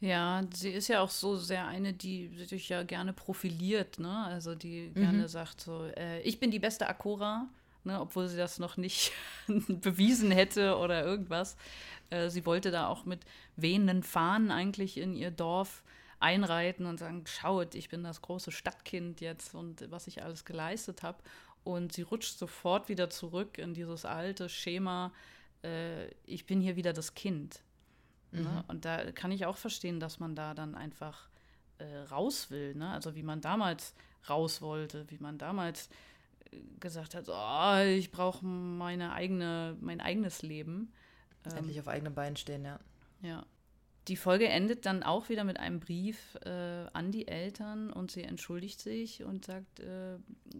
[0.00, 4.24] Ja, sie ist ja auch so sehr eine, die sich ja gerne profiliert, ne?
[4.26, 5.00] Also die mhm.
[5.00, 7.48] gerne sagt so, äh, ich bin die beste Akora,
[7.86, 8.00] ne?
[8.00, 9.12] obwohl sie das noch nicht
[9.48, 11.56] bewiesen hätte oder irgendwas.
[12.10, 13.20] Äh, sie wollte da auch mit
[13.56, 15.82] wehenden Fahnen eigentlich in ihr Dorf
[16.18, 21.02] einreiten und sagen, schaut, ich bin das große Stadtkind jetzt und was ich alles geleistet
[21.02, 21.18] habe.
[21.64, 25.12] Und sie rutscht sofort wieder zurück in dieses alte Schema,
[25.62, 27.62] äh, ich bin hier wieder das Kind.
[28.30, 28.40] Ne?
[28.40, 28.46] Mhm.
[28.46, 28.64] Ne?
[28.68, 31.28] Und da kann ich auch verstehen, dass man da dann einfach
[31.78, 32.74] äh, raus will.
[32.74, 32.88] Ne?
[32.90, 33.94] Also wie man damals
[34.28, 35.88] raus wollte, wie man damals
[36.80, 40.92] gesagt hat, oh, ich brauche meine eigene, mein eigenes Leben.
[41.44, 42.80] Ähm, Endlich auf eigenen Beinen stehen, ja.
[43.22, 43.46] Ja.
[44.08, 48.22] Die Folge endet dann auch wieder mit einem Brief äh, an die Eltern und sie
[48.22, 50.18] entschuldigt sich und sagt, äh,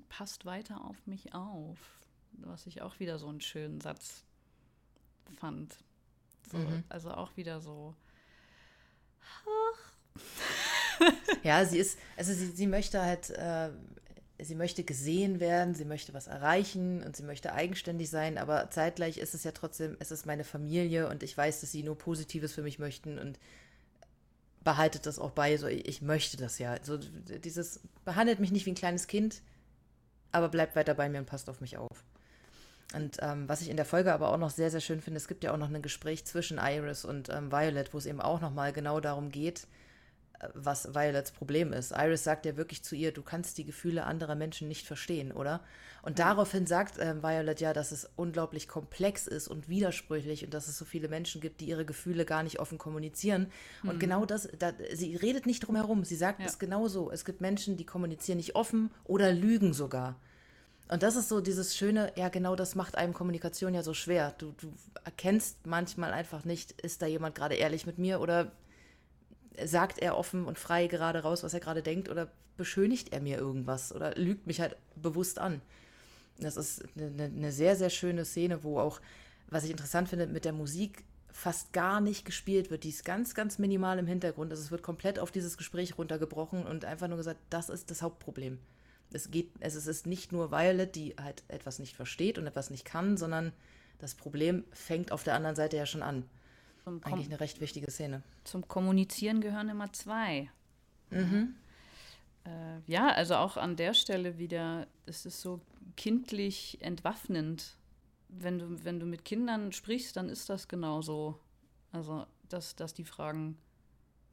[0.08, 1.78] passt weiter auf mich auf.
[2.32, 4.24] Was ich auch wieder so einen schönen Satz
[5.38, 5.76] fand.
[6.50, 6.82] So, mhm.
[6.88, 7.94] Also auch wieder so.
[11.42, 13.70] ja, sie ist, also sie, sie möchte halt, äh,
[14.38, 19.18] sie möchte gesehen werden, sie möchte was erreichen und sie möchte eigenständig sein, aber zeitgleich
[19.18, 22.52] ist es ja trotzdem, es ist meine Familie und ich weiß, dass sie nur Positives
[22.52, 23.38] für mich möchten und
[24.62, 26.76] behaltet das auch bei, so ich möchte das ja.
[26.82, 29.40] So dieses, behandelt mich nicht wie ein kleines Kind,
[30.32, 32.04] aber bleibt weiter bei mir und passt auf mich auf.
[32.94, 35.28] Und ähm, was ich in der Folge aber auch noch sehr, sehr schön finde, es
[35.28, 38.40] gibt ja auch noch ein Gespräch zwischen Iris und ähm, Violet, wo es eben auch
[38.40, 39.66] nochmal genau darum geht,
[40.54, 41.92] was Violets Problem ist.
[41.92, 45.60] Iris sagt ja wirklich zu ihr, du kannst die Gefühle anderer Menschen nicht verstehen, oder?
[46.02, 50.68] Und daraufhin sagt äh, Violet ja, dass es unglaublich komplex ist und widersprüchlich und dass
[50.68, 53.50] es so viele Menschen gibt, die ihre Gefühle gar nicht offen kommunizieren.
[53.82, 53.90] Mhm.
[53.90, 56.04] Und genau das, da, sie redet nicht drum herum.
[56.04, 56.46] Sie sagt ja.
[56.46, 57.10] es genauso.
[57.10, 60.16] Es gibt Menschen, die kommunizieren nicht offen oder lügen sogar.
[60.88, 64.34] Und das ist so dieses schöne, ja, genau das macht einem Kommunikation ja so schwer.
[64.38, 64.72] Du, du
[65.04, 68.52] erkennst manchmal einfach nicht, ist da jemand gerade ehrlich mit mir oder
[69.64, 73.38] sagt er offen und frei gerade raus, was er gerade denkt oder beschönigt er mir
[73.38, 75.60] irgendwas oder lügt mich halt bewusst an.
[76.38, 79.00] Das ist eine, eine sehr, sehr schöne Szene, wo auch,
[79.48, 82.84] was ich interessant finde, mit der Musik fast gar nicht gespielt wird.
[82.84, 84.50] Die ist ganz, ganz minimal im Hintergrund.
[84.50, 88.02] Also es wird komplett auf dieses Gespräch runtergebrochen und einfach nur gesagt, das ist das
[88.02, 88.58] Hauptproblem
[89.12, 92.84] es geht, es ist nicht nur Violet, die halt etwas nicht versteht und etwas nicht
[92.84, 93.52] kann, sondern
[93.98, 96.24] das Problem fängt auf der anderen Seite ja schon an.
[96.86, 98.22] Zum Eigentlich eine recht wichtige Szene.
[98.44, 100.48] Zum Kommunizieren gehören immer zwei.
[101.10, 101.56] Mhm.
[102.44, 105.60] Äh, ja, also auch an der Stelle wieder, es ist so
[105.96, 107.76] kindlich entwaffnend.
[108.28, 111.40] Wenn du, wenn du mit Kindern sprichst, dann ist das genauso.
[111.90, 113.58] Also, dass, dass die fragen,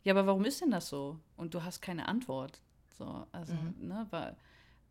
[0.03, 1.19] ja, aber warum ist denn das so?
[1.35, 2.61] Und du hast keine Antwort.
[2.99, 3.87] So, also, mhm.
[3.87, 4.37] ne, weil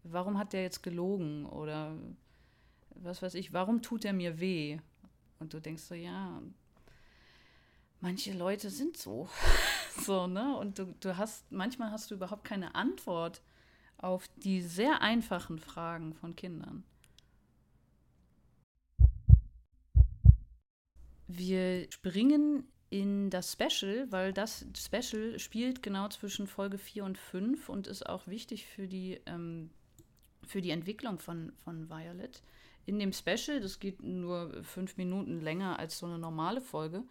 [0.03, 1.97] warum hat der jetzt gelogen oder
[2.97, 4.81] was weiß ich, warum tut er mir weh?
[5.39, 6.43] Und du denkst so, ja,
[8.03, 9.31] manche Leute sind so.
[9.99, 10.57] so, ne?
[10.59, 13.41] Und du, du hast, manchmal hast du überhaupt keine Antwort
[13.97, 16.85] auf die sehr einfachen Fragen von Kindern.
[21.29, 27.71] Wir springen in das Special, weil das Special spielt genau zwischen Folge 4 und 5
[27.71, 29.71] und ist auch wichtig für die ähm,
[30.47, 32.43] für die Entwicklung von, von Violet.
[32.85, 37.05] In dem Special, das geht nur fünf Minuten länger als so eine normale Folge,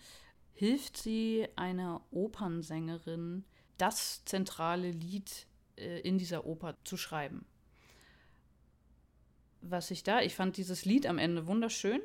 [0.53, 3.45] hilft sie einer Opernsängerin,
[3.77, 5.47] das zentrale Lied
[5.77, 7.45] äh, in dieser Oper zu schreiben.
[9.61, 12.01] Was ich da, ich fand dieses Lied am Ende wunderschön.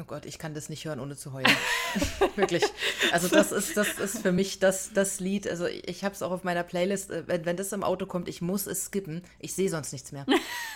[0.00, 1.54] Oh Gott, ich kann das nicht hören, ohne zu heulen.
[2.36, 2.64] Wirklich.
[3.12, 5.46] Also das ist, das ist für mich das, das Lied.
[5.46, 7.10] Also ich habe es auch auf meiner Playlist.
[7.10, 9.22] Äh, wenn, wenn das im Auto kommt, ich muss es skippen.
[9.38, 10.24] Ich sehe sonst nichts mehr.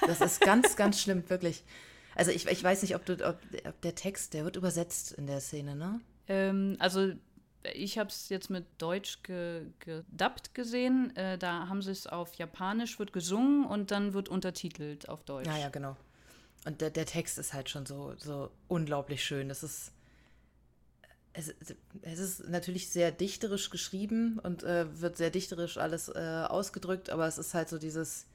[0.06, 1.64] Das ist ganz, ganz schlimm, wirklich.
[2.14, 5.26] Also ich, ich weiß nicht, ob, du, ob, ob der Text, der wird übersetzt in
[5.26, 6.00] der Szene, ne?
[6.28, 7.12] Ähm, also
[7.74, 11.14] ich habe es jetzt mit Deutsch ge, gedubbt gesehen.
[11.16, 15.46] Äh, da haben sie es auf Japanisch, wird gesungen und dann wird untertitelt auf Deutsch.
[15.46, 15.96] Ja, ja, genau.
[16.64, 19.48] Und der, der Text ist halt schon so, so unglaublich schön.
[19.48, 19.92] Das ist,
[21.32, 21.54] es,
[22.02, 27.26] es ist natürlich sehr dichterisch geschrieben und äh, wird sehr dichterisch alles äh, ausgedrückt, aber
[27.26, 28.26] es ist halt so dieses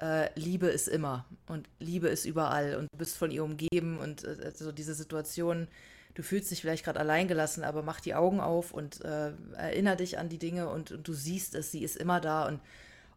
[0.00, 4.24] äh, Liebe ist immer und Liebe ist überall und du bist von ihr umgeben und
[4.24, 5.68] äh, so diese Situation,
[6.14, 10.18] du fühlst dich vielleicht gerade alleingelassen, aber mach die Augen auf und äh, erinner dich
[10.18, 12.60] an die Dinge und, und, du siehst es, sie ist immer da und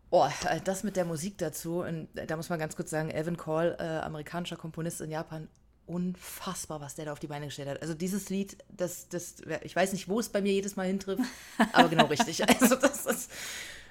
[0.09, 3.35] Oh, äh, das mit der Musik dazu, und da muss man ganz kurz sagen, Evan
[3.35, 5.49] Call, äh, amerikanischer Komponist in Japan,
[5.85, 7.81] unfassbar, was der da auf die Beine gestellt hat.
[7.81, 11.23] Also dieses Lied, das, das, ich weiß nicht, wo es bei mir jedes Mal hintrifft,
[11.73, 12.47] aber genau richtig.
[12.47, 13.31] Also das ist,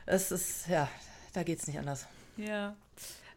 [0.07, 0.89] das ist, ja,
[1.33, 2.07] da geht es nicht anders.
[2.37, 2.77] Ja.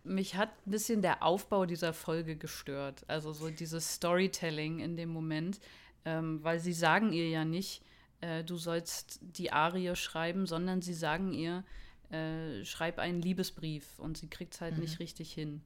[0.09, 3.03] Mich hat ein bisschen der Aufbau dieser Folge gestört.
[3.07, 5.59] Also so dieses Storytelling in dem Moment,
[6.05, 7.83] ähm, weil sie sagen ihr ja nicht,
[8.21, 11.63] äh, du sollst die Arie schreiben, sondern sie sagen ihr,
[12.11, 14.81] äh, schreib einen Liebesbrief und sie kriegt es halt mhm.
[14.81, 15.61] nicht richtig hin.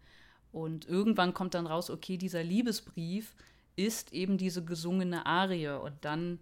[0.52, 3.36] Und irgendwann kommt dann raus, okay, dieser Liebesbrief
[3.76, 6.40] ist eben diese gesungene Arie und dann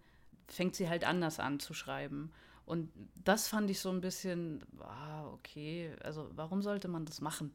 [0.47, 2.32] fängt sie halt anders an zu schreiben.
[2.66, 2.91] Und
[3.24, 7.54] das fand ich so ein bisschen, ah, okay, also warum sollte man das machen?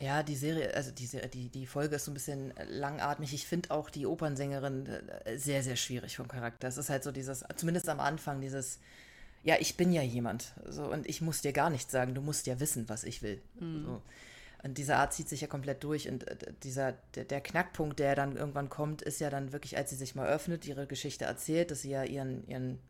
[0.00, 3.32] Ja, die Serie, also die, die, die Folge ist so ein bisschen langatmig.
[3.32, 6.66] Ich finde auch die Opernsängerin äh, sehr, sehr schwierig vom Charakter.
[6.66, 8.80] Es ist halt so dieses, zumindest am Anfang, dieses,
[9.44, 10.52] ja, ich bin ja jemand.
[10.66, 13.40] So, und ich muss dir gar nichts sagen, du musst ja wissen, was ich will.
[13.60, 13.84] Mhm.
[13.84, 14.02] So.
[14.64, 16.08] Und diese Art zieht sich ja komplett durch.
[16.08, 19.90] Und äh, dieser, der, der, Knackpunkt, der dann irgendwann kommt, ist ja dann wirklich, als
[19.90, 22.80] sie sich mal öffnet, ihre Geschichte erzählt, dass sie ja ihren, ihren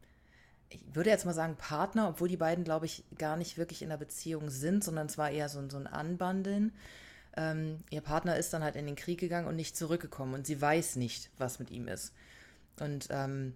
[0.75, 3.91] ich würde jetzt mal sagen, Partner, obwohl die beiden, glaube ich, gar nicht wirklich in
[3.91, 6.73] einer Beziehung sind, sondern es war eher so, so ein Anbandeln.
[7.37, 10.61] Ähm, ihr Partner ist dann halt in den Krieg gegangen und nicht zurückgekommen und sie
[10.61, 12.13] weiß nicht, was mit ihm ist.
[12.81, 13.55] Und ähm,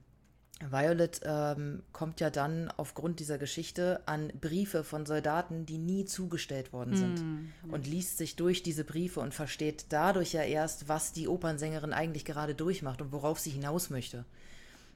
[0.61, 6.73] Violet ähm, kommt ja dann aufgrund dieser Geschichte an Briefe von Soldaten, die nie zugestellt
[6.73, 7.23] worden sind.
[7.23, 7.73] Mm.
[7.73, 12.25] Und liest sich durch diese Briefe und versteht dadurch ja erst, was die Opernsängerin eigentlich
[12.25, 14.25] gerade durchmacht und worauf sie hinaus möchte.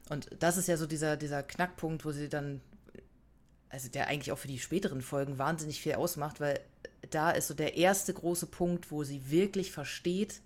[0.09, 2.61] Und das ist ja so dieser, dieser Knackpunkt, wo sie dann,
[3.69, 6.59] also der eigentlich auch für die späteren Folgen wahnsinnig viel ausmacht, weil
[7.09, 10.41] da ist so der erste große Punkt, wo sie wirklich versteht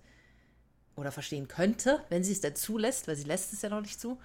[0.96, 4.00] oder verstehen könnte, wenn sie es denn zulässt, weil sie lässt es ja noch nicht
[4.00, 4.18] zu,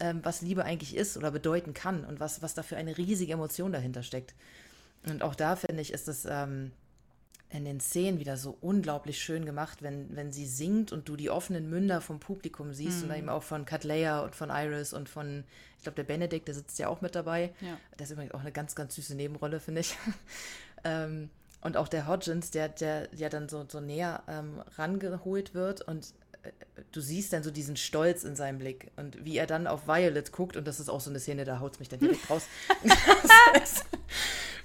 [0.00, 3.32] ähm, was Liebe eigentlich ist oder bedeuten kann und was, was da für eine riesige
[3.32, 4.34] Emotion dahinter steckt.
[5.06, 6.72] Und auch da finde ich, ist es ähm,
[7.50, 11.30] in den Szenen wieder so unglaublich schön gemacht, wenn, wenn sie singt und du die
[11.30, 13.10] offenen Münder vom Publikum siehst mhm.
[13.10, 15.44] und eben auch von Katleya und von Iris und von,
[15.76, 17.52] ich glaube, der Benedikt, der sitzt ja auch mit dabei.
[17.60, 17.78] Ja.
[17.96, 19.96] Das ist übrigens auch eine ganz, ganz süße Nebenrolle, finde ich.
[20.84, 21.30] ähm,
[21.60, 26.14] und auch der Hodgins, der, der ja dann so, so näher ähm, rangeholt wird und
[26.92, 30.32] du siehst dann so diesen Stolz in seinem Blick und wie er dann auf Violet
[30.32, 32.42] guckt und das ist auch so eine Szene, da haut es mich dann direkt raus.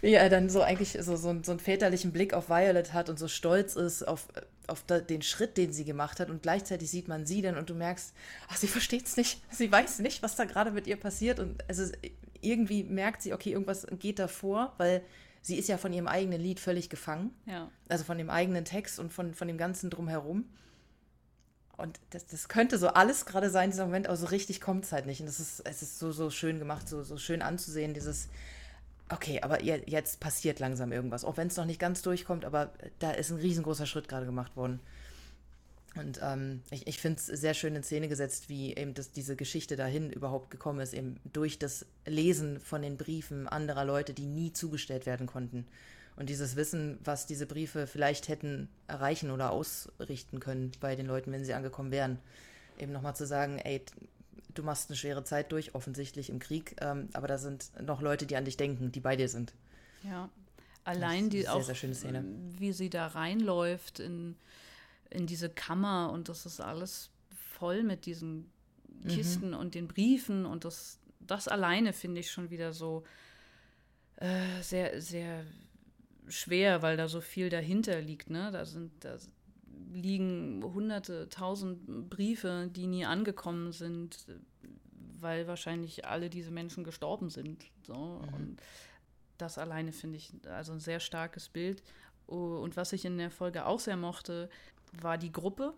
[0.01, 3.19] wie er dann so eigentlich so, so, so, einen väterlichen Blick auf Violet hat und
[3.19, 4.27] so stolz ist auf,
[4.67, 7.75] auf den Schritt, den sie gemacht hat und gleichzeitig sieht man sie dann und du
[7.75, 8.13] merkst,
[8.49, 11.63] ach, sie versteht es nicht, sie weiß nicht, was da gerade mit ihr passiert und
[11.67, 11.97] ist,
[12.41, 15.03] irgendwie merkt sie, okay, irgendwas geht davor, weil
[15.41, 17.31] sie ist ja von ihrem eigenen Lied völlig gefangen.
[17.45, 17.69] Ja.
[17.87, 20.45] Also von dem eigenen Text und von, von dem Ganzen drumherum.
[21.81, 24.91] Und das, das könnte so alles gerade sein, dieser Moment, aber so richtig kommt es
[24.91, 25.19] halt nicht.
[25.19, 28.29] Und das ist, es ist so, so schön gemacht, so, so schön anzusehen, dieses,
[29.09, 31.25] okay, aber jetzt passiert langsam irgendwas.
[31.25, 34.55] Auch wenn es noch nicht ganz durchkommt, aber da ist ein riesengroßer Schritt gerade gemacht
[34.55, 34.79] worden.
[35.95, 39.35] Und ähm, ich, ich finde es sehr schön in Szene gesetzt, wie eben das, diese
[39.35, 44.25] Geschichte dahin überhaupt gekommen ist, eben durch das Lesen von den Briefen anderer Leute, die
[44.25, 45.67] nie zugestellt werden konnten.
[46.21, 51.31] Und dieses Wissen, was diese Briefe vielleicht hätten erreichen oder ausrichten können bei den Leuten,
[51.31, 52.19] wenn sie angekommen wären.
[52.77, 53.81] Eben nochmal zu sagen, ey,
[54.53, 58.27] du machst eine schwere Zeit durch, offensichtlich im Krieg, ähm, aber da sind noch Leute,
[58.27, 59.55] die an dich denken, die bei dir sind.
[60.03, 60.29] Ja,
[60.83, 62.23] allein die sehr, auch, sehr
[62.59, 64.35] wie sie da reinläuft in,
[65.09, 67.09] in diese Kammer und das ist alles
[67.57, 68.51] voll mit diesen
[69.07, 69.57] Kisten mhm.
[69.57, 73.05] und den Briefen und das, das alleine finde ich schon wieder so
[74.17, 75.45] äh, sehr, sehr
[76.31, 78.29] schwer, weil da so viel dahinter liegt.
[78.29, 78.49] Ne?
[78.51, 79.17] Da sind, da
[79.93, 84.25] liegen hunderte, tausend Briefe, die nie angekommen sind,
[85.19, 87.65] weil wahrscheinlich alle diese Menschen gestorben sind.
[87.83, 87.93] So.
[87.93, 88.33] Mhm.
[88.33, 88.61] Und
[89.37, 91.83] das alleine finde ich also ein sehr starkes Bild.
[92.27, 94.49] Und was ich in der Folge auch sehr mochte,
[94.93, 95.73] war die Gruppe,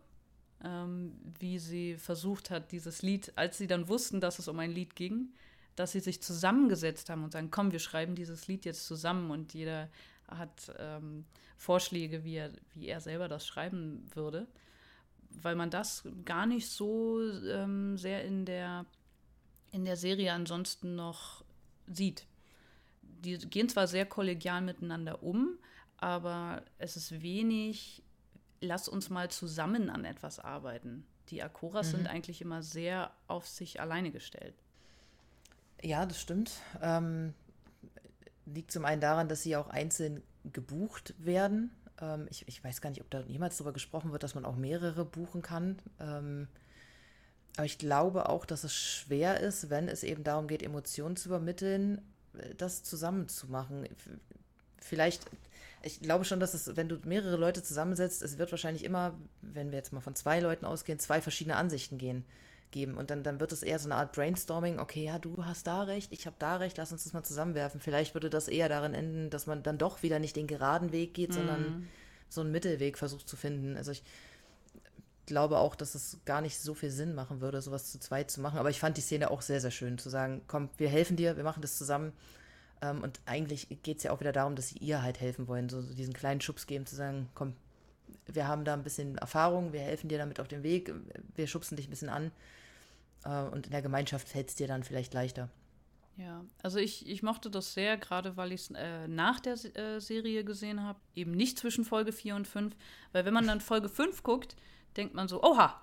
[0.64, 4.72] ähm, wie sie versucht hat, dieses Lied, als sie dann wussten, dass es um ein
[4.72, 5.34] Lied ging,
[5.76, 9.54] dass sie sich zusammengesetzt haben und sagen, komm, wir schreiben dieses Lied jetzt zusammen und
[9.54, 9.90] jeder
[10.38, 11.26] hat ähm,
[11.58, 14.48] Vorschläge, wie er, wie er selber das schreiben würde,
[15.30, 18.86] weil man das gar nicht so ähm, sehr in der,
[19.72, 21.44] in der Serie ansonsten noch
[21.88, 22.26] sieht.
[23.02, 25.58] Die gehen zwar sehr kollegial miteinander um,
[25.98, 28.04] aber es ist wenig,
[28.60, 31.06] lass uns mal zusammen an etwas arbeiten.
[31.30, 31.98] Die Akoras mhm.
[31.98, 34.56] sind eigentlich immer sehr auf sich alleine gestellt.
[35.82, 36.52] Ja, das stimmt.
[36.82, 37.34] Ähm,
[38.46, 40.22] liegt zum einen daran, dass sie auch einzeln
[40.52, 41.72] gebucht werden.
[42.02, 44.56] Ähm, ich, ich, weiß gar nicht, ob da jemals darüber gesprochen wird, dass man auch
[44.56, 45.78] mehrere buchen kann.
[46.00, 46.48] Ähm,
[47.56, 51.30] aber ich glaube auch, dass es schwer ist, wenn es eben darum geht, Emotionen zu
[51.30, 52.02] übermitteln,
[52.38, 53.88] äh, das zusammenzumachen.
[54.80, 55.26] Vielleicht,
[55.82, 59.72] ich glaube schon, dass es, wenn du mehrere Leute zusammensetzt, es wird wahrscheinlich immer, wenn
[59.72, 62.26] wir jetzt mal von zwei Leuten ausgehen, zwei verschiedene Ansichten gehen
[62.74, 62.98] geben.
[62.98, 65.84] Und dann, dann wird es eher so eine Art Brainstorming, okay, ja, du hast da
[65.84, 67.80] recht, ich habe da recht, lass uns das mal zusammenwerfen.
[67.80, 71.14] Vielleicht würde das eher darin enden, dass man dann doch wieder nicht den geraden Weg
[71.14, 71.34] geht, mhm.
[71.36, 71.88] sondern
[72.28, 73.78] so einen Mittelweg versucht zu finden.
[73.78, 74.04] Also ich
[75.26, 78.42] glaube auch, dass es gar nicht so viel Sinn machen würde, sowas zu zweit zu
[78.42, 78.60] machen.
[78.60, 81.38] Aber ich fand die Szene auch sehr, sehr schön, zu sagen, komm, wir helfen dir,
[81.38, 82.12] wir machen das zusammen.
[82.82, 85.70] Ähm, und eigentlich geht es ja auch wieder darum, dass sie ihr halt helfen wollen,
[85.70, 87.54] so, so diesen kleinen Schubs geben, zu sagen, komm,
[88.26, 90.94] wir haben da ein bisschen Erfahrung, wir helfen dir damit auf dem Weg,
[91.36, 92.32] wir schubsen dich ein bisschen an.
[93.26, 95.50] Äh, und in der Gemeinschaft fällt es dir dann vielleicht leichter.
[96.16, 100.00] Ja, also ich, ich mochte das sehr, gerade weil ich es äh, nach der äh,
[100.00, 101.00] Serie gesehen habe.
[101.16, 102.76] Eben nicht zwischen Folge 4 und 5.
[103.14, 104.56] Weil wenn man dann Folge 5 guckt,
[104.96, 105.82] denkt man so, oha,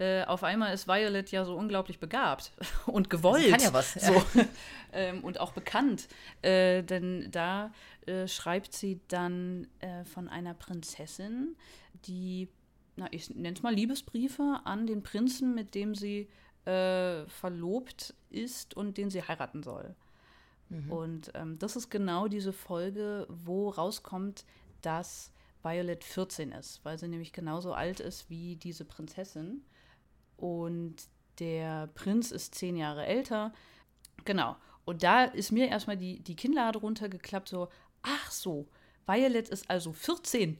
[0.00, 2.52] äh, auf einmal ist Violet ja so unglaublich begabt
[2.86, 3.44] und gewollt.
[3.44, 3.94] Sie kann ja was.
[4.00, 4.24] So.
[4.92, 6.08] ähm, und auch bekannt.
[6.42, 7.72] Äh, denn da
[8.06, 9.68] äh, schreibt sie dann
[10.12, 11.54] von einer Prinzessin,
[12.06, 12.48] die,
[12.96, 16.28] na, ich nenne es mal Liebesbriefe an den Prinzen, mit dem sie
[16.64, 19.94] äh, verlobt ist und den sie heiraten soll.
[20.68, 20.92] Mhm.
[20.92, 24.44] Und ähm, das ist genau diese Folge, wo rauskommt,
[24.82, 25.32] dass
[25.62, 29.62] Violet 14 ist, weil sie nämlich genauso alt ist wie diese Prinzessin.
[30.36, 30.96] Und
[31.38, 33.52] der Prinz ist zehn Jahre älter.
[34.24, 34.56] Genau.
[34.84, 37.68] Und da ist mir erstmal die, die Kinnlade runtergeklappt, so,
[38.02, 38.66] ach so,
[39.06, 40.58] Violet ist also 14.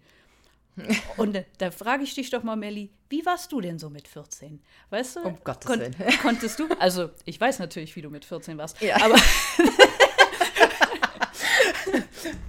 [1.17, 4.09] Und da, da frage ich dich doch mal, Melli, wie warst du denn so mit
[4.09, 4.63] 14?
[4.89, 5.21] Weißt du?
[5.21, 5.95] Um Gottes kon Willen.
[6.23, 6.69] Konntest du?
[6.79, 8.81] Also, ich weiß natürlich, wie du mit 14 warst.
[8.81, 8.97] Ja.
[9.03, 9.17] Aber,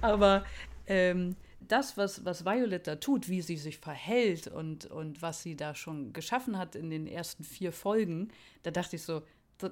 [0.00, 0.44] aber
[0.86, 5.56] ähm, das, was, was Violet da tut, wie sie sich verhält und, und was sie
[5.56, 8.28] da schon geschaffen hat in den ersten vier Folgen,
[8.62, 9.22] da dachte ich so,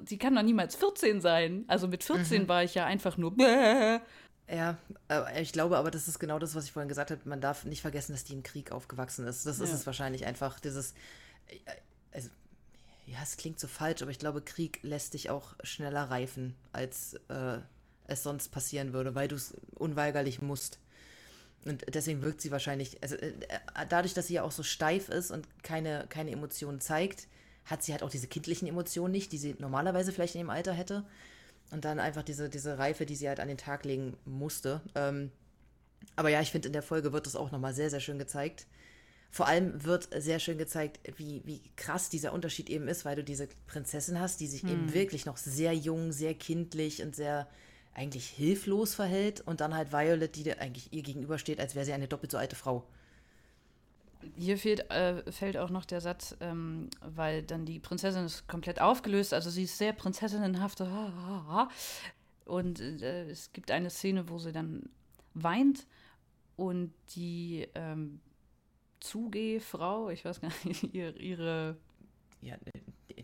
[0.04, 1.64] sie kann doch niemals 14 sein.
[1.68, 2.48] Also mit 14 mhm.
[2.48, 3.36] war ich ja einfach nur.
[3.36, 4.00] Bäh.
[4.52, 4.78] Ja,
[5.38, 7.20] ich glaube aber, das ist genau das, was ich vorhin gesagt habe.
[7.24, 9.46] Man darf nicht vergessen, dass die im Krieg aufgewachsen ist.
[9.46, 9.64] Das ja.
[9.64, 10.92] ist es wahrscheinlich einfach, dieses.
[11.46, 11.58] Äh,
[12.12, 12.28] also,
[13.06, 17.14] ja, es klingt so falsch, aber ich glaube, Krieg lässt dich auch schneller reifen, als
[17.28, 17.58] äh,
[18.08, 20.80] es sonst passieren würde, weil du es unweigerlich musst.
[21.64, 23.32] Und deswegen wirkt sie wahrscheinlich, also äh,
[23.88, 27.28] dadurch, dass sie ja auch so steif ist und keine, keine Emotionen zeigt,
[27.66, 30.72] hat sie halt auch diese kindlichen Emotionen nicht, die sie normalerweise vielleicht in ihrem Alter
[30.72, 31.04] hätte.
[31.70, 34.80] Und dann einfach diese, diese Reife, die sie halt an den Tag legen musste.
[34.94, 35.30] Ähm,
[36.16, 38.66] aber ja, ich finde, in der Folge wird das auch nochmal sehr, sehr schön gezeigt.
[39.30, 43.22] Vor allem wird sehr schön gezeigt, wie, wie krass dieser Unterschied eben ist, weil du
[43.22, 44.70] diese Prinzessin hast, die sich hm.
[44.70, 47.48] eben wirklich noch sehr jung, sehr kindlich und sehr
[47.94, 49.40] eigentlich hilflos verhält.
[49.40, 52.56] Und dann halt Violet, die eigentlich ihr gegenübersteht, als wäre sie eine doppelt so alte
[52.56, 52.86] Frau.
[54.36, 58.80] Hier fehlt, äh, fällt auch noch der Satz, ähm, weil dann die Prinzessin ist komplett
[58.80, 60.80] aufgelöst, also sie ist sehr prinzessinnenhaft.
[62.44, 64.88] Und äh, es gibt eine Szene, wo sie dann
[65.34, 65.86] weint
[66.56, 68.20] und die ähm,
[69.00, 71.76] Zugehfrau, ich weiß gar nicht, ihre, ihre
[72.42, 72.56] ja,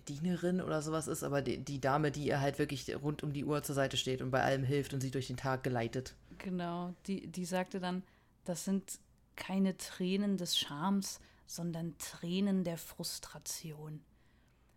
[0.08, 3.44] Dienerin oder sowas ist, aber die, die, Dame, die ihr halt wirklich rund um die
[3.44, 6.14] Uhr zur Seite steht und bei allem hilft und sie durch den Tag geleitet.
[6.38, 8.02] Genau, die, die sagte dann,
[8.44, 9.00] das sind
[9.36, 14.02] keine Tränen des Schams, sondern Tränen der Frustration.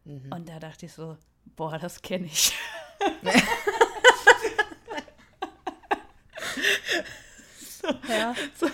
[0.06, 0.32] Mhm.
[0.32, 1.18] Und da dachte ich so,
[1.56, 2.54] boah, das kenne ich.
[7.82, 8.36] so, ja.
[8.56, 8.68] so,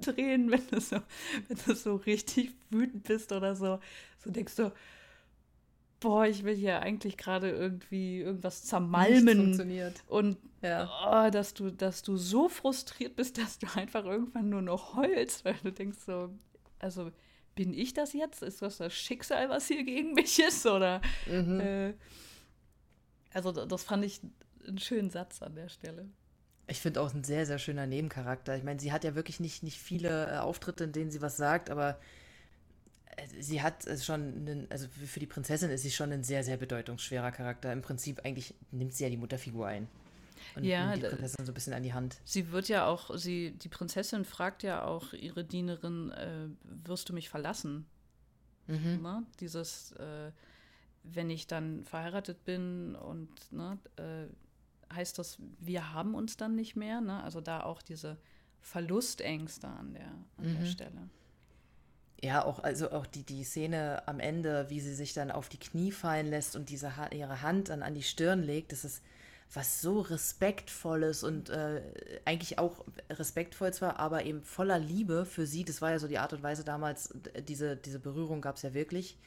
[0.00, 1.02] Tränen, wenn du, so,
[1.48, 3.80] wenn du so richtig wütend bist oder so.
[4.18, 4.72] So denkst du,
[6.02, 9.58] boah, ich will hier eigentlich gerade irgendwie irgendwas zermalmen.
[10.08, 11.26] Und ja.
[11.26, 15.44] oh, dass du, dass du so frustriert bist, dass du einfach irgendwann nur noch heulst,
[15.44, 16.30] weil du denkst so,
[16.78, 17.10] also
[17.54, 18.42] bin ich das jetzt?
[18.42, 20.66] Ist das das Schicksal, was hier gegen mich ist?
[20.66, 21.60] Oder mhm.
[21.60, 21.94] äh,
[23.32, 24.20] also das fand ich
[24.66, 26.08] einen schönen Satz an der Stelle.
[26.66, 28.56] Ich finde auch ein sehr, sehr schöner Nebencharakter.
[28.56, 31.36] Ich meine, sie hat ja wirklich nicht, nicht viele äh, Auftritte, in denen sie was
[31.36, 31.98] sagt, aber
[33.40, 36.56] sie hat es schon, einen, also für die Prinzessin ist sie schon ein sehr, sehr
[36.56, 37.72] bedeutungsschwerer Charakter.
[37.72, 39.88] Im Prinzip eigentlich nimmt sie ja die Mutterfigur ein.
[40.56, 42.20] Und ja, nimmt die Prinzessin so ein bisschen an die Hand.
[42.24, 47.12] Sie wird ja auch, sie, die Prinzessin fragt ja auch ihre Dienerin, äh, wirst du
[47.12, 47.86] mich verlassen?
[48.66, 49.02] Mhm.
[49.02, 49.26] Ne?
[49.40, 50.32] Dieses, äh,
[51.04, 56.76] wenn ich dann verheiratet bin und ne, äh, heißt das, wir haben uns dann nicht
[56.76, 57.00] mehr.
[57.00, 57.22] Ne?
[57.22, 58.18] Also da auch diese
[58.60, 60.58] Verlustängste an der, an mhm.
[60.58, 61.08] der Stelle.
[62.22, 65.58] Ja, auch, also auch die, die Szene am Ende, wie sie sich dann auf die
[65.58, 69.02] Knie fallen lässt und diese ihre Hand dann an die Stirn legt, das ist
[69.54, 71.82] was so respektvolles und äh,
[72.24, 75.64] eigentlich auch respektvoll zwar, aber eben voller Liebe für sie.
[75.64, 77.12] Das war ja so die Art und Weise damals,
[77.46, 79.18] diese, diese Berührung gab es ja wirklich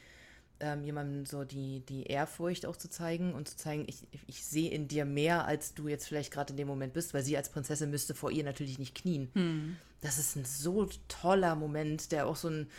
[0.60, 4.70] ähm, jemandem so die, die Ehrfurcht auch zu zeigen und zu zeigen, ich, ich sehe
[4.70, 7.50] in dir mehr, als du jetzt vielleicht gerade in dem Moment bist, weil sie als
[7.50, 9.30] Prinzessin müsste vor ihr natürlich nicht knien.
[9.34, 9.76] Hm.
[10.00, 12.70] Das ist ein so toller Moment, der auch so ein,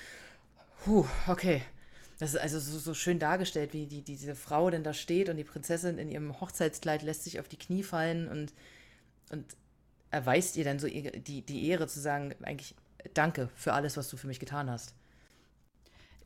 [0.84, 1.61] puh, okay.
[2.19, 5.38] Das ist also so, so schön dargestellt, wie die, diese Frau denn da steht und
[5.38, 8.53] die Prinzessin in ihrem Hochzeitskleid lässt sich auf die Knie fallen und,
[9.30, 9.45] und
[10.09, 12.73] erweist ihr dann so die, die Ehre zu sagen, eigentlich
[13.13, 14.95] danke für alles, was du für mich getan hast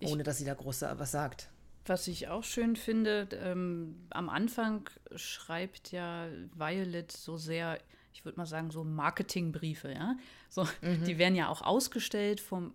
[0.08, 1.50] ohne dass sie da groß was sagt.
[1.86, 7.80] Was ich auch schön finde, ähm, am Anfang schreibt ja Violet so sehr,
[8.14, 10.16] ich würde mal sagen, so Marketingbriefe, ja.
[10.50, 11.04] So, mhm.
[11.06, 12.74] Die werden ja auch ausgestellt vom,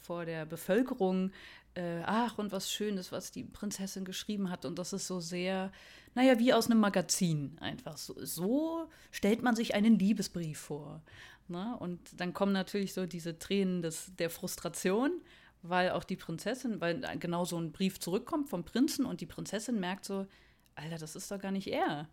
[0.00, 1.30] vor der Bevölkerung.
[1.74, 4.64] Äh, ach, und was Schönes, was die Prinzessin geschrieben hat.
[4.64, 5.70] Und das ist so sehr,
[6.14, 7.96] naja, wie aus einem Magazin einfach.
[7.96, 11.00] So, so stellt man sich einen Liebesbrief vor.
[11.46, 11.76] Ne?
[11.78, 15.12] Und dann kommen natürlich so diese Tränen des, der Frustration
[15.62, 19.80] weil auch die Prinzessin, weil genau so ein Brief zurückkommt vom Prinzen und die Prinzessin
[19.80, 20.26] merkt so,
[20.74, 22.08] Alter, das ist doch gar nicht er.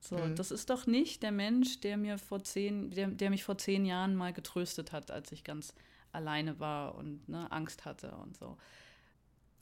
[0.00, 0.34] So, mhm.
[0.34, 3.84] das ist doch nicht der Mensch, der mir vor zehn, der, der mich vor zehn
[3.84, 5.74] Jahren mal getröstet hat, als ich ganz
[6.10, 8.56] alleine war und ne, Angst hatte und so.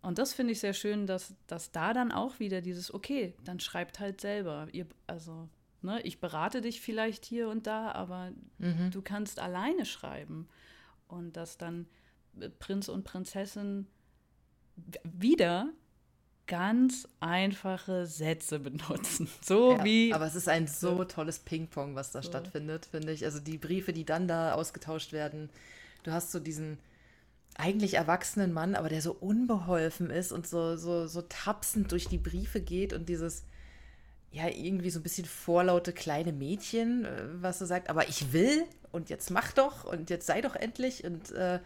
[0.03, 3.61] Und das finde ich sehr schön, dass, dass da dann auch wieder dieses, okay, dann
[3.61, 4.67] schreibt halt selber.
[4.73, 5.49] Ihr, also,
[5.83, 8.91] ne, ich berate dich vielleicht hier und da, aber mhm.
[8.91, 10.49] du kannst alleine schreiben.
[11.07, 11.87] Und dass dann
[12.59, 13.87] Prinz und Prinzessin
[15.05, 15.69] wieder
[16.47, 19.29] ganz einfache Sätze benutzen.
[19.43, 20.13] So Ja, wie.
[20.13, 23.25] aber es ist ein so tolles Ping-Pong, was da stattfindet, finde ich.
[23.25, 25.49] Also die Briefe, die dann da ausgetauscht werden.
[26.03, 26.79] Du hast so diesen
[27.57, 32.19] eigentlich erwachsenen Mann, aber der so unbeholfen ist und so, so, so tapsend durch die
[32.19, 33.45] Briefe geht und dieses,
[34.33, 38.65] ja, irgendwie so ein bisschen vorlaute kleine Mädchen, äh, was so sagt, aber ich will
[38.93, 41.61] und jetzt mach doch und jetzt sei doch endlich und äh,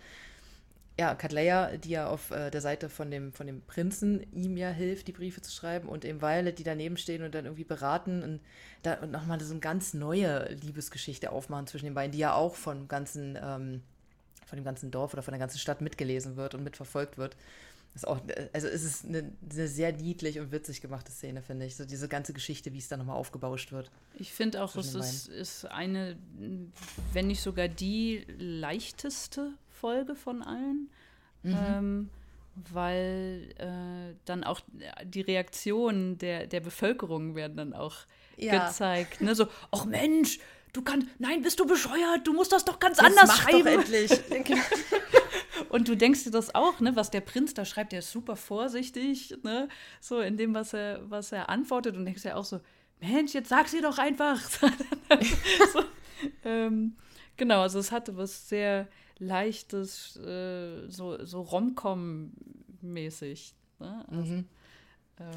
[0.98, 4.70] ja, Katleya, die ja auf äh, der Seite von dem, von dem Prinzen ihm ja
[4.70, 8.22] hilft, die Briefe zu schreiben und eben Violet, die daneben stehen und dann irgendwie beraten
[8.22, 8.40] und,
[8.82, 12.54] da, und nochmal so eine ganz neue Liebesgeschichte aufmachen zwischen den beiden, die ja auch
[12.54, 13.82] vom ganzen, ähm,
[14.46, 17.36] von dem ganzen Dorf oder von der ganzen Stadt mitgelesen wird und mitverfolgt wird.
[17.94, 18.20] Das ist auch,
[18.52, 21.76] also es ist eine, eine sehr niedlich und witzig gemachte Szene, finde ich.
[21.76, 23.90] So diese ganze Geschichte, wie es dann nochmal aufgebauscht wird.
[24.18, 26.16] Ich finde auch, es ist, ist eine,
[27.12, 29.54] wenn nicht sogar die leichteste
[29.84, 30.88] Folge von allen.
[31.42, 31.54] Mhm.
[31.54, 32.10] Ähm,
[32.72, 34.60] weil äh, dann auch
[35.04, 37.96] die Reaktionen der, der Bevölkerung werden dann auch
[38.38, 38.66] Ja.
[38.66, 39.20] gezeigt.
[39.20, 39.34] Ne?
[39.34, 40.38] So, ach Mensch,
[40.72, 43.64] du kannst, nein, bist du bescheuert, du musst das doch ganz Jetzt anders mach schreiben.
[43.64, 44.10] Doch endlich.
[45.68, 48.36] Und du denkst dir das auch, ne, was der Prinz da schreibt, der ist super
[48.36, 49.68] vorsichtig, ne,
[50.00, 52.60] so in dem, was er, was er antwortet und denkst dir auch so,
[53.00, 54.40] Mensch, jetzt sag sie doch einfach.
[55.72, 55.82] so,
[56.44, 56.96] ähm,
[57.36, 58.88] genau, also es hatte was sehr
[59.18, 63.54] leichtes, äh, so, so Rom-Com-mäßig.
[63.78, 64.04] Ne?
[64.10, 64.46] Also, ähm,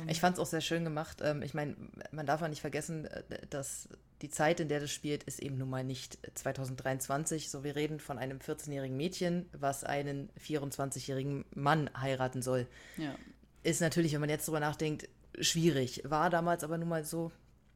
[0.10, 1.20] Ich fand es auch sehr schön gemacht.
[1.22, 1.76] Ähm, Ich meine,
[2.12, 3.90] man darf ja nicht vergessen, äh, dass
[4.22, 7.52] die Zeit, in der das spielt, ist eben nun mal nicht 2023.
[7.52, 12.68] So, wir reden von einem 14-jährigen Mädchen, was einen 24-jährigen Mann heiraten soll.
[12.98, 13.16] ja.
[13.64, 15.10] Ist natürlich, wenn man jetzt drüber nachdenkt,
[15.40, 16.02] schwierig.
[16.06, 17.34] War damals aber nun mal so.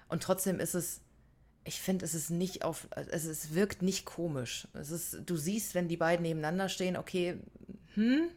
[0.08, 1.02] Und trotzdem ist es,
[1.64, 4.68] ich finde, es ist nicht auf, also es wirkt nicht komisch.
[4.74, 7.38] Es ist, du siehst, wenn die beiden nebeneinander stehen, okay,
[7.94, 8.30] hm,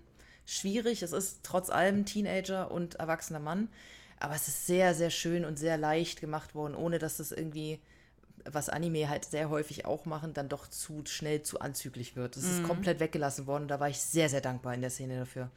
[0.45, 1.03] schwierig.
[1.03, 3.69] Es ist trotz allem Teenager und erwachsener Mann.
[4.21, 7.81] Aber es ist sehr, sehr schön und sehr leicht gemacht worden, ohne dass das irgendwie,
[8.45, 12.37] was Anime halt sehr häufig auch machen, dann doch zu schnell zu anzüglich wird.
[12.37, 13.69] Es ist komplett weggelassen worden.
[13.69, 15.51] Da war ich sehr, sehr dankbar in der Szene dafür.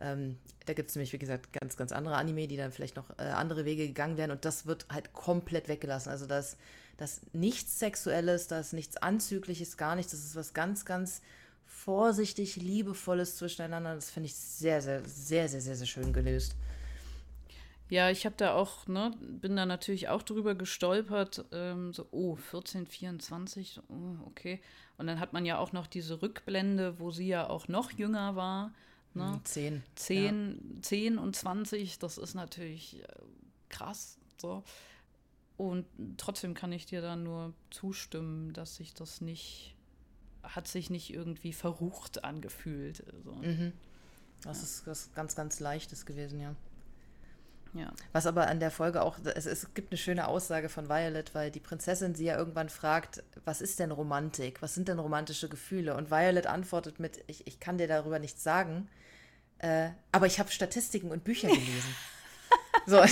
[0.00, 3.10] Ähm, da gibt es nämlich, wie gesagt, ganz, ganz andere Anime, die dann vielleicht noch
[3.18, 6.10] äh, andere Wege gegangen wären und das wird halt komplett weggelassen.
[6.10, 6.56] Also das,
[6.96, 10.12] das nichts Sexuelles, das nichts Anzügliches, gar nichts.
[10.12, 11.22] Das ist was ganz, ganz
[11.66, 13.94] vorsichtig, liebevolles zwischeneinander.
[13.94, 16.56] Das finde ich sehr, sehr, sehr, sehr, sehr, sehr schön gelöst.
[17.90, 22.34] Ja, ich habe da auch, ne, bin da natürlich auch drüber gestolpert, ähm, so, oh,
[22.34, 24.60] 14, 24, so, oh, okay.
[24.96, 28.36] Und dann hat man ja auch noch diese Rückblende, wo sie ja auch noch jünger
[28.36, 28.72] war,
[29.12, 29.38] ne?
[29.44, 29.82] Zehn.
[29.96, 33.06] 10, 10 und 20, das ist natürlich äh,
[33.68, 34.64] krass, so.
[35.56, 35.86] Und
[36.16, 39.76] trotzdem kann ich dir da nur zustimmen, dass sich das nicht,
[40.42, 43.04] hat sich nicht irgendwie verrucht angefühlt.
[43.24, 43.32] So.
[43.32, 43.72] Mhm.
[44.42, 46.54] Das ist was ganz, ganz Leichtes gewesen, ja.
[47.74, 47.92] Ja.
[48.12, 51.50] Was aber an der Folge auch, es, es gibt eine schöne Aussage von Violet, weil
[51.50, 54.62] die Prinzessin sie ja irgendwann fragt, was ist denn Romantik?
[54.62, 55.96] Was sind denn romantische Gefühle?
[55.96, 58.88] Und Violet antwortet mit, ich, ich kann dir darüber nichts sagen,
[59.58, 61.96] äh, aber ich habe Statistiken und Bücher gelesen.
[62.86, 63.02] so.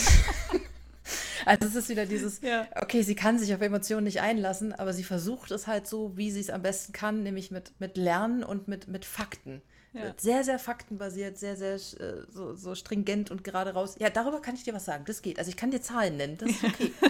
[1.45, 2.67] Also es ist wieder dieses, Ja.
[2.77, 6.31] okay, sie kann sich auf Emotionen nicht einlassen, aber sie versucht es halt so, wie
[6.31, 9.63] sie es am besten kann, nämlich mit, mit Lernen und mit, mit Fakten.
[9.93, 10.15] Ja.
[10.17, 13.97] Sehr, sehr faktenbasiert, sehr, sehr äh, so, so stringent und gerade raus.
[13.99, 15.05] Ja, darüber kann ich dir was sagen.
[15.07, 15.39] Das geht.
[15.39, 16.39] Also ich kann dir Zahlen nennen.
[16.39, 16.93] Das ist okay.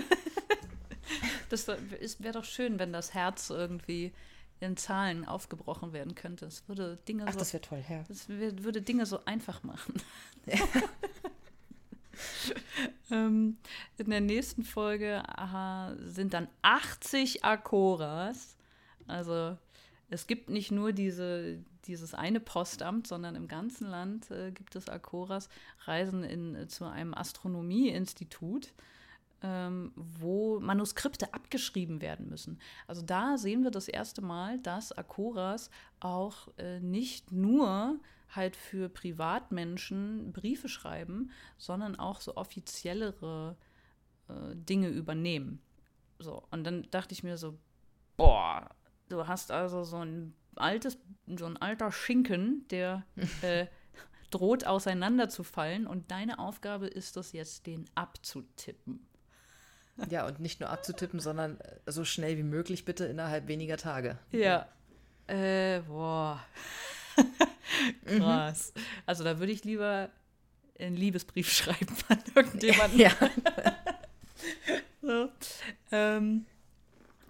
[1.49, 4.12] Das wäre doch schön, wenn das Herz irgendwie
[4.61, 6.47] in Zahlen aufgebrochen werden könnte.
[6.47, 8.05] Es würde Dinge Ach, so, das wäre toll, ja.
[8.09, 9.95] das würde Dinge so einfach machen.
[13.10, 13.58] ähm,
[13.98, 18.57] in der nächsten Folge aha, sind dann 80 Akoras.
[19.07, 19.57] Also
[20.11, 24.88] es gibt nicht nur diese, dieses eine Postamt, sondern im ganzen Land äh, gibt es
[24.88, 25.49] Akoras,
[25.84, 28.72] reisen in, äh, zu einem Astronomieinstitut
[29.42, 32.58] ähm, wo Manuskripte abgeschrieben werden müssen.
[32.87, 35.70] Also da sehen wir das erste Mal, dass Akoras
[36.00, 37.99] auch äh, nicht nur
[38.34, 43.57] halt für Privatmenschen Briefe schreiben, sondern auch so offiziellere
[44.29, 45.61] äh, Dinge übernehmen.
[46.18, 47.59] So, und dann dachte ich mir so,
[48.17, 48.71] boah,
[49.09, 53.04] du hast also so ein altes, so ein alter Schinken, der
[53.42, 53.67] äh,
[54.30, 59.07] droht auseinanderzufallen und deine Aufgabe ist es jetzt, den abzutippen.
[60.09, 64.18] Ja, und nicht nur abzutippen, sondern äh, so schnell wie möglich bitte innerhalb weniger Tage.
[64.30, 64.67] Ja.
[65.26, 66.42] Äh, boah.
[68.04, 68.72] Krass.
[69.07, 70.11] Also da würde ich lieber
[70.78, 72.99] einen Liebesbrief schreiben an irgendjemanden.
[72.99, 73.12] Ja.
[75.04, 75.28] So.
[75.90, 76.46] Ähm,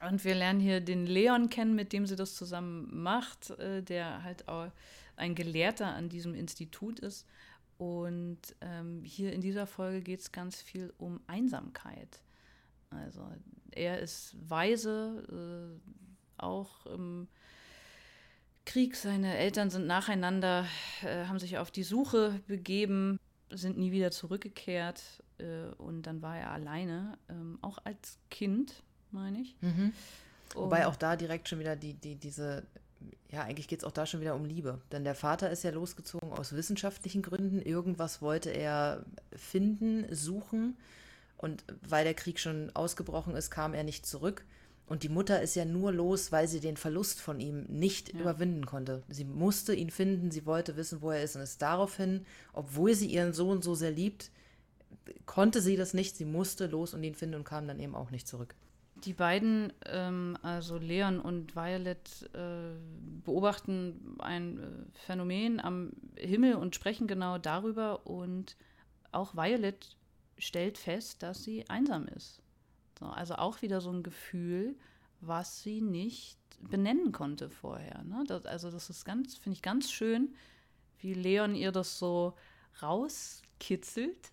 [0.07, 4.23] und wir lernen hier den Leon kennen, mit dem sie das zusammen macht, äh, der
[4.23, 4.71] halt auch
[5.17, 7.27] ein Gelehrter an diesem Institut ist.
[7.79, 12.21] Und ähm, hier in dieser Folge geht es ganz viel um Einsamkeit.
[12.91, 13.27] Also
[13.71, 17.29] er ist weise, äh, auch im
[18.65, 18.97] Krieg.
[18.97, 20.67] Seine Eltern sind nacheinander,
[21.03, 23.19] äh, haben sich auf die Suche begeben,
[23.51, 25.03] sind nie wieder zurückgekehrt.
[25.39, 29.57] Äh, und dann war er alleine, ähm, auch als Kind, meine ich.
[29.61, 29.93] Mhm.
[30.55, 32.67] Wobei auch da direkt schon wieder die, die, diese,
[33.31, 34.81] ja, eigentlich geht es auch da schon wieder um Liebe.
[34.93, 37.61] Denn der Vater ist ja losgezogen aus wissenschaftlichen Gründen.
[37.61, 40.77] Irgendwas wollte er finden, suchen.
[41.37, 44.45] Und weil der Krieg schon ausgebrochen ist, kam er nicht zurück.
[44.87, 48.21] Und die Mutter ist ja nur los, weil sie den Verlust von ihm nicht ja.
[48.21, 49.03] überwinden konnte.
[49.09, 53.07] Sie musste ihn finden, sie wollte wissen, wo er ist und ist daraufhin, obwohl sie
[53.07, 54.31] ihren Sohn so sehr liebt,
[55.25, 56.17] konnte sie das nicht.
[56.17, 58.55] Sie musste los und ihn finden und kam dann eben auch nicht zurück.
[58.97, 62.77] Die beiden, ähm, also Leon und Violet, äh,
[63.25, 68.07] beobachten ein äh, Phänomen am Himmel und sprechen genau darüber.
[68.07, 68.57] Und
[69.11, 69.97] auch Violet
[70.39, 72.42] stellt fest, dass sie einsam ist.
[72.99, 74.77] So, also auch wieder so ein Gefühl,
[75.21, 78.03] was sie nicht benennen konnte vorher.
[78.05, 78.25] Ne?
[78.27, 80.35] Das, also das ist ganz, finde ich ganz schön,
[80.99, 82.35] wie Leon ihr das so
[82.81, 84.33] rauskitzelt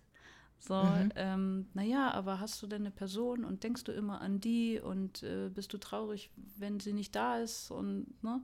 [0.60, 1.10] so, mhm.
[1.16, 5.22] ähm, naja, aber hast du denn eine Person und denkst du immer an die und
[5.22, 8.42] äh, bist du traurig, wenn sie nicht da ist und ne?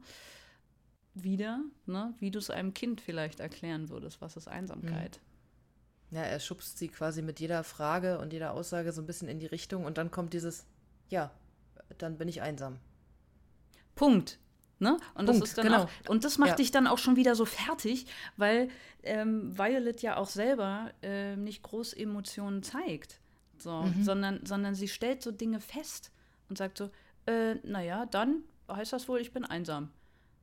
[1.12, 2.14] Wieder, ne?
[2.18, 5.20] Wie du es einem Kind vielleicht erklären würdest, was ist Einsamkeit.
[5.22, 5.35] Mhm.
[6.11, 9.41] Ja, er schubst sie quasi mit jeder Frage und jeder Aussage so ein bisschen in
[9.41, 10.66] die Richtung und dann kommt dieses,
[11.09, 11.31] ja,
[11.99, 12.78] dann bin ich einsam.
[13.95, 14.39] Punkt.
[14.78, 14.99] Ne?
[15.15, 15.85] Und, Punkt, das ist dann genau.
[15.85, 16.57] auch, und das macht ja.
[16.57, 18.07] dich dann auch schon wieder so fertig,
[18.37, 18.69] weil
[19.03, 23.20] ähm, Violet ja auch selber äh, nicht groß Emotionen zeigt,
[23.59, 24.05] so, mhm.
[24.05, 26.12] sondern, sondern sie stellt so Dinge fest
[26.51, 26.91] und sagt so,
[27.27, 29.91] äh, naja, dann heißt das wohl, ich bin einsam.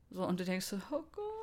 [0.10, 1.43] So, und du denkst so, oh Gott.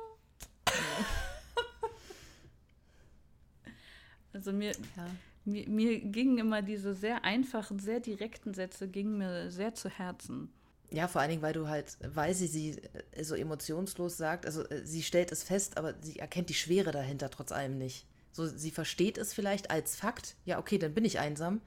[4.33, 5.07] Also mir, ja.
[5.45, 10.49] mir, mir gingen immer diese sehr einfachen, sehr direkten Sätze, gingen mir sehr zu Herzen.
[10.93, 12.81] Ja, vor allen Dingen, weil du halt, weil sie sie
[13.13, 16.91] äh, so emotionslos sagt, also äh, sie stellt es fest, aber sie erkennt die Schwere
[16.91, 18.05] dahinter trotz allem nicht.
[18.33, 21.61] So, sie versteht es vielleicht als Fakt, ja, okay, dann bin ich einsam,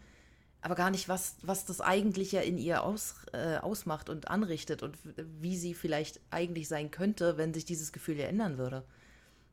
[0.61, 4.83] aber gar nicht, was, was das eigentlich ja in ihr aus, äh, ausmacht und anrichtet
[4.83, 4.97] und
[5.41, 8.85] wie sie vielleicht eigentlich sein könnte, wenn sich dieses Gefühl ja ändern würde.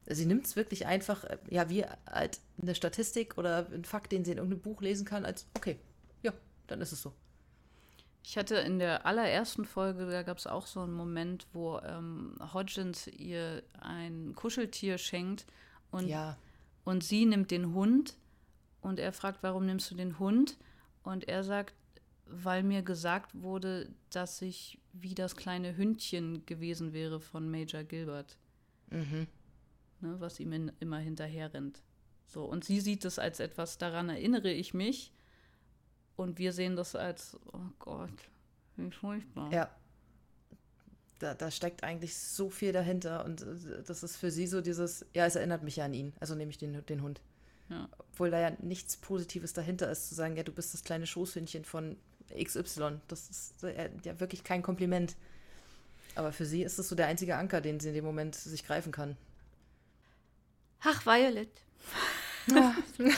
[0.07, 4.25] Sie nimmt es wirklich einfach, äh, ja, wie halt eine Statistik oder ein Fakt, den
[4.25, 5.79] sie in irgendeinem Buch lesen kann, als, okay,
[6.23, 6.33] ja,
[6.67, 7.13] dann ist es so.
[8.23, 12.35] Ich hatte in der allerersten Folge, da gab es auch so einen Moment, wo ähm,
[12.53, 15.45] Hodgins ihr ein Kuscheltier schenkt
[15.89, 16.37] und, ja.
[16.83, 18.15] und sie nimmt den Hund
[18.81, 20.57] und er fragt, warum nimmst du den Hund?
[21.03, 21.73] Und er sagt,
[22.27, 28.37] weil mir gesagt wurde, dass ich wie das kleine Hündchen gewesen wäre von Major Gilbert.
[28.89, 29.27] Mhm.
[30.01, 31.81] Ne, was ihm in, immer hinterher rennt.
[32.27, 35.11] So, und sie sieht es als etwas, daran erinnere ich mich.
[36.15, 38.29] Und wir sehen das als, oh Gott,
[38.77, 39.51] wie furchtbar.
[39.51, 39.69] Ja.
[41.19, 45.05] Da, da steckt eigentlich so viel dahinter und äh, das ist für sie so dieses,
[45.13, 47.21] ja, es erinnert mich ja an ihn, also nehme ich den, den Hund.
[47.69, 47.87] Ja.
[47.97, 51.63] Obwohl da ja nichts Positives dahinter ist, zu sagen, ja, du bist das kleine Schoßhündchen
[51.63, 51.95] von
[52.35, 52.99] XY.
[53.07, 55.15] Das ist ja wirklich kein Kompliment.
[56.15, 58.65] Aber für sie ist das so der einzige Anker, den sie in dem Moment sich
[58.65, 59.15] greifen kann.
[60.83, 61.49] Ach, Violet.
[62.47, 62.75] Ja.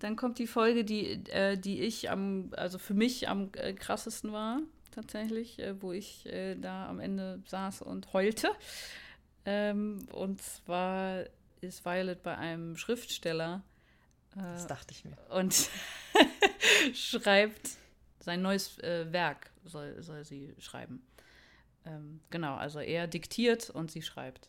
[0.00, 4.32] Dann kommt die Folge, die, äh, die ich am, also für mich am äh, krassesten
[4.32, 4.60] war,
[4.90, 8.50] tatsächlich, äh, wo ich äh, da am Ende saß und heulte.
[9.46, 11.24] Ähm, und zwar
[11.60, 13.62] ist Violet bei einem Schriftsteller.
[14.36, 15.16] Äh, das dachte ich mir.
[15.30, 15.70] Und
[16.94, 17.70] schreibt
[18.20, 21.06] sein neues äh, Werk, soll, soll sie schreiben.
[21.86, 24.48] Ähm, genau, also er diktiert und sie schreibt.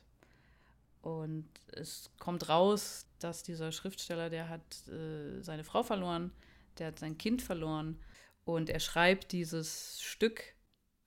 [1.06, 6.32] Und es kommt raus, dass dieser Schriftsteller, der hat äh, seine Frau verloren,
[6.80, 8.00] der hat sein Kind verloren
[8.44, 10.56] und er schreibt dieses Stück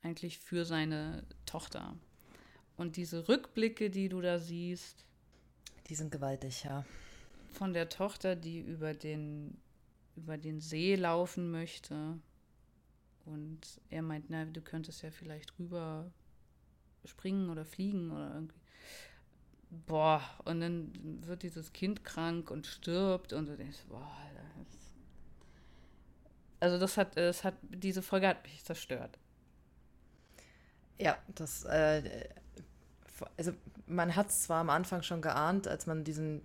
[0.01, 1.97] eigentlich für seine Tochter.
[2.77, 5.03] Und diese Rückblicke, die du da siehst,
[5.87, 6.85] die sind gewaltig, ja.
[7.51, 9.57] Von der Tochter, die über den,
[10.15, 12.17] über den See laufen möchte.
[13.25, 16.09] Und er meint, na, du könntest ja vielleicht rüber
[17.03, 18.58] springen oder fliegen oder irgendwie
[19.69, 20.91] boah, und dann
[21.25, 24.79] wird dieses Kind krank und stirbt und du denkst, boah, das
[26.61, 29.17] also das hat, das hat, diese Folge hat mich zerstört.
[30.97, 32.27] Ja, das, äh,
[33.37, 33.53] also
[33.87, 36.41] man hat es zwar am Anfang schon geahnt, als man diesen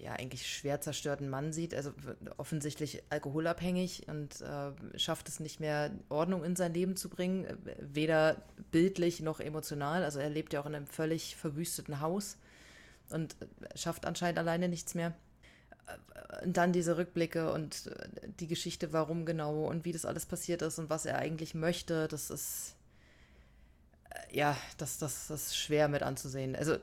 [0.00, 1.92] ja eigentlich schwer zerstörten Mann sieht, also
[2.38, 7.46] offensichtlich alkoholabhängig und äh, schafft es nicht mehr Ordnung in sein Leben zu bringen,
[7.78, 10.02] weder bildlich noch emotional.
[10.02, 12.38] Also er lebt ja auch in einem völlig verwüsteten Haus
[13.12, 13.36] und
[13.74, 15.14] schafft anscheinend alleine nichts mehr.
[16.44, 17.90] Und dann diese Rückblicke und
[18.38, 22.06] die Geschichte, warum genau und wie das alles passiert ist und was er eigentlich möchte,
[22.08, 22.76] das ist
[24.32, 26.56] ja, das, das, das ist schwer mit anzusehen.
[26.56, 26.76] Also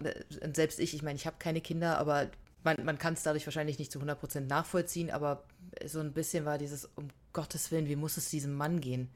[0.53, 2.29] selbst ich, ich meine, ich habe keine Kinder, aber
[2.63, 5.43] man, man kann es dadurch wahrscheinlich nicht zu 100% nachvollziehen, aber
[5.85, 9.09] so ein bisschen war dieses, um Gottes Willen, wie muss es diesem Mann gehen,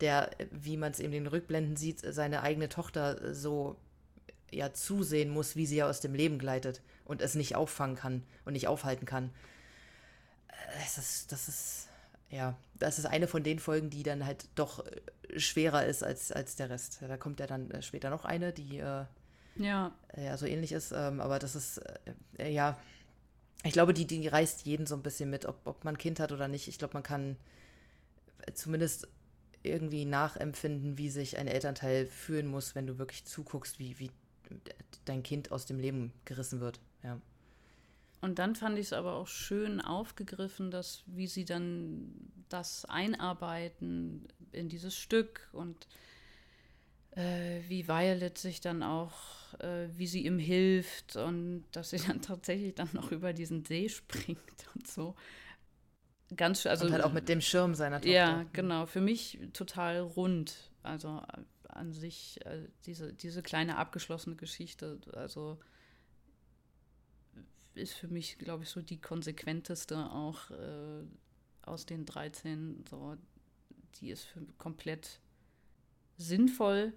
[0.00, 3.76] der, wie man es eben in den Rückblenden sieht, seine eigene Tochter so
[4.54, 8.22] ja zusehen muss, wie sie ja aus dem Leben gleitet und es nicht auffangen kann
[8.44, 9.30] und nicht aufhalten kann.
[10.80, 11.88] Das ist, das ist,
[12.30, 16.32] ja, das ist eine von den Folgen, die dann halt doch äh, schwerer ist als,
[16.32, 16.98] als der Rest.
[17.00, 19.04] Da kommt ja dann äh, später noch eine, die äh,
[19.56, 19.92] ja.
[20.16, 21.80] ja so ähnlich ist, ähm, aber das ist,
[22.38, 22.78] äh, ja,
[23.62, 26.20] ich glaube, die, die reißt jeden so ein bisschen mit, ob, ob man ein Kind
[26.20, 26.68] hat oder nicht.
[26.68, 27.36] Ich glaube, man kann
[28.52, 29.08] zumindest
[29.62, 34.10] irgendwie nachempfinden, wie sich ein Elternteil fühlen muss, wenn du wirklich zuguckst, wie, wie
[35.04, 36.80] dein Kind aus dem Leben gerissen wird.
[37.02, 37.20] Ja.
[38.20, 42.14] Und dann fand ich es aber auch schön aufgegriffen, dass wie sie dann
[42.48, 45.86] das einarbeiten in dieses Stück und
[47.10, 49.14] äh, wie Violet sich dann auch,
[49.60, 53.88] äh, wie sie ihm hilft und dass sie dann tatsächlich dann noch über diesen See
[53.88, 54.38] springt
[54.74, 55.14] und so.
[56.34, 58.10] Ganz also und halt auch mit dem Schirm seiner Tochter.
[58.10, 58.86] Ja, genau.
[58.86, 60.70] Für mich total rund.
[60.82, 61.22] Also
[61.76, 65.00] an sich äh, diese, diese kleine abgeschlossene Geschichte.
[65.12, 65.58] Also
[67.74, 71.04] ist für mich, glaube ich, so die konsequenteste auch äh,
[71.62, 72.84] aus den 13.
[72.88, 73.16] So,
[73.96, 75.20] die ist für komplett
[76.16, 76.92] sinnvoll,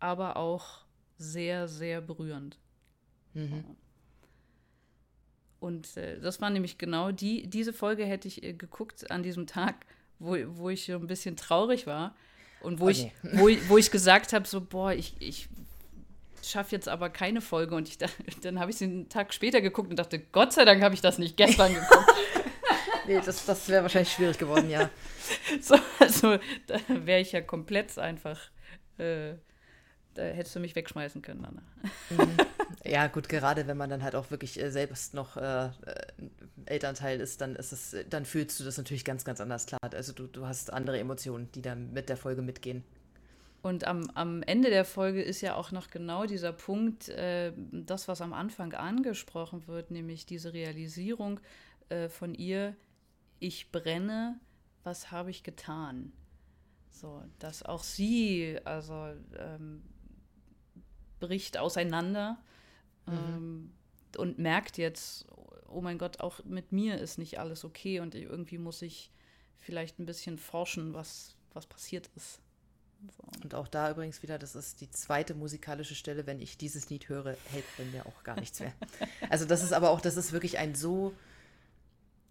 [0.00, 0.84] aber auch
[1.16, 2.58] sehr, sehr berührend.
[3.34, 3.64] Mhm.
[5.60, 9.46] Und äh, das war nämlich genau die, diese Folge hätte ich äh, geguckt an diesem
[9.46, 9.86] Tag,
[10.18, 12.14] wo, wo ich so ein bisschen traurig war
[12.60, 15.48] und wo, oh, ich, wo, wo ich gesagt habe, so, boah, ich, ich
[16.42, 17.74] schaffe jetzt aber keine Folge.
[17.74, 17.98] Und ich,
[18.42, 21.00] dann habe ich sie einen Tag später geguckt und dachte, Gott sei Dank habe ich
[21.00, 22.14] das nicht gestern geguckt.
[23.06, 24.90] nee, das, das wäre wahrscheinlich schwierig geworden, ja.
[25.60, 28.40] so, also da wäre ich ja komplett einfach,
[28.98, 29.34] äh,
[30.14, 31.62] da hättest du mich wegschmeißen können, Anna.
[32.10, 32.36] Mhm.
[32.84, 35.70] Ja, gut, gerade wenn man dann halt auch wirklich äh, selbst noch äh, äh,
[36.66, 39.80] Elternteil ist, dann ist es, dann fühlst du das natürlich ganz, ganz anders klar.
[39.92, 42.84] Also du, du hast andere Emotionen, die dann mit der Folge mitgehen.
[43.62, 48.06] Und am, am Ende der Folge ist ja auch noch genau dieser Punkt, äh, das,
[48.06, 51.40] was am Anfang angesprochen wird, nämlich diese Realisierung
[51.88, 52.76] äh, von ihr,
[53.40, 54.38] ich brenne,
[54.84, 56.12] was habe ich getan?
[56.90, 59.82] So, dass auch sie, also ähm,
[61.20, 62.38] bricht auseinander
[63.08, 63.34] mhm.
[63.36, 63.72] ähm,
[64.16, 65.26] und merkt jetzt,
[65.68, 69.10] oh mein Gott, auch mit mir ist nicht alles okay und irgendwie muss ich
[69.58, 72.40] vielleicht ein bisschen forschen, was, was passiert ist.
[73.16, 73.22] So.
[73.44, 77.08] Und auch da übrigens wieder, das ist die zweite musikalische Stelle, wenn ich dieses Lied
[77.08, 78.72] höre, hält bei mir auch gar nichts mehr.
[79.30, 81.14] Also das ist aber auch, das ist wirklich ein so,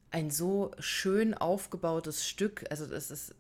[0.10, 2.66] ein so schön aufgebautes Stück.
[2.70, 3.36] Also das ist,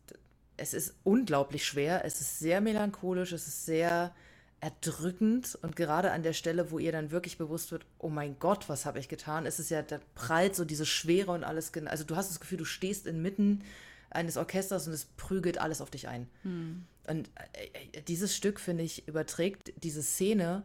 [0.57, 4.13] es ist unglaublich schwer, es ist sehr melancholisch, es ist sehr
[4.59, 8.69] erdrückend und gerade an der Stelle, wo ihr dann wirklich bewusst wird, oh mein Gott,
[8.69, 12.03] was habe ich getan, ist es ja, da prallt so diese Schwere und alles, also
[12.03, 13.63] du hast das Gefühl, du stehst inmitten
[14.09, 16.27] eines Orchesters und es prügelt alles auf dich ein.
[16.41, 16.85] Hm.
[17.07, 20.63] Und äh, dieses Stück, finde ich, überträgt diese Szene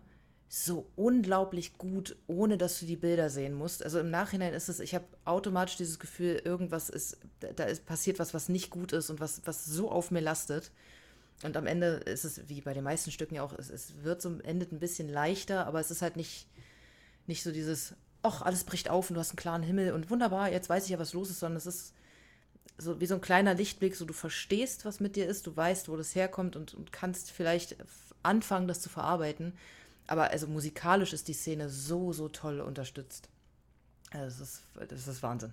[0.48, 3.82] so unglaublich gut, ohne dass du die Bilder sehen musst.
[3.82, 8.18] Also im Nachhinein ist es, ich habe automatisch dieses Gefühl, irgendwas ist, da ist passiert
[8.18, 10.70] was, was nicht gut ist und was, was so auf mir lastet.
[11.42, 14.22] Und am Ende ist es, wie bei den meisten Stücken ja auch, es, es wird
[14.22, 16.46] so endet ein bisschen leichter, aber es ist halt nicht,
[17.26, 20.50] nicht so dieses, ach, alles bricht auf und du hast einen klaren Himmel und wunderbar,
[20.50, 21.94] jetzt weiß ich ja, was los ist, sondern es ist
[22.78, 25.88] so wie so ein kleiner Lichtblick, so du verstehst, was mit dir ist, du weißt,
[25.88, 27.76] wo das herkommt und, und kannst vielleicht
[28.22, 29.52] anfangen, das zu verarbeiten.
[30.06, 33.28] Aber also musikalisch ist die Szene so, so toll unterstützt.
[34.10, 35.52] Also das ist, das ist Wahnsinn.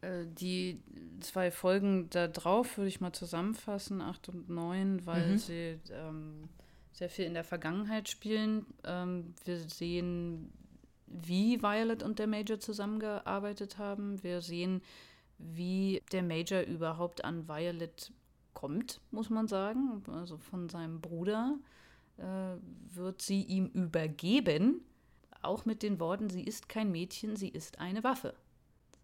[0.00, 0.82] Äh, die
[1.20, 5.38] zwei Folgen da drauf würde ich mal zusammenfassen, 8 und 9, weil mhm.
[5.38, 6.48] sie ähm,
[6.92, 8.66] sehr viel in der Vergangenheit spielen.
[8.84, 10.52] Ähm, wir sehen,
[11.06, 14.22] wie Violet und der Major zusammengearbeitet haben.
[14.22, 14.82] Wir sehen,
[15.38, 18.12] wie der Major überhaupt an Violet
[18.54, 20.02] kommt, muss man sagen.
[20.12, 21.58] Also von seinem Bruder
[22.18, 22.56] äh,
[22.94, 24.82] wird sie ihm übergeben,
[25.42, 28.34] auch mit den Worten, sie ist kein Mädchen, sie ist eine Waffe.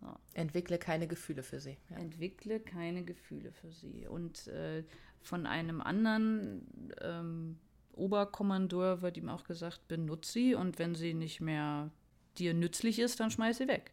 [0.01, 0.15] So.
[0.35, 1.77] Entwickle keine Gefühle für sie.
[1.91, 1.97] Ja.
[1.97, 4.07] Entwickle keine Gefühle für sie.
[4.07, 4.85] Und äh,
[5.23, 6.67] von einem anderen
[7.01, 7.59] ähm,
[7.93, 11.91] Oberkommandeur wird ihm auch gesagt, benutze sie und wenn sie nicht mehr
[12.39, 13.93] dir nützlich ist, dann schmeiß sie weg.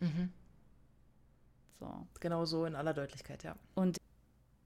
[0.00, 0.30] Mhm.
[1.78, 2.06] So.
[2.20, 3.56] Genau so in aller Deutlichkeit, ja.
[3.74, 3.98] Und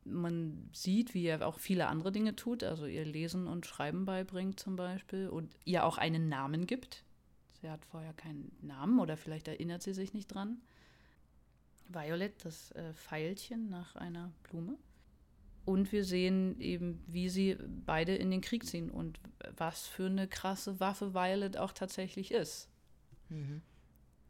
[0.05, 4.61] man sieht, wie er auch viele andere Dinge tut, also ihr Lesen und Schreiben beibringt
[4.61, 7.05] zum Beispiel und ihr auch einen Namen gibt.
[7.67, 10.59] Der hat vorher keinen Namen oder vielleicht erinnert sie sich nicht dran.
[11.89, 14.79] Violet, das äh, Pfeilchen nach einer Blume.
[15.65, 19.19] Und wir sehen eben, wie sie beide in den Krieg ziehen und
[19.57, 22.69] was für eine krasse Waffe Violet auch tatsächlich ist.
[23.31, 23.63] Mhm.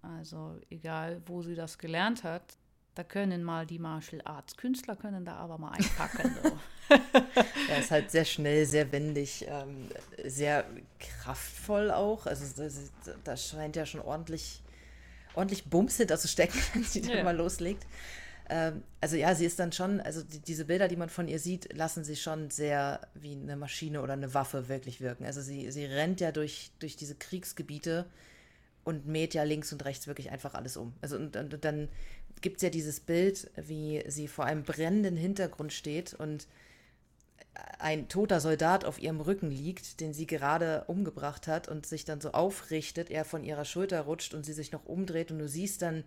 [0.01, 2.57] Also egal, wo sie das gelernt hat,
[2.97, 6.35] da können mal die Martial Arts Künstler können da aber mal einpacken.
[6.43, 6.59] So.
[7.69, 9.89] ja, ist halt sehr schnell, sehr wendig, ähm,
[10.25, 10.65] sehr
[10.99, 12.27] kraftvoll auch.
[12.27, 12.65] Also
[13.25, 14.63] da scheint ja schon ordentlich,
[15.35, 17.17] ordentlich Bums hinter zu stecken, wenn sie ja.
[17.17, 17.87] dann mal loslegt.
[18.49, 21.39] Ähm, also ja, sie ist dann schon, also die, diese Bilder, die man von ihr
[21.39, 25.27] sieht, lassen sie schon sehr wie eine Maschine oder eine Waffe wirklich wirken.
[25.27, 28.07] Also sie, sie rennt ja durch, durch diese Kriegsgebiete
[28.85, 30.95] und mäht ja links und rechts wirklich einfach alles um.
[31.01, 31.89] Also und, und, und dann
[32.43, 36.47] gibt es ja dieses Bild, wie sie vor einem brennenden Hintergrund steht und
[37.79, 42.21] ein toter Soldat auf ihrem Rücken liegt, den sie gerade umgebracht hat und sich dann
[42.21, 45.83] so aufrichtet, er von ihrer Schulter rutscht und sie sich noch umdreht und du siehst
[45.83, 46.05] dann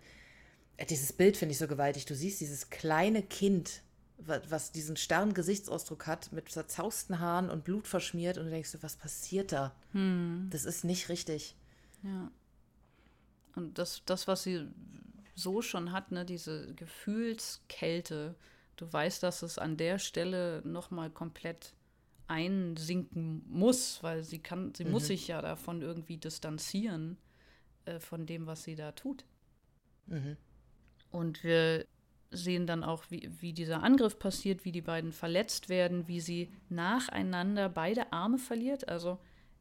[0.88, 2.06] dieses Bild finde ich so gewaltig.
[2.06, 3.82] Du siehst dieses kleine Kind,
[4.18, 8.96] was diesen starren Gesichtsausdruck hat, mit zerzausten Haaren und Blut verschmiert und du denkst, was
[8.96, 9.74] passiert da?
[9.92, 10.48] Hm.
[10.50, 11.56] Das ist nicht richtig.
[12.02, 12.30] Ja.
[13.56, 14.68] Und das, das, was sie
[15.40, 18.34] so schon hat, ne, diese Gefühlskälte,
[18.76, 21.74] du weißt, dass es an der Stelle nochmal komplett
[22.28, 24.92] einsinken muss, weil sie kann, sie mhm.
[24.92, 27.18] muss sich ja davon irgendwie distanzieren,
[27.86, 29.24] äh, von dem, was sie da tut.
[30.06, 30.36] Mhm.
[31.10, 31.84] Und wir
[32.30, 36.52] sehen dann auch, wie, wie dieser Angriff passiert, wie die beiden verletzt werden, wie sie
[36.68, 38.88] nacheinander beide Arme verliert.
[38.88, 39.18] Also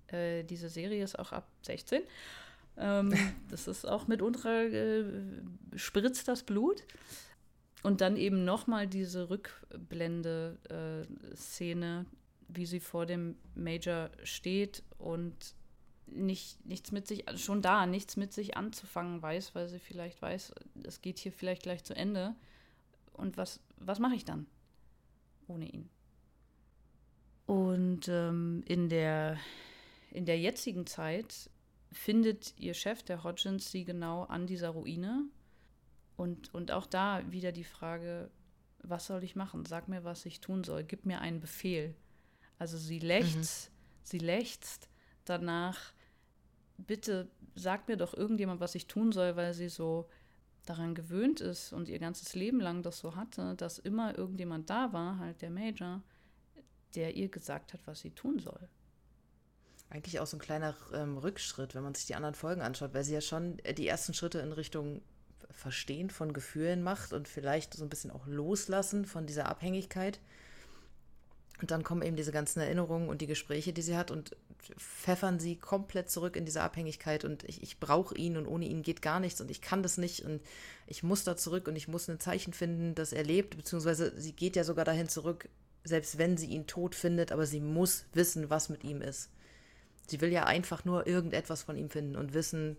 [0.08, 2.04] äh, diese Serie ist auch ab 16.
[2.80, 3.14] Ähm,
[3.50, 5.04] das ist auch mitunter äh,
[5.76, 6.84] spritzt das Blut.
[7.82, 12.10] Und dann eben nochmal diese Rückblende-Szene, äh,
[12.50, 15.56] wie sie vor dem Major steht und
[16.08, 20.22] nicht, nichts mit sich, also schon da, nichts mit sich anzufangen weiß, weil sie vielleicht
[20.22, 20.54] weiß,
[20.84, 22.36] es geht hier vielleicht gleich zu Ende.
[23.14, 24.46] Und was, was mache ich dann
[25.48, 25.88] ohne ihn?
[27.46, 29.38] Und ähm, in, der,
[30.12, 31.50] in der jetzigen Zeit
[31.92, 35.26] findet ihr Chef, der Hodgins, sie genau an dieser Ruine.
[36.16, 38.30] Und, und auch da wieder die Frage,
[38.84, 39.66] was soll ich machen?
[39.66, 40.84] Sag mir, was ich tun soll.
[40.84, 41.96] Gib mir einen Befehl.
[42.58, 43.76] Also sie lechzt, mhm.
[44.04, 44.90] sie lechzt
[45.26, 45.94] danach,
[46.78, 50.10] bitte sag mir doch irgendjemand, was ich tun soll, weil sie so
[50.66, 54.94] daran gewöhnt ist und ihr ganzes Leben lang das so hatte, dass immer irgendjemand da
[54.94, 56.04] war, halt der Major,
[56.96, 58.70] der ihr gesagt hat, was sie tun soll.
[59.90, 63.04] Eigentlich auch so ein kleiner ähm, Rückschritt, wenn man sich die anderen Folgen anschaut, weil
[63.04, 65.02] sie ja schon äh, die ersten Schritte in Richtung
[65.52, 70.20] Verstehen von Gefühlen macht und vielleicht so ein bisschen auch loslassen von dieser Abhängigkeit.
[71.60, 74.38] Und dann kommen eben diese ganzen Erinnerungen und die Gespräche, die sie hat und
[74.78, 78.82] pfeffern sie komplett zurück in diese Abhängigkeit und ich, ich brauche ihn und ohne ihn
[78.82, 80.42] geht gar nichts und ich kann das nicht und
[80.88, 84.34] ich muss da zurück und ich muss ein Zeichen finden, dass er lebt, beziehungsweise sie
[84.34, 85.50] geht ja sogar dahin zurück,
[85.84, 89.30] selbst wenn sie ihn tot findet, aber sie muss wissen, was mit ihm ist.
[90.10, 92.78] Sie will ja einfach nur irgendetwas von ihm finden und wissen,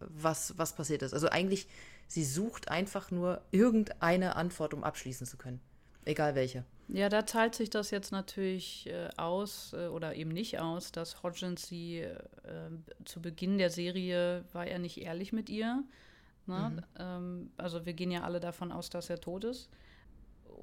[0.00, 1.14] was, was passiert ist.
[1.14, 1.68] Also eigentlich,
[2.08, 5.60] sie sucht einfach nur irgendeine Antwort, um abschließen zu können.
[6.04, 6.64] Egal welche.
[6.88, 11.22] Ja, da teilt sich das jetzt natürlich äh, aus äh, oder eben nicht aus, dass
[11.22, 12.10] Hodgins sie äh,
[13.04, 15.84] zu Beginn der Serie war er nicht ehrlich mit ihr.
[16.46, 16.72] Ne?
[16.74, 16.82] Mhm.
[16.98, 19.70] Ähm, also wir gehen ja alle davon aus, dass er tot ist.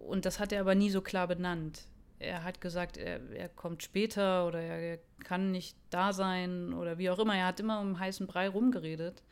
[0.07, 1.87] Und das hat er aber nie so klar benannt.
[2.19, 7.09] Er hat gesagt, er, er kommt später oder er kann nicht da sein oder wie
[7.09, 7.35] auch immer.
[7.35, 9.23] Er hat immer um heißen Brei rumgeredet.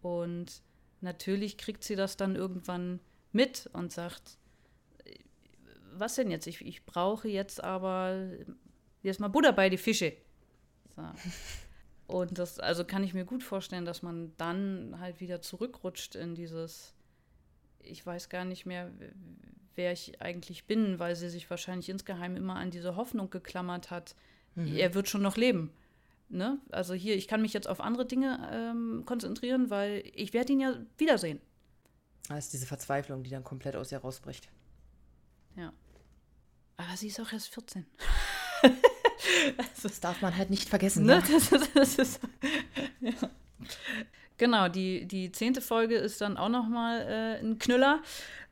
[0.00, 0.62] Und
[1.00, 3.00] natürlich kriegt sie das dann irgendwann
[3.32, 4.38] mit und sagt,
[5.92, 6.46] was denn jetzt?
[6.46, 8.30] Ich, ich brauche jetzt aber
[9.02, 10.14] jetzt mal Butter bei die Fische.
[10.96, 11.02] So.
[12.06, 16.34] Und das, also kann ich mir gut vorstellen, dass man dann halt wieder zurückrutscht in
[16.34, 16.92] dieses,
[17.78, 18.90] ich weiß gar nicht mehr,
[19.76, 24.14] wer ich eigentlich bin, weil sie sich wahrscheinlich insgeheim immer an diese Hoffnung geklammert hat,
[24.54, 24.76] mhm.
[24.76, 25.72] er wird schon noch leben.
[26.28, 26.58] Ne?
[26.70, 30.60] Also hier, ich kann mich jetzt auf andere Dinge ähm, konzentrieren, weil ich werde ihn
[30.60, 31.40] ja wiedersehen.
[32.28, 34.48] Das ist diese Verzweiflung, die dann komplett aus ihr rausbricht.
[35.56, 35.72] Ja.
[36.76, 37.84] Aber sie ist auch erst 14.
[39.82, 41.04] das darf man halt nicht vergessen.
[41.04, 41.16] Ne?
[41.16, 41.22] ne?
[41.28, 42.20] Das ist, das ist,
[43.00, 43.12] ja.
[44.40, 48.02] Genau, die, die zehnte Folge ist dann auch nochmal äh, ein Knüller.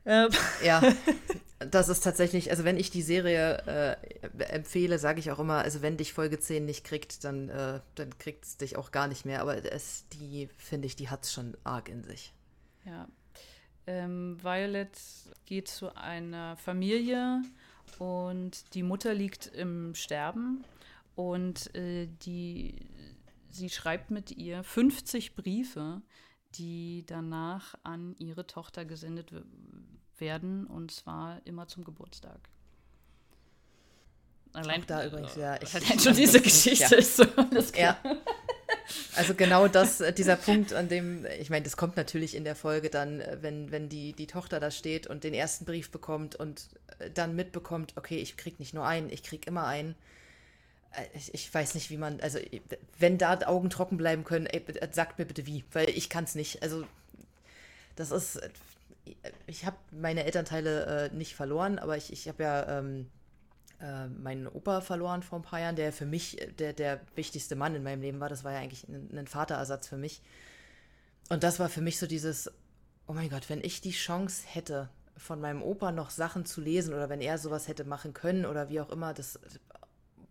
[0.05, 0.29] Äh,
[0.63, 0.81] ja,
[1.59, 3.97] das ist tatsächlich, also wenn ich die Serie
[4.37, 7.79] äh, empfehle, sage ich auch immer, also wenn dich Folge 10 nicht kriegt, dann, äh,
[7.95, 9.41] dann kriegt es dich auch gar nicht mehr.
[9.41, 12.33] Aber es, die, finde ich, die hat es schon arg in sich.
[12.85, 13.07] Ja.
[13.87, 14.91] Ähm, Violet
[15.45, 17.41] geht zu einer Familie,
[17.97, 20.63] und die Mutter liegt im Sterben
[21.15, 22.75] und äh, die
[23.49, 26.01] sie schreibt mit ihr 50 Briefe,
[26.55, 29.31] die danach an ihre Tochter gesendet
[30.17, 32.39] werden, und zwar immer zum Geburtstag.
[34.53, 35.55] Allein Auch da übrigens, ja.
[35.61, 36.97] Ich, allein schon diese Geschichte ja.
[36.97, 37.25] ist so.
[37.25, 37.97] Das ja.
[39.15, 42.55] Also genau das, äh, dieser Punkt, an dem, ich meine, das kommt natürlich in der
[42.55, 46.35] Folge dann, äh, wenn, wenn die, die Tochter da steht und den ersten Brief bekommt
[46.35, 49.95] und äh, dann mitbekommt, okay, ich krieg nicht nur einen, ich krieg immer einen.
[51.13, 52.39] Ich, ich weiß nicht, wie man, also
[52.97, 56.35] wenn da Augen trocken bleiben können, ey, sagt mir bitte wie, weil ich kann es
[56.35, 56.63] nicht.
[56.63, 56.83] Also
[57.95, 58.41] das ist,
[59.47, 63.09] ich habe meine Elternteile äh, nicht verloren, aber ich, ich habe ja ähm,
[63.81, 67.55] äh, meinen Opa verloren vor ein paar Jahren, der für mich äh, der, der wichtigste
[67.55, 68.29] Mann in meinem Leben war.
[68.29, 70.21] Das war ja eigentlich ein, ein Vaterersatz für mich.
[71.29, 72.51] Und das war für mich so dieses,
[73.07, 76.93] oh mein Gott, wenn ich die Chance hätte, von meinem Opa noch Sachen zu lesen
[76.93, 79.39] oder wenn er sowas hätte machen können oder wie auch immer, das,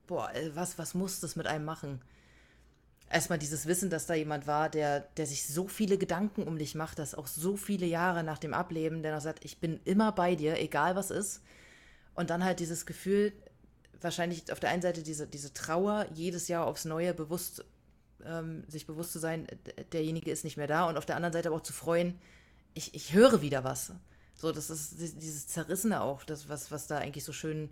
[0.08, 2.00] boah, äh, was, was muss das mit einem machen?
[3.10, 6.74] Erstmal dieses Wissen, dass da jemand war, der, der sich so viele Gedanken um dich
[6.74, 10.12] macht, dass auch so viele Jahre nach dem Ableben, der noch sagt, ich bin immer
[10.12, 11.40] bei dir, egal was ist.
[12.14, 13.32] Und dann halt dieses Gefühl,
[14.00, 17.64] wahrscheinlich auf der einen Seite diese, diese Trauer, jedes Jahr aufs Neue bewusst,
[18.24, 19.46] ähm, sich bewusst zu sein,
[19.92, 20.84] derjenige ist nicht mehr da.
[20.86, 22.18] Und auf der anderen Seite aber auch zu freuen,
[22.74, 23.92] ich, ich höre wieder was.
[24.34, 27.70] So, das ist dieses Zerrissene auch, das, was, was da eigentlich so schön,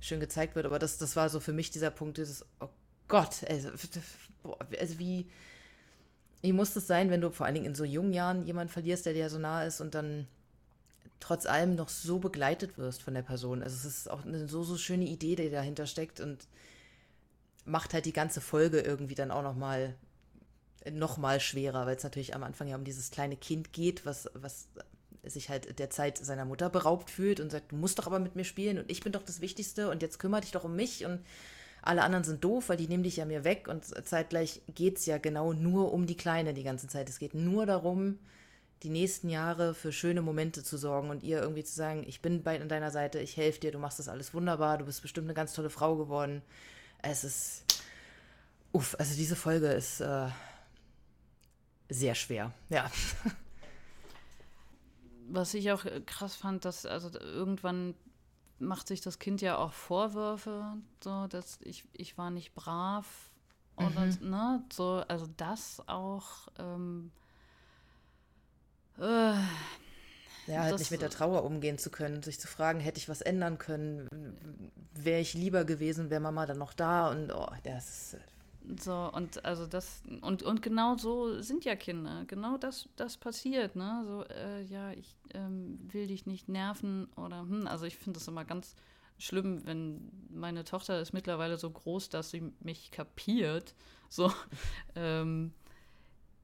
[0.00, 0.66] schön gezeigt wird.
[0.66, 2.68] Aber das, das war so für mich dieser Punkt, dieses, oh
[3.08, 3.70] Gott, also,
[4.78, 5.26] also wie,
[6.42, 9.06] wie muss das sein, wenn du vor allen Dingen in so jungen Jahren jemanden verlierst,
[9.06, 10.26] der dir so nah ist und dann
[11.20, 13.62] trotz allem noch so begleitet wirst von der Person.
[13.62, 16.46] Also es ist auch eine so, so schöne Idee, die dahinter steckt und
[17.64, 19.94] macht halt die ganze Folge irgendwie dann auch noch mal,
[20.90, 24.30] noch mal schwerer, weil es natürlich am Anfang ja um dieses kleine Kind geht, was,
[24.34, 24.68] was
[25.30, 28.36] sich halt der Zeit seiner Mutter beraubt fühlt und sagt, du musst doch aber mit
[28.36, 31.04] mir spielen und ich bin doch das Wichtigste und jetzt kümmere dich doch um mich
[31.04, 31.20] und
[31.82, 35.06] alle anderen sind doof, weil die nehmen dich ja mir weg und zeitgleich geht es
[35.06, 37.08] ja genau nur um die Kleine die ganze Zeit.
[37.08, 38.18] Es geht nur darum,
[38.82, 42.42] die nächsten Jahre für schöne Momente zu sorgen und ihr irgendwie zu sagen, ich bin
[42.42, 45.26] bei an deiner Seite, ich helfe dir, du machst das alles wunderbar, du bist bestimmt
[45.26, 46.42] eine ganz tolle Frau geworden.
[47.02, 47.64] Es ist,
[48.72, 50.28] uff, also diese Folge ist äh,
[51.88, 52.90] sehr schwer, ja.
[55.28, 57.94] Was ich auch krass fand, dass also irgendwann
[58.58, 63.06] macht sich das Kind ja auch Vorwürfe, so dass ich ich war nicht brav
[63.76, 64.30] oder mhm.
[64.30, 67.10] ne, so also das auch ähm,
[68.98, 69.34] äh,
[70.46, 73.20] ja, halt nicht mit der Trauer umgehen zu können, sich zu fragen, hätte ich was
[73.20, 74.08] ändern können,
[74.94, 78.14] wäre ich lieber gewesen, wäre Mama dann noch da und oh, das ist.
[78.14, 78.18] Äh,
[78.78, 82.24] so, und also das, und, und genau so sind ja Kinder.
[82.26, 84.02] Genau das, das passiert, ne?
[84.06, 88.28] So, äh, ja, ich ähm, will dich nicht nerven oder hm, also ich finde das
[88.28, 88.74] immer ganz
[89.18, 93.74] schlimm, wenn meine Tochter ist mittlerweile so groß, dass sie mich kapiert.
[94.08, 94.32] So,
[94.96, 95.52] ähm,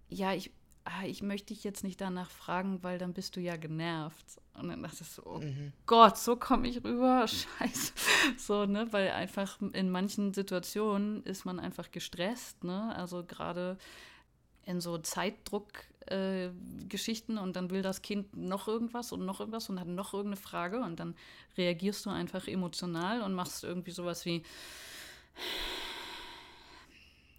[0.08, 0.52] ja, ich,
[0.84, 4.40] ah, ich möchte dich jetzt nicht danach fragen, weil dann bist du ja genervt.
[4.54, 5.72] Und dann dachte ich so, oh mhm.
[5.86, 7.92] Gott, so komme ich rüber, scheiße.
[8.36, 13.78] So, ne, weil einfach in manchen Situationen ist man einfach gestresst, ne, also gerade
[14.64, 19.80] in so Zeitdruck-Geschichten äh, und dann will das Kind noch irgendwas und noch irgendwas und
[19.80, 21.16] hat noch irgendeine Frage und dann
[21.56, 24.44] reagierst du einfach emotional und machst irgendwie sowas wie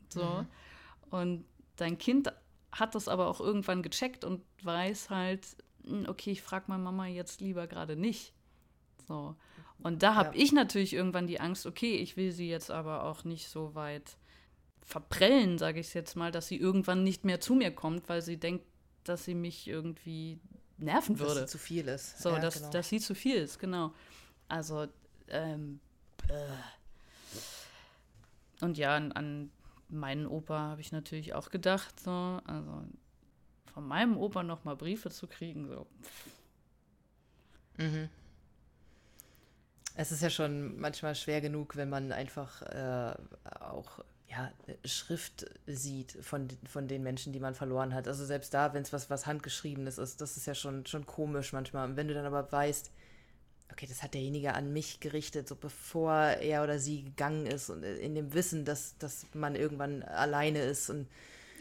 [0.10, 0.24] so.
[0.24, 0.48] Mhm.
[1.12, 1.46] Und
[1.78, 2.34] dein Kind
[2.72, 5.56] hat das aber auch irgendwann gecheckt und weiß halt,
[6.08, 8.34] okay, ich frage meine Mama jetzt lieber gerade nicht.
[9.08, 9.36] So.
[9.80, 10.44] Und da habe ja.
[10.44, 14.18] ich natürlich irgendwann die Angst, okay, ich will sie jetzt aber auch nicht so weit
[14.86, 18.38] verprellen, sage ich jetzt mal, dass sie irgendwann nicht mehr zu mir kommt, weil sie
[18.38, 18.66] denkt,
[19.04, 20.40] dass sie mich irgendwie
[20.78, 21.42] nerven würde.
[21.42, 22.22] Dass sie zu viel ist.
[22.22, 22.70] So, ja, dass, genau.
[22.70, 23.94] dass sie zu viel ist, genau.
[24.48, 24.88] Also,
[25.30, 25.80] ähm,
[26.28, 26.34] äh.
[28.64, 29.52] und ja, an, an
[29.90, 32.12] meinen Opa habe ich natürlich auch gedacht, so,
[32.46, 32.84] also
[33.74, 35.88] von meinem Opa noch mal Briefe zu kriegen, so.
[37.78, 38.10] Mhm.
[39.96, 43.16] Es ist ja schon manchmal schwer genug, wenn man einfach äh,
[43.60, 44.52] auch ja,
[44.86, 48.08] Schrift sieht von, von den Menschen, die man verloren hat.
[48.08, 51.54] Also selbst da, wenn es was, was Handgeschriebenes ist, das ist ja schon, schon komisch
[51.54, 51.88] manchmal.
[51.88, 52.90] Und wenn du dann aber weißt,
[53.72, 57.84] okay, das hat derjenige an mich gerichtet, so bevor er oder sie gegangen ist und
[57.84, 61.08] in dem Wissen, dass, dass man irgendwann alleine ist und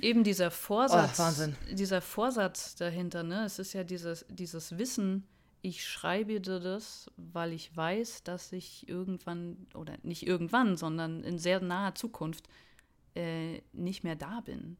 [0.03, 3.45] eben dieser Vorsatz, oh, dieser Vorsatz dahinter, ne?
[3.45, 5.27] Es ist ja dieses, dieses Wissen,
[5.63, 11.39] ich schreibe dir das, weil ich weiß, dass ich irgendwann, oder nicht irgendwann, sondern in
[11.39, 12.49] sehr naher Zukunft
[13.15, 14.77] äh, nicht mehr da bin.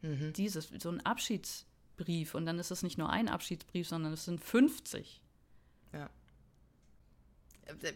[0.00, 0.32] Mhm.
[0.34, 2.34] Dieses, so ein Abschiedsbrief.
[2.36, 5.20] Und dann ist es nicht nur ein Abschiedsbrief, sondern es sind 50.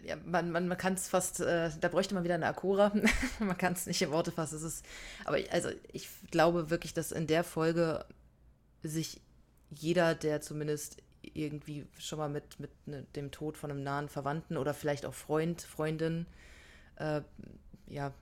[0.05, 2.93] Ja man, man, man kann es fast, äh, da bräuchte man wieder eine Akora.
[3.41, 4.57] man kann es nicht in Worte fassen.
[4.57, 4.87] Es ist,
[5.25, 8.05] aber also ich glaube wirklich, dass in der Folge
[8.83, 9.21] sich
[9.71, 14.57] jeder, der zumindest irgendwie schon mal mit, mit ne, dem Tod von einem nahen Verwandten
[14.57, 16.27] oder vielleicht auch Freund, Freundin,
[16.97, 17.23] äh,
[17.89, 18.13] ja,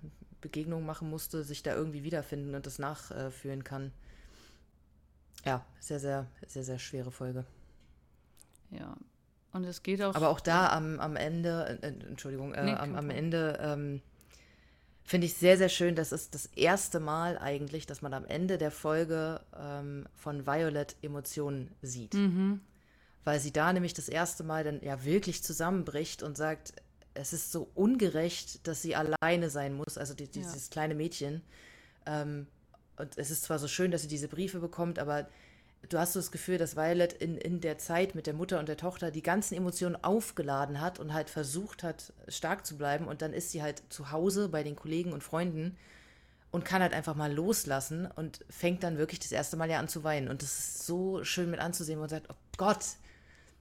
[0.40, 3.92] Begegnung machen musste, sich da irgendwie wiederfinden und das nachfühlen kann.
[5.44, 7.44] Ja, sehr, sehr, sehr, sehr schwere Folge.
[8.70, 8.96] Ja,
[9.54, 10.14] und es geht auch.
[10.14, 14.02] Aber auch da am, am Ende, äh, Entschuldigung, äh, nee, am, am Ende ähm,
[15.04, 15.94] finde ich sehr, sehr schön.
[15.94, 20.96] Das ist das erste Mal eigentlich, dass man am Ende der Folge ähm, von Violet
[21.02, 22.14] Emotionen sieht.
[22.14, 22.60] Mhm.
[23.22, 26.74] Weil sie da nämlich das erste Mal dann ja wirklich zusammenbricht und sagt,
[27.14, 30.72] es ist so ungerecht, dass sie alleine sein muss, also die, dieses ja.
[30.72, 31.42] kleine Mädchen.
[32.06, 32.48] Ähm,
[32.96, 35.28] und es ist zwar so schön, dass sie diese Briefe bekommt, aber
[35.88, 38.68] du hast so das Gefühl, dass Violet in, in der Zeit mit der Mutter und
[38.68, 43.06] der Tochter die ganzen Emotionen aufgeladen hat und halt versucht hat, stark zu bleiben.
[43.06, 45.76] Und dann ist sie halt zu Hause bei den Kollegen und Freunden
[46.50, 49.88] und kann halt einfach mal loslassen und fängt dann wirklich das erste Mal ja an
[49.88, 50.28] zu weinen.
[50.28, 52.84] Und das ist so schön mit anzusehen und sagt, oh Gott,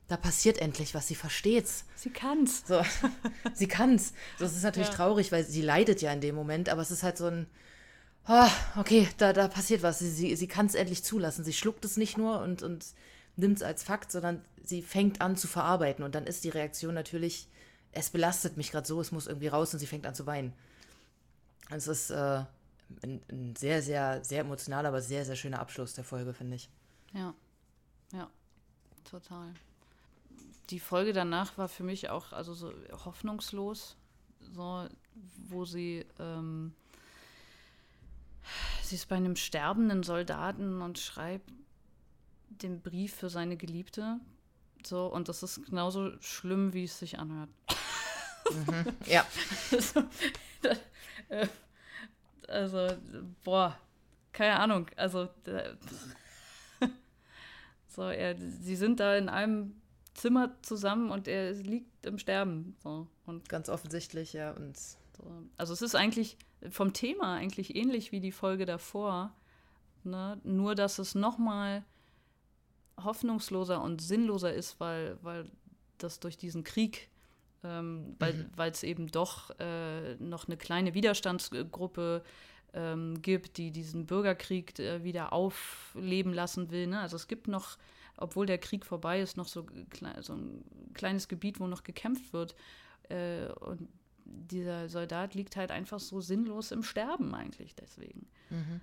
[0.08, 1.86] da passiert endlich was, sie versteht's.
[1.96, 2.64] Sie kann's.
[2.68, 2.84] So,
[3.54, 4.14] sie kann's.
[4.38, 4.96] Das ist natürlich ja.
[4.96, 7.48] traurig, weil sie leidet ja in dem Moment, aber es ist halt so ein,
[8.28, 10.00] oh, okay, da, da passiert was.
[10.00, 11.44] Sie, sie, sie kann es endlich zulassen.
[11.44, 12.86] Sie schluckt es nicht nur und, und
[13.36, 16.04] nimmt es als Fakt, sondern sie fängt an zu verarbeiten.
[16.04, 17.48] Und dann ist die Reaktion natürlich,
[17.92, 20.54] es belastet mich gerade so, es muss irgendwie raus und sie fängt an zu weinen.
[21.70, 22.44] Es ist äh,
[23.02, 26.70] ein, ein, sehr, sehr, sehr emotionaler, aber sehr, sehr schöner Abschluss der Folge, finde ich.
[27.14, 27.34] Ja,
[28.12, 28.30] ja,
[29.10, 29.54] total.
[30.70, 32.74] Die Folge danach war für mich auch also so
[33.06, 33.96] hoffnungslos,
[34.54, 34.88] so,
[35.50, 36.74] wo sie ähm,
[38.82, 41.52] Sie ist bei einem sterbenden Soldaten und schreibt
[42.50, 44.20] den Brief für seine Geliebte.
[44.86, 47.50] So, und das ist genauso schlimm, wie es sich anhört.
[48.52, 49.26] Mhm, ja.
[49.72, 50.04] also,
[50.62, 50.70] da,
[51.30, 51.48] äh,
[52.48, 52.98] also,
[53.44, 53.78] boah,
[54.32, 54.88] keine Ahnung.
[54.96, 55.76] Also, da,
[57.88, 59.82] so, er, sie sind da in einem
[60.14, 62.76] Zimmer zusammen und er liegt im Sterben.
[62.84, 64.52] So, und Ganz offensichtlich, ja.
[64.52, 64.94] Und so.
[65.58, 66.38] Also, es ist eigentlich
[66.70, 69.34] vom Thema eigentlich ähnlich wie die Folge davor.
[70.04, 70.40] Ne?
[70.44, 71.84] Nur, dass es noch mal
[73.02, 75.50] hoffnungsloser und sinnloser ist, weil, weil
[75.98, 77.10] das durch diesen Krieg,
[77.64, 78.50] ähm, mhm.
[78.56, 82.24] weil es eben doch äh, noch eine kleine Widerstandsgruppe
[82.74, 86.88] ähm, gibt, die diesen Bürgerkrieg äh, wieder aufleben lassen will.
[86.88, 87.00] Ne?
[87.00, 87.78] Also es gibt noch,
[88.18, 89.66] obwohl der Krieg vorbei ist, noch so,
[90.22, 90.64] so ein
[90.94, 92.56] kleines Gebiet, wo noch gekämpft wird.
[93.10, 93.88] Äh, und
[94.26, 98.28] dieser Soldat liegt halt einfach so sinnlos im Sterben eigentlich deswegen.
[98.50, 98.82] Mhm.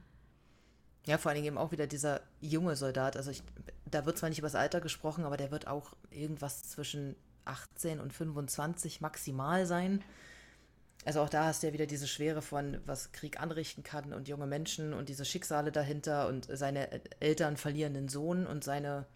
[1.07, 3.17] Ja, vor allen Dingen eben auch wieder dieser junge Soldat.
[3.17, 3.43] Also ich,
[3.91, 8.01] da wird zwar nicht über das Alter gesprochen, aber der wird auch irgendwas zwischen 18
[8.01, 10.05] und 25 maximal sein.
[11.05, 14.29] Also auch da hast du ja wieder diese Schwere von, was Krieg anrichten kann und
[14.29, 19.07] junge Menschen und diese Schicksale dahinter und seine Eltern verlieren den Sohn und seine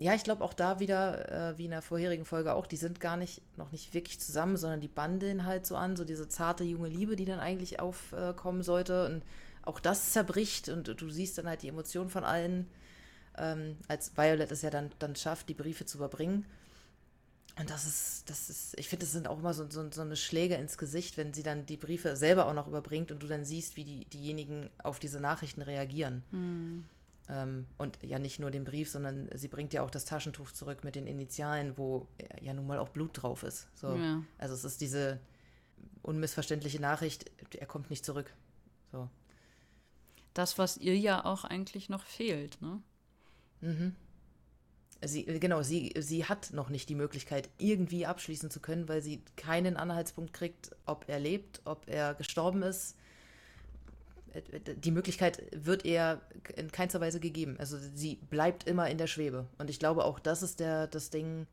[0.00, 3.00] ja, ich glaube auch da wieder, äh, wie in der vorherigen Folge auch, die sind
[3.00, 6.64] gar nicht, noch nicht wirklich zusammen, sondern die bandeln halt so an, so diese zarte
[6.64, 9.06] junge Liebe, die dann eigentlich aufkommen äh, sollte.
[9.06, 9.22] Und
[9.62, 12.66] auch das zerbricht und du siehst dann halt die Emotionen von allen,
[13.36, 16.46] ähm, als Violet es ja dann, dann schafft, die Briefe zu überbringen.
[17.58, 20.16] Und das ist, das ist, ich finde, das sind auch immer so, so, so eine
[20.16, 23.44] Schläge ins Gesicht, wenn sie dann die Briefe selber auch noch überbringt und du dann
[23.44, 26.22] siehst, wie die, diejenigen auf diese Nachrichten reagieren.
[26.30, 26.84] Mhm.
[27.30, 30.82] Ähm, und ja nicht nur den Brief, sondern sie bringt ja auch das Taschentuch zurück
[30.82, 32.08] mit den Initialen, wo
[32.40, 33.68] ja nun mal auch Blut drauf ist.
[33.74, 33.94] So.
[33.94, 34.24] Ja.
[34.38, 35.20] Also es ist diese
[36.02, 38.34] unmissverständliche Nachricht, er kommt nicht zurück.
[38.90, 39.08] So.
[40.34, 42.82] Das, was ihr ja auch eigentlich noch fehlt, ne?
[43.60, 43.94] Mhm.
[45.02, 49.22] Sie, genau, sie, sie hat noch nicht die Möglichkeit, irgendwie abschließen zu können, weil sie
[49.36, 52.96] keinen Anhaltspunkt kriegt, ob er lebt, ob er gestorben ist
[54.76, 56.20] die Möglichkeit wird ihr
[56.56, 57.56] in keinster Weise gegeben.
[57.58, 59.46] Also sie bleibt immer in der Schwebe.
[59.58, 61.46] Und ich glaube, auch das ist der, das Ding,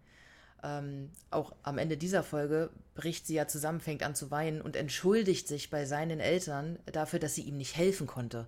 [0.64, 4.76] ähm, auch am Ende dieser Folge bricht sie ja zusammen, fängt an zu weinen und
[4.76, 8.48] entschuldigt sich bei seinen Eltern dafür, dass sie ihm nicht helfen konnte.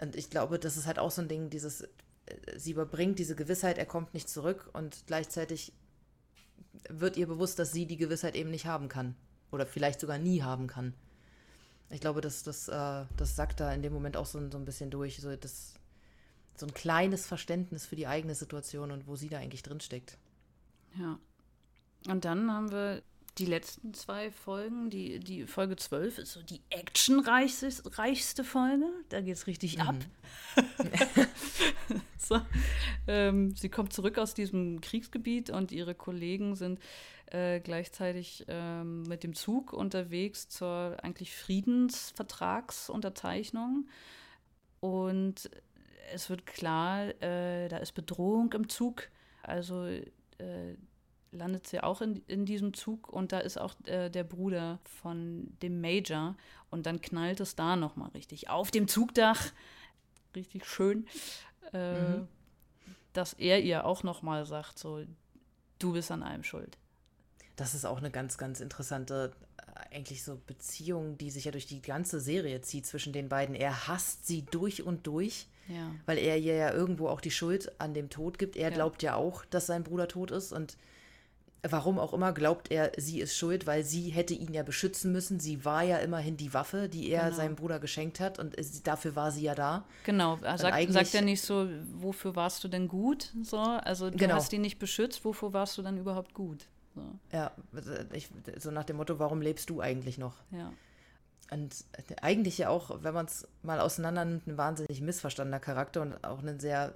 [0.00, 1.88] Und ich glaube, das ist halt auch so ein Ding, dieses, äh,
[2.56, 5.72] sie überbringt diese Gewissheit, er kommt nicht zurück und gleichzeitig
[6.88, 9.14] wird ihr bewusst, dass sie die Gewissheit eben nicht haben kann.
[9.50, 10.94] Oder vielleicht sogar nie haben kann.
[11.90, 14.64] Ich glaube, das, das, äh, das sagt da in dem Moment auch so, so ein
[14.64, 15.74] bisschen durch, so, das,
[16.56, 20.18] so ein kleines Verständnis für die eigene Situation und wo sie da eigentlich drinsteckt.
[20.98, 21.18] Ja.
[22.06, 23.02] Und dann haben wir
[23.38, 24.90] die letzten zwei Folgen.
[24.90, 28.86] Die, die Folge 12 ist so die actionreichste Folge.
[29.08, 29.82] Da geht es richtig mhm.
[29.82, 29.96] ab.
[32.18, 32.40] so.
[33.06, 36.80] ähm, sie kommt zurück aus diesem Kriegsgebiet und ihre Kollegen sind
[37.30, 43.88] äh, gleichzeitig ähm, mit dem Zug unterwegs zur eigentlich Friedensvertragsunterzeichnung.
[44.80, 45.48] Und
[46.12, 49.08] es wird klar, äh, da ist Bedrohung im Zug.
[49.42, 50.02] Also äh,
[51.30, 55.52] landet sie auch in, in diesem Zug und da ist auch äh, der Bruder von
[55.62, 56.36] dem Major
[56.70, 59.52] und dann knallt es da nochmal richtig auf dem Zugdach.
[60.34, 61.06] Richtig schön.
[61.72, 62.28] Äh, mhm.
[63.12, 65.04] Dass er ihr auch nochmal sagt, so,
[65.78, 66.78] du bist an allem schuld.
[67.58, 71.66] Das ist auch eine ganz, ganz interessante, äh, eigentlich so Beziehung, die sich ja durch
[71.66, 73.54] die ganze Serie zieht zwischen den beiden.
[73.54, 75.48] Er hasst sie durch und durch.
[75.68, 75.90] Ja.
[76.06, 78.56] Weil er ihr ja irgendwo auch die Schuld an dem Tod gibt.
[78.56, 78.74] Er ja.
[78.74, 80.78] glaubt ja auch, dass sein Bruder tot ist und
[81.62, 85.40] warum auch immer glaubt er, sie ist schuld, weil sie hätte ihn ja beschützen müssen.
[85.40, 87.36] Sie war ja immerhin die Waffe, die er genau.
[87.36, 88.56] seinem Bruder geschenkt hat und
[88.86, 89.84] dafür war sie ja da.
[90.04, 93.32] Genau, er sagt, sagt er nicht so, wofür warst du denn gut?
[93.42, 94.34] So, also du genau.
[94.34, 96.66] hast ihn nicht beschützt, wofür warst du dann überhaupt gut?
[96.98, 97.36] So.
[97.36, 97.52] Ja,
[98.12, 100.34] ich, so nach dem Motto, warum lebst du eigentlich noch?
[100.50, 100.72] Ja.
[101.50, 101.84] Und
[102.20, 106.42] eigentlich ja auch, wenn man es mal auseinander nimmt, ein wahnsinnig missverstandener Charakter und auch
[106.42, 106.92] ein sehr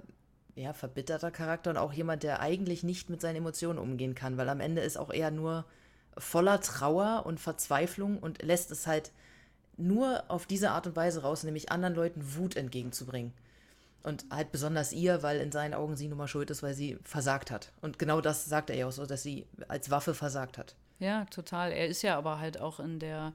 [0.55, 4.49] ja, verbitterter Charakter und auch jemand, der eigentlich nicht mit seinen Emotionen umgehen kann, weil
[4.49, 5.65] am Ende ist auch eher nur
[6.17, 9.11] voller Trauer und Verzweiflung und lässt es halt
[9.77, 13.33] nur auf diese Art und Weise raus, nämlich anderen Leuten Wut entgegenzubringen.
[14.03, 16.97] Und halt besonders ihr, weil in seinen Augen sie nun mal schuld ist, weil sie
[17.03, 17.71] versagt hat.
[17.81, 20.75] Und genau das sagt er ja auch so, dass sie als Waffe versagt hat.
[20.99, 21.71] Ja, total.
[21.71, 23.33] Er ist ja aber halt auch in der,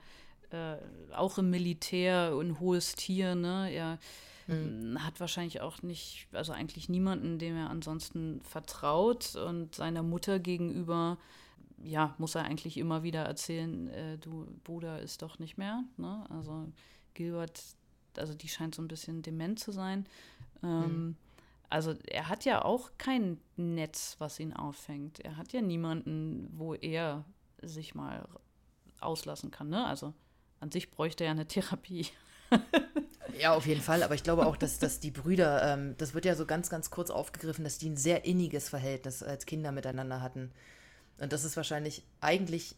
[0.51, 0.77] äh,
[1.15, 3.71] auch im Militär ein hohes Tier, ne?
[3.73, 3.99] Er
[4.49, 5.05] Mhm.
[5.05, 11.19] Hat wahrscheinlich auch nicht, also eigentlich niemanden, dem er ansonsten vertraut und seiner Mutter gegenüber,
[11.85, 15.85] ja, muss er eigentlich immer wieder erzählen, äh, du Bruder ist doch nicht mehr.
[15.99, 16.25] Ne?
[16.31, 16.67] Also
[17.13, 17.63] Gilbert,
[18.17, 20.07] also die scheint so ein bisschen dement zu sein.
[20.63, 21.17] Ähm, mhm.
[21.71, 25.21] Also er hat ja auch kein Netz, was ihn auffängt.
[25.21, 27.25] Er hat ja niemanden, wo er
[27.61, 28.27] sich mal
[29.01, 29.69] auslassen kann.
[29.69, 29.85] Ne?
[29.85, 30.15] Also
[30.61, 32.07] an sich bräuchte er eine Therapie.
[33.39, 34.03] Ja, auf jeden Fall.
[34.03, 36.91] Aber ich glaube auch, dass, dass die Brüder, ähm, das wird ja so ganz, ganz
[36.91, 40.51] kurz aufgegriffen, dass die ein sehr inniges Verhältnis als Kinder miteinander hatten.
[41.19, 42.77] Und das ist wahrscheinlich, eigentlich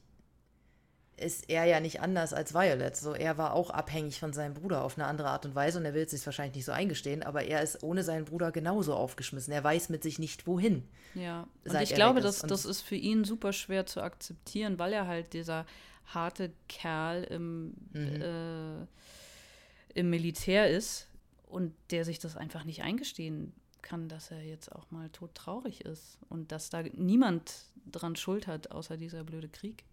[1.21, 2.97] ist er ja nicht anders als Violet.
[2.97, 5.85] So, er war auch abhängig von seinem Bruder auf eine andere Art und Weise und
[5.85, 8.95] er will es sich wahrscheinlich nicht so eingestehen, aber er ist ohne seinen Bruder genauso
[8.95, 9.53] aufgeschmissen.
[9.53, 10.89] Er weiß mit sich nicht, wohin.
[11.15, 15.07] Ja, und ich glaube, dass, das ist für ihn super schwer zu akzeptieren, weil er
[15.07, 15.67] halt dieser
[16.07, 18.23] harte Kerl im mhm.
[18.23, 18.87] äh,
[19.95, 21.09] im Militär ist
[21.47, 23.53] und der sich das einfach nicht eingestehen
[23.83, 27.53] kann, dass er jetzt auch mal todtraurig ist und dass da niemand
[27.91, 29.85] dran Schuld hat, außer dieser blöde Krieg.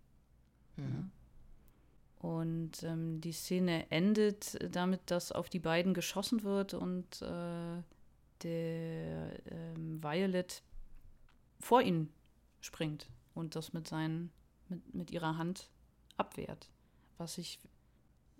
[0.75, 1.11] Mhm.
[2.19, 7.83] Und ähm, die Szene endet damit, dass auf die beiden geschossen wird und äh,
[8.43, 10.63] der ähm, Violet
[11.59, 12.11] vor ihnen
[12.59, 14.31] springt und das mit, seinen,
[14.67, 15.69] mit, mit ihrer Hand
[16.17, 16.69] abwehrt.
[17.17, 17.59] Was ich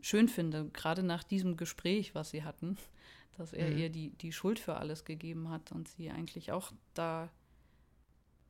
[0.02, 2.78] schön finde, gerade nach diesem Gespräch, was sie hatten,
[3.38, 3.78] dass er mhm.
[3.78, 7.30] ihr die, die Schuld für alles gegeben hat und sie eigentlich auch da,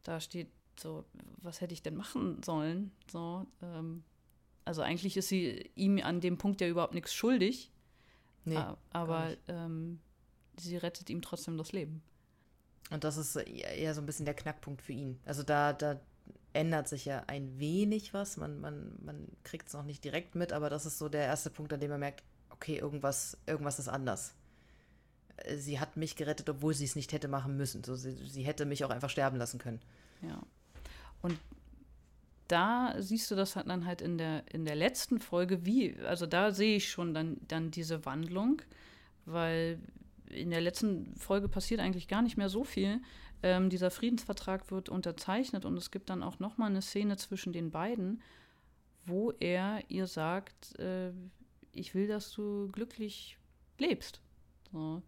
[0.03, 0.49] da steht,
[0.79, 1.03] so,
[1.37, 2.91] was hätte ich denn machen sollen?
[3.11, 4.03] So, ähm,
[4.67, 7.71] also eigentlich ist sie ihm an dem Punkt ja überhaupt nichts schuldig.
[8.43, 8.59] Nee,
[8.91, 9.99] aber ähm,
[10.57, 12.01] sie rettet ihm trotzdem das Leben.
[12.89, 15.19] Und das ist eher so ein bisschen der Knackpunkt für ihn.
[15.25, 15.99] Also da, da
[16.53, 18.37] ändert sich ja ein wenig was.
[18.37, 21.49] Man, man, man kriegt es noch nicht direkt mit, aber das ist so der erste
[21.49, 24.33] Punkt, an dem man merkt, okay, irgendwas, irgendwas ist anders.
[25.57, 27.83] Sie hat mich gerettet, obwohl sie es nicht hätte machen müssen.
[27.83, 29.81] So, sie, sie hätte mich auch einfach sterben lassen können.
[30.21, 30.41] Ja.
[31.21, 31.37] Und
[32.47, 36.51] da siehst du das dann halt in der, in der letzten Folge, wie, also da
[36.51, 38.61] sehe ich schon dann, dann diese Wandlung,
[39.25, 39.79] weil
[40.29, 43.01] in der letzten Folge passiert eigentlich gar nicht mehr so viel.
[43.43, 47.53] Ähm, dieser Friedensvertrag wird unterzeichnet und es gibt dann auch noch mal eine Szene zwischen
[47.53, 48.21] den beiden,
[49.05, 51.11] wo er ihr sagt, äh,
[51.71, 53.37] ich will, dass du glücklich
[53.77, 54.21] lebst.
[54.71, 55.01] So.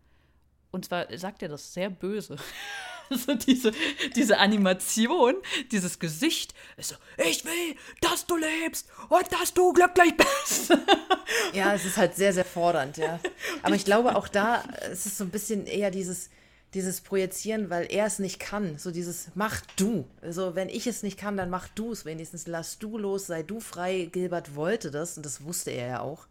[0.71, 2.37] Und zwar sagt er das sehr böse.
[3.25, 3.71] so diese,
[4.15, 5.35] diese Animation,
[5.71, 10.77] dieses Gesicht, ist so, ich will, dass du lebst und dass du glücklich bist.
[11.53, 13.19] ja, es ist halt sehr, sehr fordernd, ja.
[13.63, 16.29] Aber ich glaube auch da, es ist so ein bisschen eher dieses,
[16.73, 18.77] dieses Projizieren, weil er es nicht kann.
[18.77, 20.05] So dieses Mach du.
[20.21, 22.47] Also wenn ich es nicht kann, dann mach du es wenigstens.
[22.47, 24.09] Lass du los, sei du frei.
[24.11, 26.27] Gilbert wollte das und das wusste er ja auch.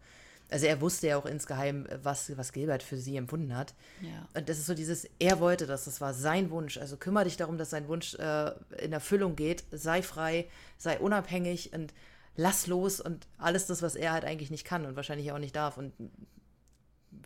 [0.51, 3.75] Also er wusste ja auch insgeheim, was, was Gilbert für sie empfunden hat.
[4.01, 4.27] Ja.
[4.33, 6.77] Und das ist so dieses, er wollte das, das war sein Wunsch.
[6.77, 9.63] Also kümmere dich darum, dass sein Wunsch äh, in Erfüllung geht.
[9.71, 10.47] Sei frei,
[10.77, 11.93] sei unabhängig und
[12.35, 15.55] lass los und alles das, was er halt eigentlich nicht kann und wahrscheinlich auch nicht
[15.55, 15.77] darf.
[15.77, 15.93] Und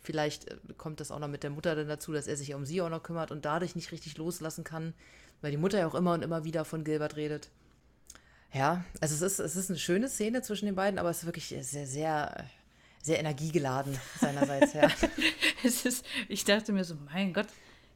[0.02, 2.66] vielleicht äh, kommt das auch noch mit der Mutter dann dazu, dass er sich um
[2.66, 4.92] sie auch noch kümmert und dadurch nicht richtig loslassen kann,
[5.40, 7.50] weil die Mutter ja auch immer und immer wieder von Gilbert redet.
[8.52, 11.26] Ja, also es ist, es ist eine schöne Szene zwischen den beiden, aber es ist
[11.26, 12.44] wirklich sehr, sehr,
[13.04, 14.88] sehr energiegeladen seinerseits, ja.
[15.62, 17.48] es ist, ich dachte mir so, mein Gott,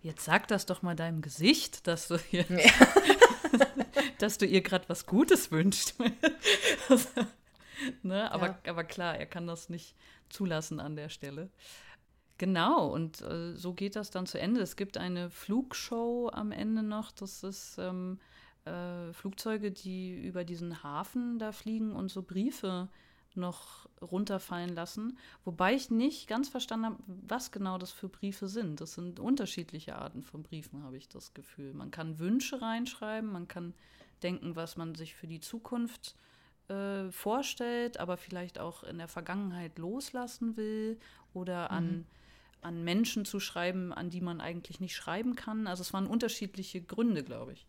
[0.03, 2.71] jetzt sag das doch mal deinem Gesicht, dass du hier, ja.
[4.19, 5.95] dass du ihr gerade was Gutes wünschst.
[8.03, 8.31] ne?
[8.31, 8.59] aber, ja.
[8.67, 9.97] aber klar, er kann das nicht
[10.29, 11.49] zulassen an der Stelle.
[12.37, 14.61] Genau, und äh, so geht das dann zu Ende.
[14.61, 17.13] Es gibt eine Flugshow am Ende noch.
[17.13, 18.21] Das ist ähm,
[18.67, 22.89] äh, Flugzeuge, die über diesen Hafen da fliegen und so Briefe
[23.37, 25.19] noch runterfallen lassen.
[25.45, 28.81] Wobei ich nicht ganz verstanden habe, was genau das für Briefe sind.
[28.81, 31.73] Das sind unterschiedliche Arten von Briefen, habe ich das Gefühl.
[31.75, 33.75] Man kann Wünsche reinschreiben, man kann
[34.23, 36.17] denken, was man sich für die Zukunft
[36.69, 40.99] äh, vorstellt, aber vielleicht auch in der Vergangenheit loslassen will
[41.33, 42.07] oder an mhm
[42.61, 45.67] an Menschen zu schreiben, an die man eigentlich nicht schreiben kann.
[45.67, 47.67] Also es waren unterschiedliche Gründe, glaube ich.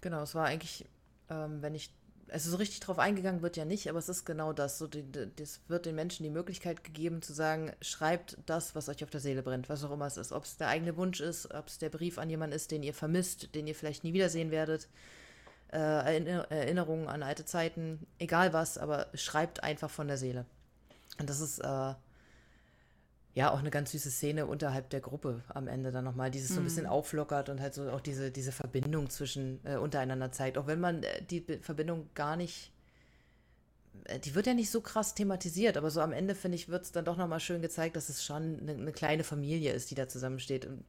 [0.00, 0.86] Genau, es war eigentlich,
[1.28, 1.90] ähm, wenn ich,
[2.32, 4.78] also so richtig drauf eingegangen wird ja nicht, aber es ist genau das.
[4.78, 5.04] So, die,
[5.36, 9.20] das wird den Menschen die Möglichkeit gegeben zu sagen, schreibt das, was euch auf der
[9.20, 10.32] Seele brennt, was auch immer es ist.
[10.32, 12.94] Ob es der eigene Wunsch ist, ob es der Brief an jemanden ist, den ihr
[12.94, 14.88] vermisst, den ihr vielleicht nie wiedersehen werdet.
[15.72, 20.46] Äh, Erinnerungen an alte Zeiten, egal was, aber schreibt einfach von der Seele.
[21.18, 21.94] Und das ist äh,
[23.34, 26.50] ja, auch eine ganz süße Szene unterhalb der Gruppe am Ende dann nochmal, die sich
[26.50, 26.90] so ein bisschen mhm.
[26.90, 30.58] auflockert und halt so auch diese, diese Verbindung zwischen äh, untereinander zeigt.
[30.58, 32.72] Auch wenn man äh, die Verbindung gar nicht,
[34.04, 36.84] äh, die wird ja nicht so krass thematisiert, aber so am Ende, finde ich, wird
[36.84, 39.94] es dann doch nochmal schön gezeigt, dass es schon eine, eine, kleine Familie ist, die
[39.94, 40.84] da zusammensteht und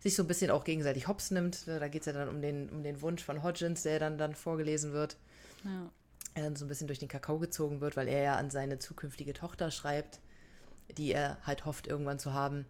[0.00, 1.68] sich so ein bisschen auch gegenseitig hops nimmt.
[1.68, 4.34] Da geht es ja dann um den, um den Wunsch von Hodgins, der dann, dann
[4.34, 5.16] vorgelesen wird.
[5.62, 5.90] Ja.
[6.34, 8.80] Er dann so ein bisschen durch den Kakao gezogen wird, weil er ja an seine
[8.80, 10.18] zukünftige Tochter schreibt
[10.96, 12.66] die er halt hofft, irgendwann zu haben.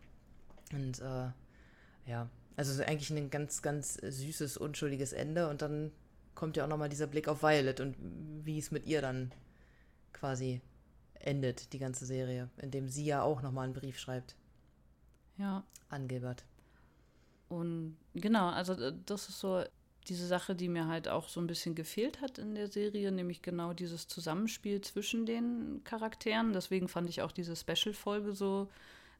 [0.72, 1.30] Und äh,
[2.06, 5.48] ja, also eigentlich ein ganz, ganz süßes, unschuldiges Ende.
[5.48, 5.92] Und dann
[6.34, 7.96] kommt ja auch nochmal dieser Blick auf Violet und
[8.44, 9.32] wie es mit ihr dann
[10.12, 10.60] quasi
[11.14, 14.36] endet, die ganze Serie, indem sie ja auch nochmal einen Brief schreibt.
[15.36, 15.64] Ja.
[15.88, 16.44] An Gilbert.
[17.48, 19.64] Und genau, also äh, das ist so
[20.08, 23.42] diese Sache, die mir halt auch so ein bisschen gefehlt hat in der Serie, nämlich
[23.42, 26.52] genau dieses Zusammenspiel zwischen den Charakteren.
[26.52, 28.68] Deswegen fand ich auch diese Special-Folge so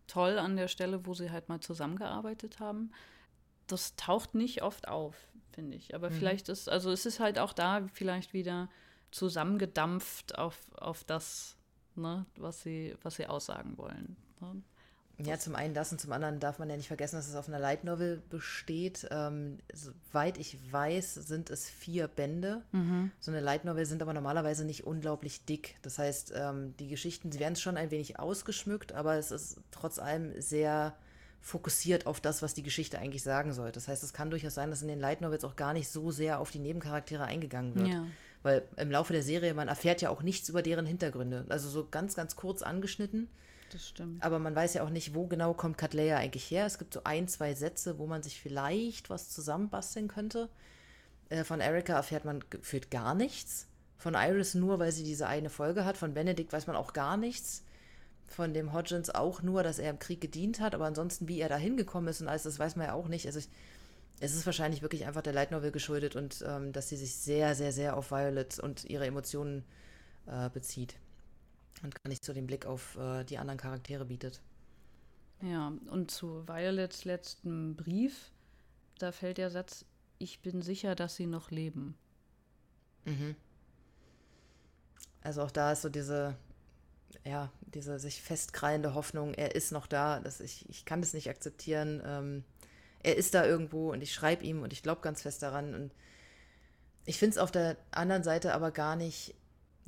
[0.06, 2.92] toll an der Stelle, wo sie halt mal zusammengearbeitet haben.
[3.66, 5.16] Das taucht nicht oft auf,
[5.52, 5.94] finde ich.
[5.94, 6.14] Aber mhm.
[6.14, 8.68] vielleicht ist, also es ist halt auch da vielleicht wieder
[9.10, 11.56] zusammengedampft auf, auf das,
[11.94, 14.16] ne, was sie, was sie aussagen wollen.
[14.40, 14.62] Ne?
[15.18, 17.48] Ja, zum einen das und zum anderen darf man ja nicht vergessen, dass es auf
[17.48, 19.06] einer Light Novel besteht.
[19.10, 22.62] Ähm, soweit ich weiß, sind es vier Bände.
[22.72, 23.12] Mhm.
[23.20, 25.76] So eine Light Novel sind aber normalerweise nicht unglaublich dick.
[25.82, 30.00] Das heißt, ähm, die Geschichten, sie werden schon ein wenig ausgeschmückt, aber es ist trotz
[30.00, 30.96] allem sehr
[31.40, 33.70] fokussiert auf das, was die Geschichte eigentlich sagen soll.
[33.70, 36.10] Das heißt, es kann durchaus sein, dass in den Light Novels auch gar nicht so
[36.10, 37.88] sehr auf die Nebencharaktere eingegangen wird.
[37.88, 38.06] Ja.
[38.42, 41.44] Weil im Laufe der Serie, man erfährt ja auch nichts über deren Hintergründe.
[41.50, 43.28] Also so ganz, ganz kurz angeschnitten
[43.74, 44.22] das stimmt.
[44.22, 46.64] Aber man weiß ja auch nicht, wo genau kommt Katleya eigentlich her.
[46.64, 50.48] Es gibt so ein, zwei Sätze, wo man sich vielleicht was zusammenbasteln könnte.
[51.28, 53.66] Äh, von Erika erfährt man gefühlt gar nichts.
[53.96, 55.96] Von Iris nur, weil sie diese eine Folge hat.
[55.96, 57.64] Von Benedict weiß man auch gar nichts.
[58.26, 60.76] Von dem Hodgins auch nur, dass er im Krieg gedient hat.
[60.76, 63.26] Aber ansonsten, wie er da hingekommen ist und alles, das weiß man ja auch nicht.
[63.26, 63.48] Also ich,
[64.20, 67.56] es ist wahrscheinlich wirklich einfach der Light Novel geschuldet und ähm, dass sie sich sehr,
[67.56, 69.64] sehr, sehr auf Violet und ihre Emotionen
[70.26, 70.94] äh, bezieht
[71.84, 74.40] und gar nicht so den Blick auf äh, die anderen Charaktere bietet.
[75.42, 78.32] Ja, und zu Violets letzten Brief,
[78.98, 79.84] da fällt der Satz,
[80.18, 81.94] ich bin sicher, dass sie noch leben.
[83.04, 83.36] Mhm.
[85.22, 86.36] Also auch da ist so diese,
[87.24, 91.28] ja, diese sich festkrallende Hoffnung, er ist noch da, dass ich, ich kann das nicht
[91.28, 92.02] akzeptieren.
[92.04, 92.44] Ähm,
[93.02, 95.74] er ist da irgendwo und ich schreibe ihm und ich glaube ganz fest daran.
[95.74, 95.92] Und
[97.04, 99.34] ich finde es auf der anderen Seite aber gar nicht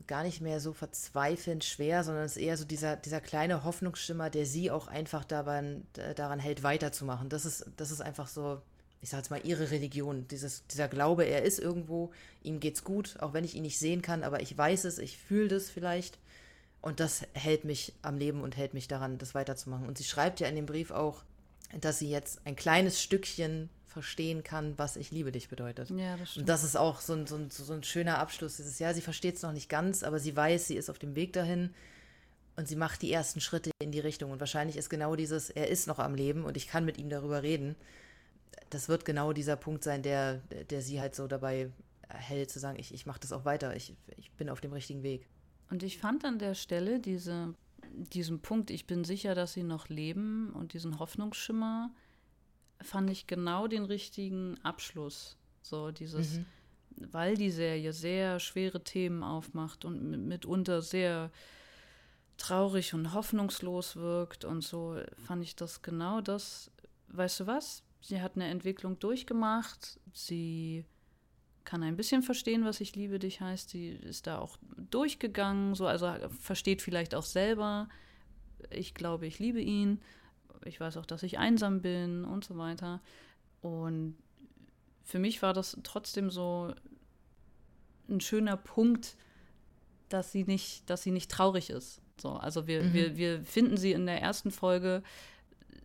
[0.06, 4.30] gar nicht mehr so verzweifelnd schwer, sondern es ist eher so dieser, dieser kleine Hoffnungsschimmer,
[4.30, 5.86] der sie auch einfach daran,
[6.16, 7.28] daran hält, weiterzumachen.
[7.28, 8.60] Das ist, das ist einfach so,
[9.00, 10.26] ich sage jetzt mal, ihre Religion.
[10.28, 12.12] Dieses, dieser Glaube, er ist irgendwo,
[12.42, 15.18] ihm geht's gut, auch wenn ich ihn nicht sehen kann, aber ich weiß es, ich
[15.18, 16.18] fühle das vielleicht.
[16.82, 19.88] Und das hält mich am Leben und hält mich daran, das weiterzumachen.
[19.88, 21.24] Und sie schreibt ja in dem Brief auch,
[21.80, 25.88] dass sie jetzt ein kleines Stückchen verstehen kann, was ich liebe dich bedeutet.
[25.88, 26.42] Ja, das stimmt.
[26.42, 28.58] Und das ist auch so ein, so ein, so ein schöner Abschluss.
[28.58, 31.14] Dieses, ja, sie versteht es noch nicht ganz, aber sie weiß, sie ist auf dem
[31.14, 31.70] Weg dahin
[32.56, 34.32] und sie macht die ersten Schritte in die Richtung.
[34.32, 37.08] Und wahrscheinlich ist genau dieses, er ist noch am Leben und ich kann mit ihm
[37.08, 37.74] darüber reden.
[38.68, 41.70] Das wird genau dieser Punkt sein, der, der sie halt so dabei
[42.10, 45.02] hält, zu sagen, ich, ich mache das auch weiter, ich, ich bin auf dem richtigen
[45.02, 45.26] Weg.
[45.70, 47.54] Und ich fand an der Stelle diese
[47.96, 51.90] diesen Punkt, ich bin sicher, dass sie noch leben und diesen Hoffnungsschimmer,
[52.82, 55.36] fand ich genau den richtigen Abschluss.
[55.62, 56.46] So dieses, mhm.
[57.12, 61.30] weil die Serie sehr schwere Themen aufmacht und mitunter sehr
[62.36, 66.70] traurig und hoffnungslos wirkt und so, fand ich das genau das,
[67.08, 67.82] weißt du was?
[68.00, 70.84] Sie hat eine Entwicklung durchgemacht, sie
[71.64, 73.70] kann ein bisschen verstehen, was ich liebe dich heißt.
[73.70, 77.88] Sie ist da auch durchgegangen, so also versteht vielleicht auch selber.
[78.70, 80.00] Ich glaube, ich liebe ihn.
[80.66, 83.00] Ich weiß auch, dass ich einsam bin und so weiter.
[83.62, 84.16] Und
[85.04, 86.72] für mich war das trotzdem so
[88.08, 89.16] ein schöner Punkt,
[90.08, 92.00] dass sie nicht, dass sie nicht traurig ist.
[92.20, 92.92] So, also wir, mhm.
[92.92, 95.02] wir, wir finden sie in der ersten Folge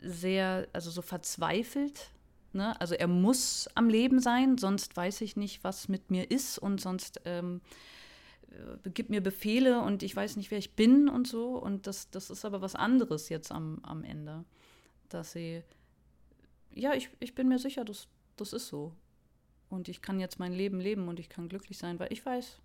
[0.02, 2.12] sehr, also so verzweifelt
[2.54, 2.80] Ne?
[2.82, 6.82] Also er muss am Leben sein, sonst weiß ich nicht, was mit mir ist und
[6.82, 7.62] sonst ähm,
[8.50, 11.56] äh, gibt mir Befehle und ich weiß nicht, wer ich bin und so.
[11.56, 14.44] Und das, das ist aber was anderes jetzt am, am Ende.
[15.14, 15.64] Dass sie,
[16.72, 18.08] ja, ich, ich bin mir sicher, das,
[18.38, 18.94] das ist so.
[19.70, 22.60] Und ich kann jetzt mein Leben leben und ich kann glücklich sein, weil ich weiß,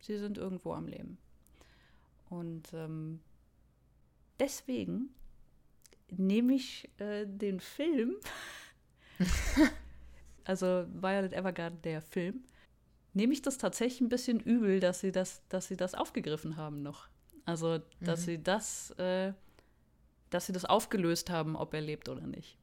[0.00, 1.18] sie sind irgendwo am Leben.
[2.28, 3.20] Und ähm,
[4.38, 5.10] deswegen
[6.10, 8.16] nehme ich äh, den Film
[10.44, 12.44] also Violet Evergarden, der Film,
[13.14, 16.82] nehme ich das tatsächlich ein bisschen übel, dass sie das, dass sie das aufgegriffen haben
[16.82, 17.08] noch.
[17.44, 18.24] Also, dass mhm.
[18.24, 19.32] sie das, äh,
[20.30, 22.56] dass sie das aufgelöst haben, ob er lebt oder nicht.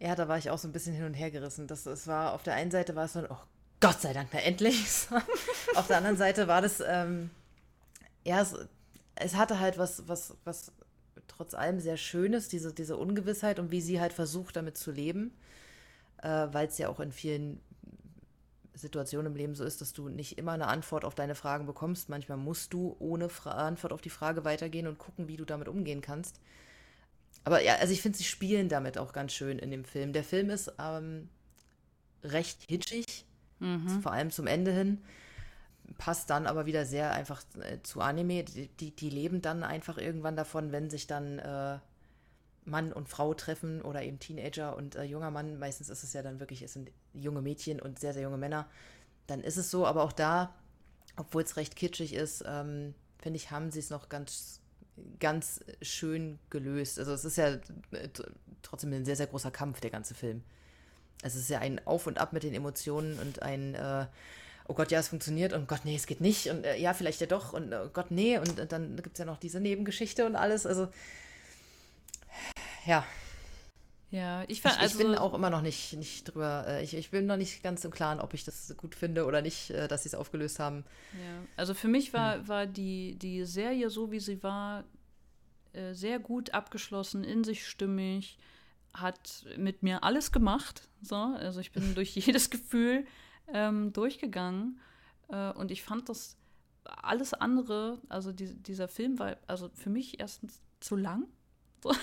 [0.00, 1.66] Ja, da war ich auch so ein bisschen hin und her gerissen.
[1.66, 3.38] Das, es war auf der einen Seite war es so, oh
[3.80, 5.08] Gott sei Dank, na endlich.
[5.74, 7.30] auf der anderen Seite war das, ähm,
[8.24, 8.54] ja, es,
[9.16, 10.72] es, hatte halt was, was, was
[11.26, 15.32] trotz allem sehr Schönes, diese, diese Ungewissheit und wie sie halt versucht, damit zu leben,
[16.22, 17.60] äh, weil es ja auch in vielen
[18.78, 22.08] Situationen im Leben so ist, dass du nicht immer eine Antwort auf deine Fragen bekommst.
[22.08, 25.68] Manchmal musst du ohne Fra Antwort auf die Frage weitergehen und gucken, wie du damit
[25.68, 26.40] umgehen kannst.
[27.44, 30.12] Aber ja, also ich finde, sie spielen damit auch ganz schön in dem Film.
[30.12, 31.28] Der Film ist ähm,
[32.24, 33.26] recht hitschig,
[33.58, 34.00] mhm.
[34.02, 35.02] vor allem zum Ende hin
[35.96, 38.44] passt dann aber wieder sehr einfach äh, zu Anime.
[38.44, 41.78] Die, die, die, leben dann einfach irgendwann davon, wenn sich dann äh,
[42.64, 45.58] Mann und Frau treffen oder eben Teenager und äh, junger Mann.
[45.58, 48.68] Meistens ist es ja dann wirklich, es sind junge Mädchen und sehr, sehr junge Männer.
[49.26, 50.54] Dann ist es so, aber auch da,
[51.16, 54.60] obwohl es recht kitschig ist, ähm, finde ich, haben sie es noch ganz,
[55.20, 56.98] ganz schön gelöst.
[56.98, 58.08] Also es ist ja äh,
[58.62, 60.42] trotzdem ein sehr, sehr großer Kampf, der ganze Film.
[61.22, 64.06] Es ist ja ein Auf und Ab mit den Emotionen und ein äh,
[64.68, 67.20] oh Gott, ja, es funktioniert und Gott, nee, es geht nicht und äh, ja, vielleicht
[67.20, 70.26] ja doch und oh Gott, nee und, und dann gibt es ja noch diese Nebengeschichte
[70.26, 70.66] und alles.
[70.66, 70.88] Also,
[72.86, 73.04] ja.
[74.10, 77.10] Ja, ich, fand, also, ich, bin auch immer noch nicht, nicht drüber, äh, ich, ich
[77.10, 80.04] bin noch nicht ganz im Klaren, ob ich das gut finde oder nicht, äh, dass
[80.04, 80.84] sie es aufgelöst haben.
[81.12, 82.48] Ja, also für mich war, hm.
[82.48, 84.84] war die, die Serie so, wie sie war,
[85.74, 88.38] äh, sehr gut abgeschlossen, in sich stimmig,
[88.94, 90.88] hat mit mir alles gemacht.
[91.02, 93.06] So, also ich bin durch jedes Gefühl
[93.52, 94.80] ähm, durchgegangen
[95.28, 96.36] äh, und ich fand das
[96.84, 101.26] alles andere, also die, dieser Film war also für mich erstens zu lang.
[101.82, 101.92] So.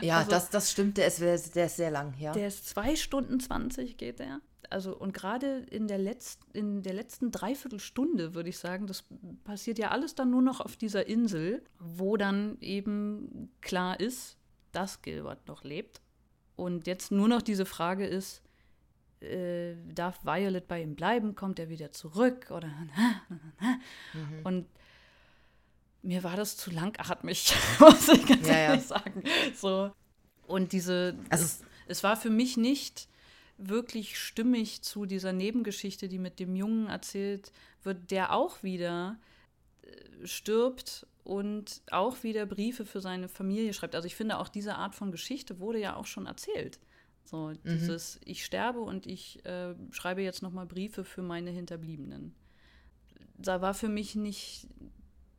[0.00, 1.20] Ja, also, das, das stimmt, der ist,
[1.54, 2.32] der ist sehr lang, ja.
[2.32, 4.40] Der ist zwei Stunden 20 geht der.
[4.70, 9.04] Also und gerade in der letzten, in der letzten Dreiviertelstunde, würde ich sagen, das
[9.44, 14.38] passiert ja alles dann nur noch auf dieser Insel, wo dann eben klar ist,
[14.72, 16.00] dass Gilbert noch lebt.
[16.56, 18.42] Und jetzt nur noch diese Frage ist,
[19.20, 22.68] äh, darf Violet bei ihm bleiben, kommt er wieder zurück oder
[24.14, 24.40] mhm.
[24.44, 24.66] und
[26.02, 28.98] mir war das zu langatmig, muss ich ganz ja, ehrlich ja.
[28.98, 29.22] sagen.
[29.54, 29.92] So.
[30.46, 33.08] Und diese, also es, es war für mich nicht
[33.56, 37.52] wirklich stimmig zu dieser Nebengeschichte, die mit dem Jungen erzählt
[37.82, 39.18] wird, der auch wieder
[39.82, 43.94] äh, stirbt und auch wieder Briefe für seine Familie schreibt.
[43.94, 46.80] Also ich finde, auch diese Art von Geschichte wurde ja auch schon erzählt.
[47.24, 47.58] So mhm.
[47.64, 52.34] dieses, ich sterbe und ich äh, schreibe jetzt nochmal Briefe für meine Hinterbliebenen.
[53.38, 54.68] Da war für mich nicht,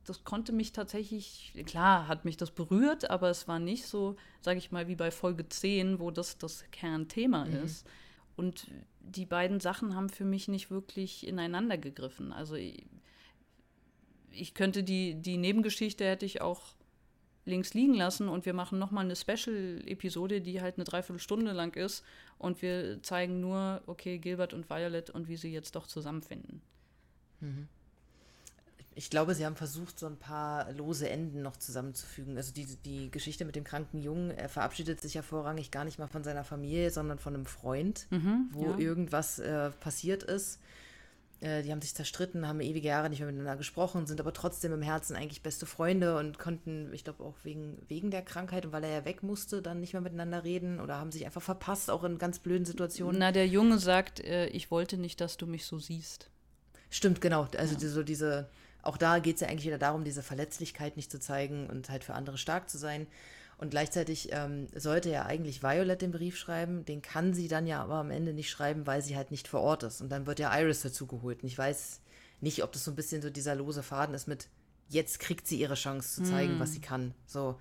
[0.04, 4.58] das konnte mich tatsächlich, klar hat mich das berührt, aber es war nicht so, sage
[4.58, 7.64] ich mal, wie bei Folge 10, wo das das Kernthema mhm.
[7.64, 7.86] ist.
[8.36, 8.66] Und
[9.00, 12.32] die beiden Sachen haben für mich nicht wirklich ineinander gegriffen.
[12.32, 12.84] Also ich,
[14.30, 16.74] ich könnte die, die Nebengeschichte hätte ich auch
[17.46, 22.02] links liegen lassen und wir machen nochmal eine Special-Episode, die halt eine Dreiviertelstunde lang ist
[22.38, 26.62] und wir zeigen nur, okay, Gilbert und Violet und wie sie jetzt doch zusammenfinden.
[27.40, 27.68] Mhm.
[28.96, 32.36] Ich glaube, sie haben versucht, so ein paar lose Enden noch zusammenzufügen.
[32.36, 35.98] Also die, die Geschichte mit dem kranken Jungen, er verabschiedet sich ja vorrangig gar nicht
[35.98, 38.78] mal von seiner Familie, sondern von einem Freund, mhm, wo ja.
[38.78, 40.60] irgendwas äh, passiert ist.
[41.40, 44.72] äh, die haben sich zerstritten, haben ewige Jahre nicht mehr miteinander gesprochen, sind aber trotzdem
[44.72, 48.72] im Herzen eigentlich beste Freunde und konnten, ich glaube auch wegen, wegen der Krankheit und
[48.72, 51.90] weil er ja weg musste, dann nicht mehr miteinander reden oder haben sich einfach verpasst,
[51.90, 53.18] auch in ganz blöden Situationen.
[53.18, 56.30] Na, der Junge sagt, äh, ich wollte nicht, dass du mich so siehst.
[56.90, 57.48] Stimmt, genau.
[57.58, 57.88] Also ja.
[57.88, 58.48] so diese,
[58.86, 62.04] auch da geht es ja eigentlich wieder darum, diese Verletzlichkeit nicht zu zeigen und halt
[62.04, 63.06] für andere stark zu sein.
[63.56, 67.82] Und gleichzeitig ähm, sollte ja eigentlich Violet den Brief schreiben, den kann sie dann ja
[67.82, 70.00] aber am Ende nicht schreiben, weil sie halt nicht vor Ort ist.
[70.00, 71.42] Und dann wird ja Iris dazu geholt.
[71.42, 72.00] Und ich weiß
[72.40, 74.48] nicht, ob das so ein bisschen so dieser lose Faden ist mit,
[74.88, 76.60] jetzt kriegt sie ihre Chance zu zeigen, mm.
[76.60, 77.14] was sie kann.
[77.26, 77.58] So.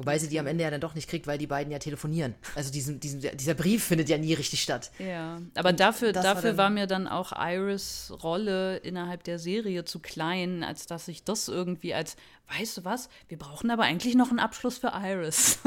[0.00, 2.34] Wobei sie die am Ende ja dann doch nicht kriegt, weil die beiden ja telefonieren.
[2.54, 4.90] Also diesen, diesen, dieser Brief findet ja nie richtig statt.
[4.98, 9.98] Ja, aber dafür, dafür war, war, mir dann auch Iris Rolle innerhalb der Serie zu
[9.98, 12.16] klein, als dass ich das irgendwie als,
[12.48, 15.58] weißt du was, wir brauchen aber eigentlich noch einen Abschluss für Iris.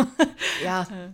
[0.64, 0.88] Ja.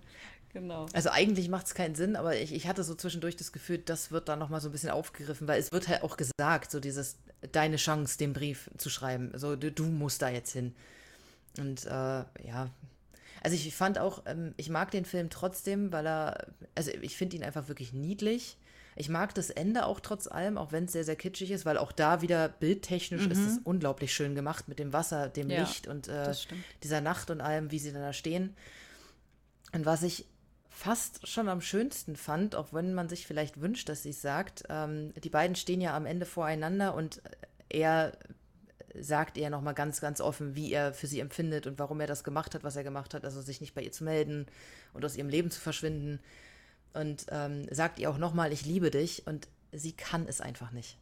[0.51, 0.87] Genau.
[0.93, 4.11] Also eigentlich macht es keinen Sinn, aber ich, ich hatte so zwischendurch das Gefühl, das
[4.11, 7.17] wird dann nochmal so ein bisschen aufgegriffen, weil es wird halt auch gesagt, so dieses,
[7.51, 9.31] deine Chance, den Brief zu schreiben.
[9.35, 10.73] So, du, du musst da jetzt hin.
[11.59, 12.69] Und äh, ja,
[13.41, 17.37] also ich fand auch, ähm, ich mag den Film trotzdem, weil er, also ich finde
[17.37, 18.57] ihn einfach wirklich niedlich.
[18.95, 21.77] Ich mag das Ende auch trotz allem, auch wenn es sehr, sehr kitschig ist, weil
[21.77, 23.31] auch da wieder bildtechnisch mhm.
[23.31, 26.33] ist es unglaublich schön gemacht mit dem Wasser, dem ja, Licht und äh,
[26.83, 28.55] dieser Nacht und allem, wie sie dann da stehen.
[29.71, 30.25] Und was ich
[30.69, 34.63] fast schon am schönsten fand, auch wenn man sich vielleicht wünscht, dass sie es sagt,
[34.69, 37.21] ähm, die beiden stehen ja am Ende voreinander und
[37.69, 38.17] er
[38.99, 42.23] sagt er nochmal ganz, ganz offen, wie er für sie empfindet und warum er das
[42.23, 44.45] gemacht hat, was er gemacht hat, also sich nicht bei ihr zu melden
[44.93, 46.19] und aus ihrem Leben zu verschwinden.
[46.93, 50.97] Und ähm, sagt ihr auch nochmal, ich liebe dich und sie kann es einfach nicht.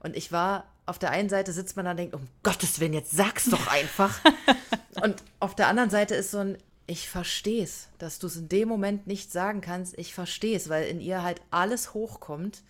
[0.00, 2.94] Und ich war, auf der einen Seite sitzt man da und denkt, um Gottes Willen,
[2.94, 4.18] jetzt sag's doch einfach.
[5.02, 8.48] und auf der anderen Seite ist so ein, ich verstehe es, dass du es in
[8.48, 9.96] dem Moment nicht sagen kannst.
[9.98, 12.62] Ich verstehe es, weil in ihr halt alles hochkommt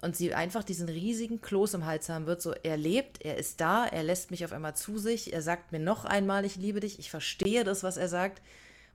[0.00, 3.60] und sie einfach diesen riesigen Kloß im Hals haben wird, so er lebt, er ist
[3.60, 6.80] da, er lässt mich auf einmal zu sich, er sagt mir noch einmal, ich liebe
[6.80, 8.42] dich, ich verstehe das, was er sagt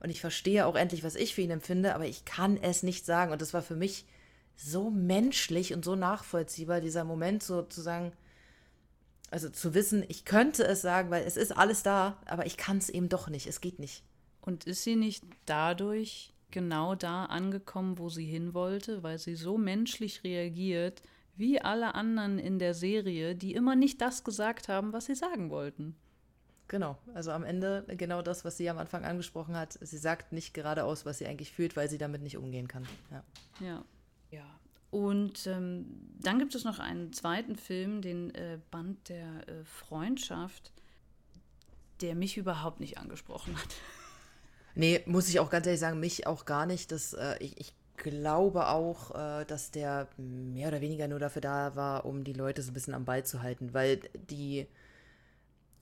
[0.00, 3.04] und ich verstehe auch endlich, was ich für ihn empfinde, aber ich kann es nicht
[3.04, 4.06] sagen und das war für mich
[4.56, 8.12] so menschlich und so nachvollziehbar, dieser Moment so zu sagen,
[9.30, 12.78] also zu wissen, ich könnte es sagen, weil es ist alles da, aber ich kann
[12.78, 14.02] es eben doch nicht, es geht nicht.
[14.40, 19.58] Und ist sie nicht dadurch genau da angekommen, wo sie hin wollte, weil sie so
[19.58, 21.02] menschlich reagiert,
[21.36, 25.50] wie alle anderen in der Serie, die immer nicht das gesagt haben, was sie sagen
[25.50, 25.96] wollten.
[26.68, 29.76] Genau, also am Ende genau das, was sie am Anfang angesprochen hat.
[29.80, 32.86] Sie sagt nicht geradeaus, was sie eigentlich fühlt, weil sie damit nicht umgehen kann.
[33.10, 33.24] Ja.
[33.60, 33.84] Ja.
[34.30, 34.60] ja.
[34.90, 35.86] Und ähm,
[36.20, 40.72] dann gibt es noch einen zweiten Film, den äh, Band der äh, Freundschaft,
[42.00, 43.68] der mich überhaupt nicht angesprochen hat.
[44.74, 46.92] Nee, muss ich auch ganz ehrlich sagen, mich auch gar nicht.
[46.92, 51.76] Das, äh, ich, ich glaube auch, äh, dass der mehr oder weniger nur dafür da
[51.76, 54.66] war, um die Leute so ein bisschen am Ball zu halten, weil die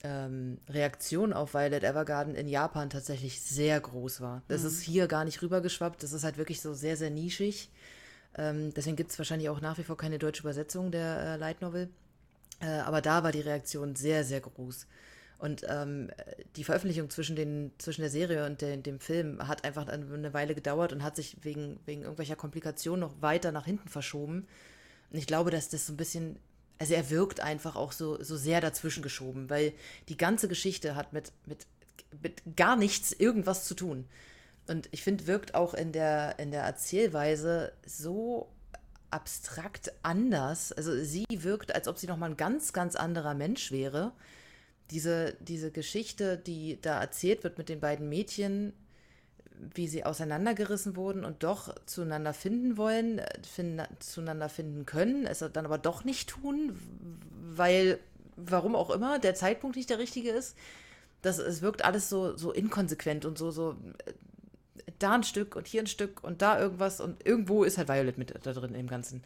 [0.03, 4.41] ähm, Reaktion auf Violet Evergarden in Japan tatsächlich sehr groß war.
[4.47, 4.67] Das mhm.
[4.67, 7.69] ist hier gar nicht rübergeschwappt, das ist halt wirklich so sehr, sehr nischig.
[8.37, 11.61] Ähm, deswegen gibt es wahrscheinlich auch nach wie vor keine deutsche Übersetzung der äh, Light
[11.61, 11.89] Novel.
[12.61, 14.87] Äh, aber da war die Reaktion sehr, sehr groß.
[15.39, 16.11] Und ähm,
[16.57, 20.53] die Veröffentlichung zwischen, den, zwischen der Serie und den, dem Film hat einfach eine Weile
[20.53, 24.47] gedauert und hat sich wegen, wegen irgendwelcher Komplikationen noch weiter nach hinten verschoben.
[25.09, 26.37] Und ich glaube, dass das so ein bisschen,
[26.77, 29.71] also er wirkt einfach auch so, so sehr dazwischen geschoben, weil
[30.09, 31.65] die ganze Geschichte hat mit, mit,
[32.21, 34.09] mit gar nichts irgendwas zu tun.
[34.67, 38.49] Und ich finde, wirkt auch in der, in der Erzählweise so
[39.09, 40.73] abstrakt anders.
[40.73, 44.11] Also sie wirkt, als ob sie nochmal ein ganz, ganz anderer Mensch wäre
[44.91, 48.73] diese, diese Geschichte, die da erzählt wird mit den beiden Mädchen,
[49.73, 55.65] wie sie auseinandergerissen wurden und doch zueinander finden wollen, finden, zueinander finden können, es dann
[55.65, 56.79] aber doch nicht tun,
[57.53, 57.99] weil,
[58.35, 60.55] warum auch immer, der Zeitpunkt nicht der richtige ist.
[61.21, 63.75] Das, es wirkt alles so, so inkonsequent und so, so
[64.05, 64.13] äh,
[64.99, 68.17] da ein Stück und hier ein Stück und da irgendwas und irgendwo ist halt Violet
[68.17, 69.23] mit da drin im Ganzen.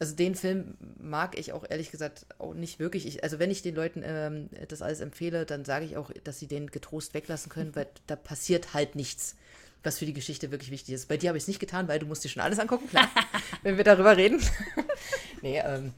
[0.00, 3.06] Also den Film mag ich auch ehrlich gesagt auch nicht wirklich.
[3.06, 6.38] Ich, also wenn ich den Leuten ähm, das alles empfehle, dann sage ich auch, dass
[6.38, 9.36] sie den getrost weglassen können, weil da passiert halt nichts,
[9.82, 11.06] was für die Geschichte wirklich wichtig ist.
[11.06, 13.10] Bei dir habe ich es nicht getan, weil du musst dir schon alles angucken, klar,
[13.62, 14.40] wenn wir darüber reden.
[15.42, 15.92] nee, ähm,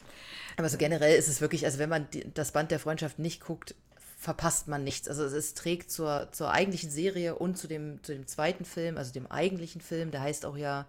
[0.56, 3.40] aber so generell ist es wirklich, also wenn man die, das Band der Freundschaft nicht
[3.40, 3.76] guckt,
[4.18, 5.08] verpasst man nichts.
[5.08, 8.96] Also es, es, trägt zur, zur eigentlichen Serie und zu dem, zu dem zweiten Film,
[8.98, 10.86] also dem eigentlichen Film, der heißt auch ja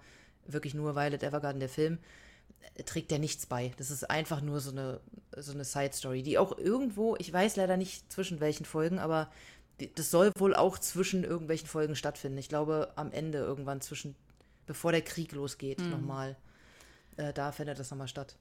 [0.47, 1.99] wirklich nur Violet Evergarden, der Film,
[2.85, 3.71] trägt der nichts bei.
[3.77, 4.99] Das ist einfach nur so eine,
[5.37, 9.29] so eine Side-Story, die auch irgendwo, ich weiß leider nicht zwischen welchen Folgen, aber
[9.95, 12.37] das soll wohl auch zwischen irgendwelchen Folgen stattfinden.
[12.37, 14.15] Ich glaube, am Ende irgendwann zwischen,
[14.65, 15.89] bevor der Krieg losgeht, mhm.
[15.89, 16.37] nochmal.
[17.17, 18.37] Äh, da findet das nochmal statt.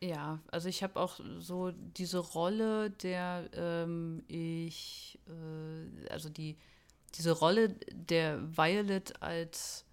[0.00, 6.58] Ja, also ich habe auch so diese Rolle der ähm, ich, äh, also die,
[7.14, 9.84] diese Rolle der Violet als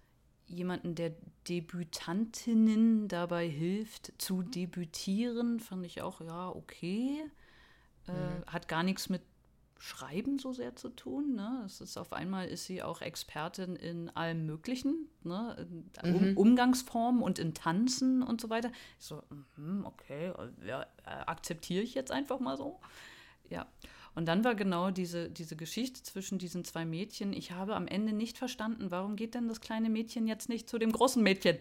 [0.50, 1.12] jemanden, der
[1.48, 7.24] Debütantinnen dabei hilft zu debütieren, fand ich auch, ja, okay.
[8.08, 8.44] Äh, mhm.
[8.46, 9.22] Hat gar nichts mit
[9.78, 11.34] Schreiben so sehr zu tun.
[11.36, 11.62] Ne?
[11.64, 15.56] Es ist auf einmal ist sie auch Expertin in allem Möglichen, ne?
[16.02, 16.36] In um, mhm.
[16.36, 18.70] Umgangsformen und in Tanzen und so weiter.
[18.98, 19.22] Ich so,
[19.56, 20.34] mm, okay,
[20.66, 22.78] ja, akzeptiere ich jetzt einfach mal so.
[23.48, 23.66] Ja.
[24.14, 27.32] Und dann war genau diese, diese Geschichte zwischen diesen zwei Mädchen.
[27.32, 30.78] Ich habe am Ende nicht verstanden, warum geht denn das kleine Mädchen jetzt nicht zu
[30.78, 31.58] dem großen Mädchen?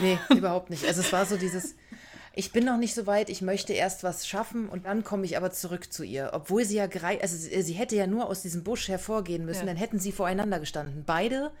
[0.00, 0.84] Nee, überhaupt nicht.
[0.86, 1.74] Also es war so dieses,
[2.34, 5.36] ich bin noch nicht so weit, ich möchte erst was schaffen und dann komme ich
[5.36, 6.30] aber zurück zu ihr.
[6.32, 6.88] Obwohl sie ja,
[7.20, 9.66] also sie, sie hätte ja nur aus diesem Busch hervorgehen müssen, ja.
[9.66, 11.04] dann hätten sie voreinander gestanden.
[11.06, 11.52] Beide,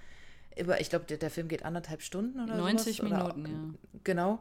[0.56, 4.00] über, ich glaube, der, der, Film geht anderthalb Stunden oder 90 sowas, Minuten, oder, ja.
[4.04, 4.40] Genau.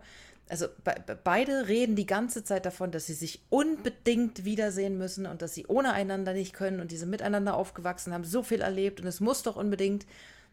[0.51, 5.41] Also be beide reden die ganze Zeit davon, dass sie sich unbedingt wiedersehen müssen und
[5.41, 9.07] dass sie ohne einander nicht können und diese miteinander aufgewachsen haben, so viel erlebt und
[9.07, 10.05] es muss doch unbedingt.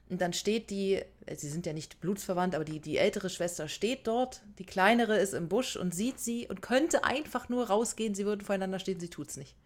[0.09, 3.67] Und dann steht die, äh, sie sind ja nicht blutsverwandt, aber die, die ältere Schwester
[3.67, 8.15] steht dort, die kleinere ist im Busch und sieht sie und könnte einfach nur rausgehen,
[8.15, 9.57] sie würden voreinander stehen, sie tut's nicht.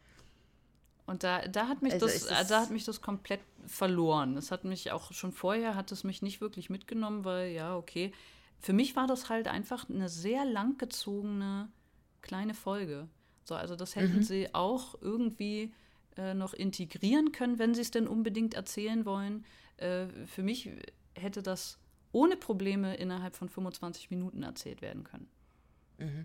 [1.05, 4.39] Und da, da, hat mich also das, das, da hat mich das komplett verloren.
[4.39, 8.13] Es hat mich auch schon vorher, hat es mich nicht wirklich mitgenommen, weil ja, okay.
[8.62, 11.68] Für mich war das halt einfach eine sehr langgezogene
[12.22, 13.09] kleine Folge.
[13.44, 14.22] So, also das hätten mhm.
[14.22, 15.74] sie auch irgendwie
[16.16, 19.44] äh, noch integrieren können, wenn sie es denn unbedingt erzählen wollen.
[19.78, 20.70] Äh, für mich
[21.14, 21.80] hätte das
[22.12, 25.28] ohne Probleme innerhalb von 25 Minuten erzählt werden können.
[25.98, 26.24] Mhm.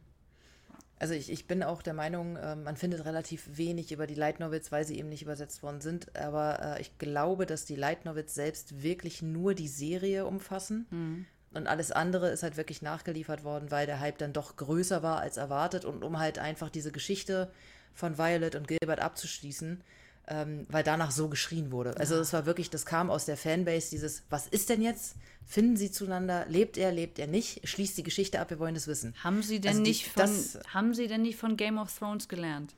[1.00, 4.40] Also ich, ich bin auch der Meinung, äh, man findet relativ wenig über die Light
[4.40, 6.16] Novels, weil sie eben nicht übersetzt worden sind.
[6.16, 10.88] Aber äh, ich glaube, dass die Light Novels selbst wirklich nur die Serie umfassen.
[10.90, 11.26] Mhm.
[11.54, 15.20] Und alles andere ist halt wirklich nachgeliefert worden, weil der Hype dann doch größer war
[15.20, 17.52] als erwartet und um halt einfach diese Geschichte
[17.94, 19.82] von Violet und Gilbert abzuschließen,
[20.28, 21.96] ähm, weil danach so geschrien wurde.
[21.98, 25.16] Also es war wirklich, das kam aus der Fanbase, dieses, was ist denn jetzt?
[25.46, 26.46] Finden sie zueinander?
[26.50, 27.68] Lebt er, lebt er nicht?
[27.68, 29.16] Schließt die Geschichte ab, wir wollen das wissen.
[29.24, 31.98] Haben sie denn, also die, nicht, von, das, haben sie denn nicht von Game of
[31.98, 32.74] Thrones gelernt?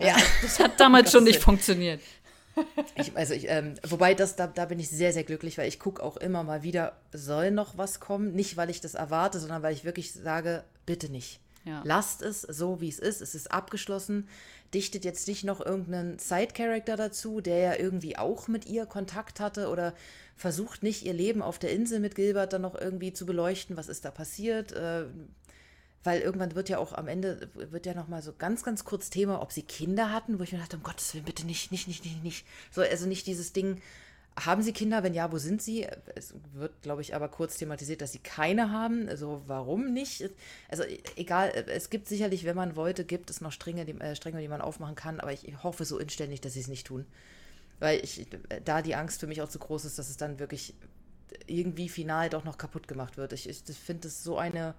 [0.00, 0.16] Ja.
[0.42, 2.00] Das hat damals schon nicht funktioniert.
[2.96, 5.78] Ich, also ich, ähm, wobei das, da, da bin ich sehr, sehr glücklich, weil ich
[5.78, 8.34] gucke auch immer mal wieder, soll noch was kommen?
[8.34, 11.40] Nicht, weil ich das erwarte, sondern weil ich wirklich sage, bitte nicht.
[11.64, 11.82] Ja.
[11.84, 13.20] Lasst es so, wie es ist.
[13.20, 14.28] Es ist abgeschlossen
[14.74, 19.68] dichtet jetzt nicht noch irgendeinen Side-Character dazu, der ja irgendwie auch mit ihr Kontakt hatte
[19.68, 19.94] oder
[20.36, 23.88] versucht nicht ihr Leben auf der Insel mit Gilbert dann noch irgendwie zu beleuchten, was
[23.88, 25.04] ist da passiert, äh,
[26.04, 29.10] weil irgendwann wird ja auch am Ende, wird ja noch mal so ganz, ganz kurz
[29.10, 31.88] Thema, ob sie Kinder hatten, wo ich mir dachte, um Gottes Willen, bitte nicht, nicht,
[31.88, 32.46] nicht, nicht, nicht.
[32.70, 33.80] So, also nicht dieses Ding,
[34.44, 35.02] haben Sie Kinder?
[35.02, 35.86] Wenn ja, wo sind sie?
[36.14, 39.08] Es wird, glaube ich, aber kurz thematisiert, dass sie keine haben.
[39.08, 40.30] Also warum nicht?
[40.68, 44.14] Also e-, egal, es gibt sicherlich, wenn man wollte, gibt es noch Stränge, die, äh,
[44.14, 47.06] Stränge, die man aufmachen kann, aber ich hoffe so inständig, dass sie es nicht tun.
[47.80, 48.26] Weil ich,
[48.64, 50.74] da die Angst für mich auch zu groß ist, dass es dann wirklich
[51.46, 53.32] irgendwie final doch noch kaputt gemacht wird.
[53.32, 54.74] Ich, ich finde es so eine,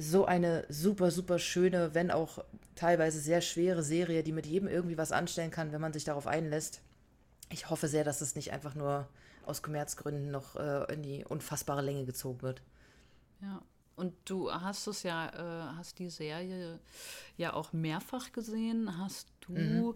[0.00, 2.44] so eine super, super schöne, wenn auch
[2.74, 6.26] teilweise sehr schwere Serie, die mit jedem irgendwie was anstellen kann, wenn man sich darauf
[6.26, 6.82] einlässt
[7.50, 9.08] ich hoffe sehr, dass es nicht einfach nur
[9.44, 12.62] aus Kommerzgründen noch äh, in die unfassbare Länge gezogen wird.
[13.42, 13.62] Ja.
[13.96, 16.78] Und du hast es ja, äh, hast die Serie
[17.36, 18.98] ja auch mehrfach gesehen.
[18.98, 19.94] Hast du mhm.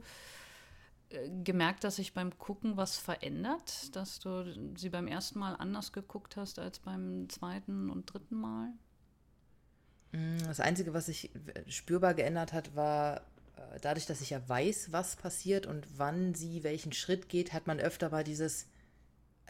[1.11, 3.95] Äh, gemerkt, dass sich beim Gucken was verändert?
[3.97, 4.45] Dass du
[4.77, 8.73] sie beim ersten Mal anders geguckt hast als beim zweiten und dritten Mal?
[10.15, 11.31] Mm, das Einzige, was sich
[11.67, 13.17] spürbar geändert hat, war
[13.57, 17.67] äh, dadurch, dass ich ja weiß, was passiert und wann sie welchen Schritt geht, hat
[17.67, 18.67] man öfter mal dieses,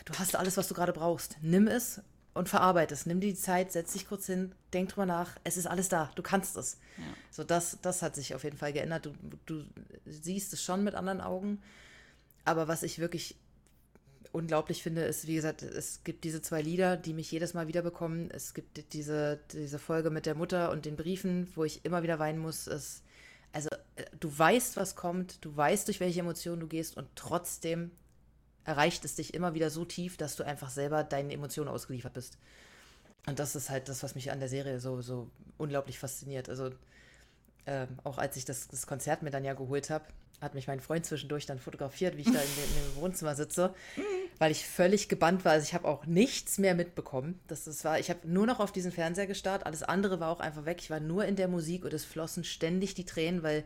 [0.07, 1.37] du hast alles, was du gerade brauchst.
[1.43, 2.01] Nimm es
[2.33, 3.05] und verarbeite es.
[3.05, 5.37] Nimm dir die Zeit, setz dich kurz hin, denk drüber nach.
[5.45, 6.11] Es ist alles da.
[6.15, 6.79] Du kannst es.
[6.97, 7.05] Ja.
[7.31, 9.05] So, das, das hat sich auf jeden Fall geändert.
[9.05, 9.13] Du,
[9.45, 9.65] du
[10.07, 11.61] siehst es schon mit anderen Augen.
[12.47, 13.37] Aber was ich wirklich
[14.35, 17.83] unglaublich finde, ist, wie gesagt, es gibt diese zwei Lieder, die mich jedes Mal wieder
[17.83, 18.31] bekommen.
[18.33, 22.19] Es gibt diese, diese Folge mit der Mutter und den Briefen, wo ich immer wieder
[22.19, 22.67] weinen muss.
[22.67, 23.03] Es,
[23.53, 27.93] also äh, du weißt, was kommt, du weißt, durch welche Emotionen du gehst und trotzdem
[28.65, 32.39] erreicht es dich immer wieder so tief, dass du einfach selber deinen Emotionen ausgeliefert bist.
[33.27, 36.49] Und das ist halt das, was mich an der Serie so, so unglaublich fasziniert.
[36.49, 36.71] Also
[37.67, 40.07] ähm, auch als ich das, das Konzert mir dann ja geholt habe,
[40.41, 43.75] hat mich mein Freund zwischendurch dann fotografiert, wie ich da in, in dem Wohnzimmer sitze,
[44.39, 45.53] weil ich völlig gebannt war.
[45.53, 47.41] Also ich habe auch nichts mehr mitbekommen.
[47.47, 49.67] Das, das war, ich habe nur noch auf diesen Fernseher gestarrt.
[49.67, 50.79] Alles andere war auch einfach weg.
[50.81, 53.65] Ich war nur in der Musik und es flossen ständig die Tränen, weil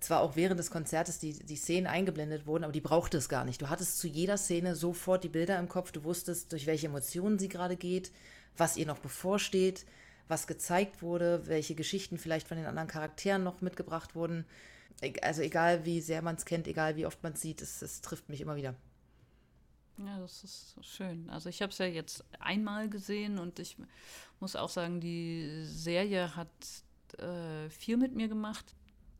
[0.00, 3.44] zwar auch während des Konzertes die, die Szenen eingeblendet wurden, aber die brauchte es gar
[3.44, 3.60] nicht.
[3.60, 5.90] Du hattest zu jeder Szene sofort die Bilder im Kopf.
[5.90, 8.12] Du wusstest, durch welche Emotionen sie gerade geht,
[8.56, 9.84] was ihr noch bevorsteht
[10.28, 14.44] was gezeigt wurde, welche Geschichten vielleicht von den anderen Charakteren noch mitgebracht wurden.
[15.22, 18.00] Also egal wie sehr man es kennt, egal wie oft man es sieht, es, es
[18.00, 18.74] trifft mich immer wieder.
[19.98, 21.28] Ja, das ist schön.
[21.30, 23.76] Also ich habe es ja jetzt einmal gesehen und ich
[24.40, 26.48] muss auch sagen, die Serie hat
[27.18, 28.74] äh, viel mit mir gemacht,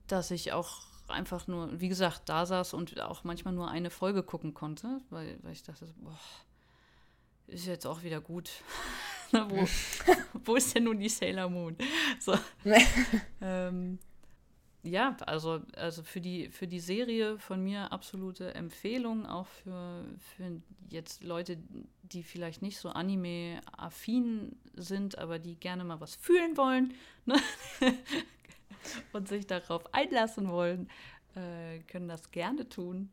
[0.06, 4.22] dass ich auch einfach nur, wie gesagt, da saß und auch manchmal nur eine Folge
[4.22, 6.18] gucken konnte, weil, weil ich dachte, boah,
[7.48, 8.50] ist jetzt auch wieder gut.
[9.32, 9.66] wo,
[10.44, 11.76] wo ist denn nun die Sailor Moon?
[12.20, 12.38] So.
[13.40, 13.98] ähm,
[14.88, 20.60] ja, also, also für, die, für die Serie von mir absolute Empfehlung, auch für, für
[20.88, 21.58] jetzt Leute,
[22.02, 26.94] die vielleicht nicht so anime-affin sind, aber die gerne mal was fühlen wollen
[27.26, 27.36] ne?
[29.12, 30.88] und sich darauf einlassen wollen,
[31.34, 33.10] äh, können das gerne tun.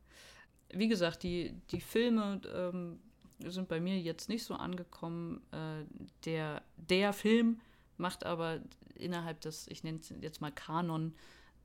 [0.69, 2.99] Wie gesagt, die, die Filme ähm,
[3.39, 5.41] sind bei mir jetzt nicht so angekommen.
[5.51, 5.85] Äh,
[6.25, 7.59] der, der Film
[7.97, 8.61] macht aber
[8.95, 11.13] innerhalb des, ich nenne es jetzt mal Kanon,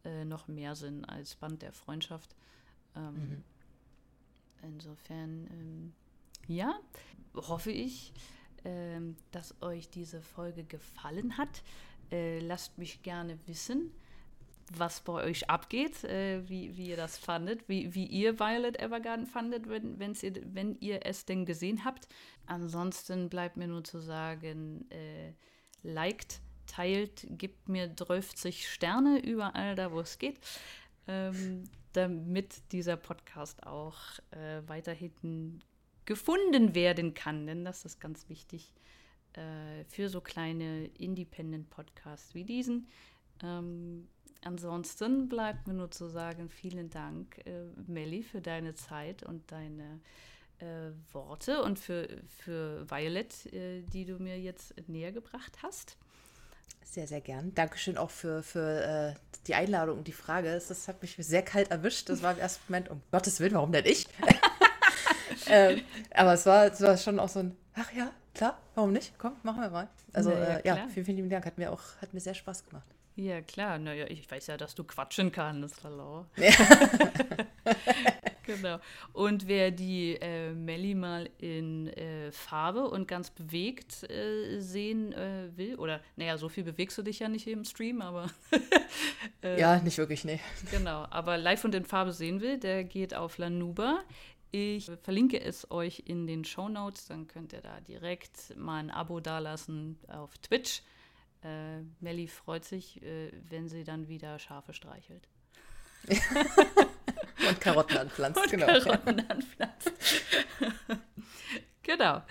[0.05, 2.35] äh, noch mehr Sinn als Band der Freundschaft.
[2.97, 3.45] Ähm, mhm.
[4.63, 5.93] Insofern, ähm,
[6.47, 6.79] ja,
[7.35, 8.13] hoffe ich,
[8.65, 11.63] ähm, dass euch diese Folge gefallen hat.
[12.11, 13.93] Äh, lasst mich gerne wissen,
[14.73, 19.27] was bei euch abgeht, äh, wie, wie ihr das fandet, wie, wie ihr Violet Evergarden
[19.27, 22.09] fandet, wenn, wenn's ihr, wenn ihr es denn gesehen habt.
[22.47, 25.33] Ansonsten bleibt mir nur zu sagen, äh,
[25.83, 26.41] liked,
[26.71, 30.39] teilt, gibt mir 30 Sterne überall da, wo es geht,
[31.09, 33.99] ähm, damit dieser Podcast auch
[34.31, 35.63] äh, weiterhin
[36.05, 38.73] gefunden werden kann, denn das ist ganz wichtig
[39.35, 42.89] äh, für so kleine Independent-Podcasts wie diesen.
[43.43, 44.09] Ähm,
[44.43, 50.01] ansonsten bleibt mir nur zu sagen, vielen Dank, äh, Melli, für deine Zeit und deine
[50.59, 55.97] äh, Worte und für, für Violet, äh, die du mir jetzt näher gebracht hast.
[56.85, 57.55] Sehr, sehr gern.
[57.55, 60.53] Dankeschön auch für, für äh, die Einladung und die Frage.
[60.53, 62.09] Das hat mich sehr kalt erwischt.
[62.09, 64.07] Das war im ersten Moment, um Gottes Willen, warum denn ich?
[65.49, 65.83] ähm,
[66.15, 69.13] aber es war, es war schon auch so ein, ach ja, klar, warum nicht?
[69.19, 69.89] Komm, machen wir mal.
[70.13, 71.47] Also ja, äh, ja vielen, vielen lieben Dank.
[71.47, 72.87] Hat mir auch hat mir sehr Spaß gemacht.
[73.17, 73.79] Ja, klar.
[73.79, 75.85] Naja, ich weiß ja, dass du quatschen kannst.
[75.85, 76.27] Hallo.
[76.37, 76.53] Ja.
[78.57, 78.79] genau.
[79.13, 85.51] Und wer die äh, Melli mal in äh, Farbe und ganz bewegt äh, sehen äh,
[85.57, 88.31] will, oder naja, so viel bewegst du dich ja nicht im Stream, aber.
[89.43, 90.41] ja, nicht wirklich, nee.
[90.71, 94.01] Genau, aber live und in Farbe sehen will, der geht auf Lanuba.
[94.53, 98.91] Ich verlinke es euch in den Show Notes, dann könnt ihr da direkt mal ein
[98.91, 100.83] Abo dalassen auf Twitch.
[101.43, 105.29] Äh, Melli freut sich, äh, wenn sie dann wieder Schafe streichelt.
[107.49, 108.67] Und Karotten anpflanzt, Und genau.
[108.67, 109.93] Karotten anpflanzt.
[111.83, 112.23] genau.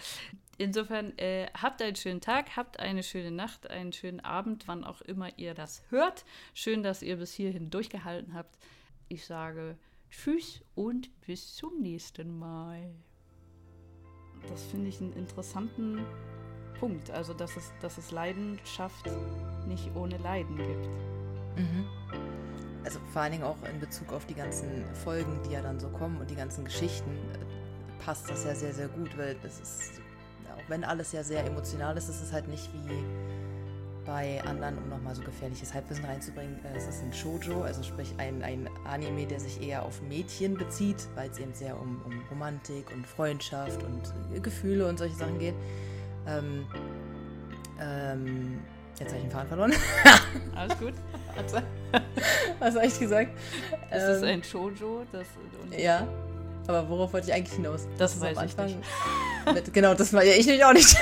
[0.58, 5.02] Insofern äh, habt einen schönen Tag, habt eine schöne Nacht, einen schönen Abend, wann auch
[5.02, 6.26] immer ihr das hört.
[6.54, 8.58] Schön, dass ihr bis hierhin durchgehalten habt.
[9.08, 9.78] Ich sage
[10.12, 12.94] Tschüss und bis zum nächsten Mal.
[14.50, 16.06] Das finde ich einen interessanten
[16.78, 17.10] Punkt.
[17.10, 19.10] Also, dass es, dass es Leidenschaft
[19.66, 20.88] nicht ohne Leiden gibt.
[21.58, 21.99] Mhm
[22.84, 25.90] also vor allen Dingen auch in Bezug auf die ganzen Folgen, die ja dann so
[25.90, 30.02] kommen und die ganzen Geschichten, äh, passt das ja sehr, sehr gut, weil das ist,
[30.56, 33.04] auch wenn alles ja sehr emotional ist, ist es halt nicht wie
[34.06, 36.58] bei anderen, um nochmal so gefährliches Halbwissen reinzubringen.
[36.66, 40.56] Äh, es ist ein Shoujo, also sprich ein, ein Anime, der sich eher auf Mädchen
[40.56, 45.38] bezieht, weil es eben sehr um, um Romantik und Freundschaft und Gefühle und solche Sachen
[45.38, 45.56] geht.
[46.28, 46.66] Ähm,
[47.80, 48.60] ähm,
[49.00, 49.74] Jetzt habe ich den Faden verloren.
[50.56, 50.94] Alles gut.
[52.60, 53.32] Was habe ich gesagt?
[53.90, 55.06] Es ähm, ist ein Shoujo.
[55.11, 55.26] Das,
[55.78, 56.07] ja.
[56.68, 57.88] Aber worauf wollte ich eigentlich hinaus?
[57.98, 58.78] Das, das weiß ich nicht.
[59.53, 60.95] Mit, genau, das war ja ich nämlich auch nicht.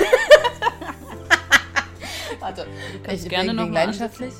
[2.40, 4.32] Warte, du kannst ich, gerne noch leidenschaftlich.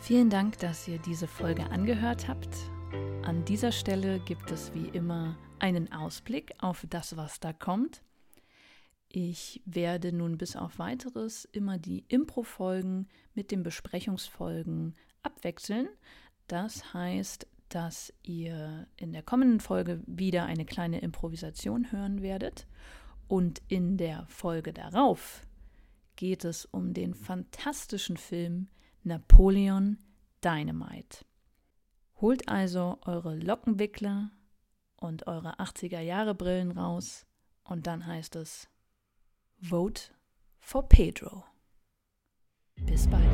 [0.00, 2.48] Vielen Dank, dass ihr diese Folge angehört habt.
[3.22, 8.02] An dieser Stelle gibt es wie immer einen Ausblick auf das, was da kommt.
[9.08, 13.08] Ich werde nun bis auf weiteres immer die Impro-Folgen
[13.40, 15.88] mit den Besprechungsfolgen abwechseln.
[16.46, 22.66] Das heißt, dass ihr in der kommenden Folge wieder eine kleine Improvisation hören werdet.
[23.28, 25.46] Und in der Folge darauf
[26.16, 28.68] geht es um den fantastischen Film
[29.04, 29.96] Napoleon
[30.44, 31.24] Dynamite.
[32.20, 34.32] Holt also eure Lockenwickler
[34.96, 37.24] und eure 80er Jahre Brillen raus
[37.64, 38.68] und dann heißt es
[39.62, 40.02] Vote
[40.58, 41.49] for Pedro.
[42.86, 43.30] Bis bald.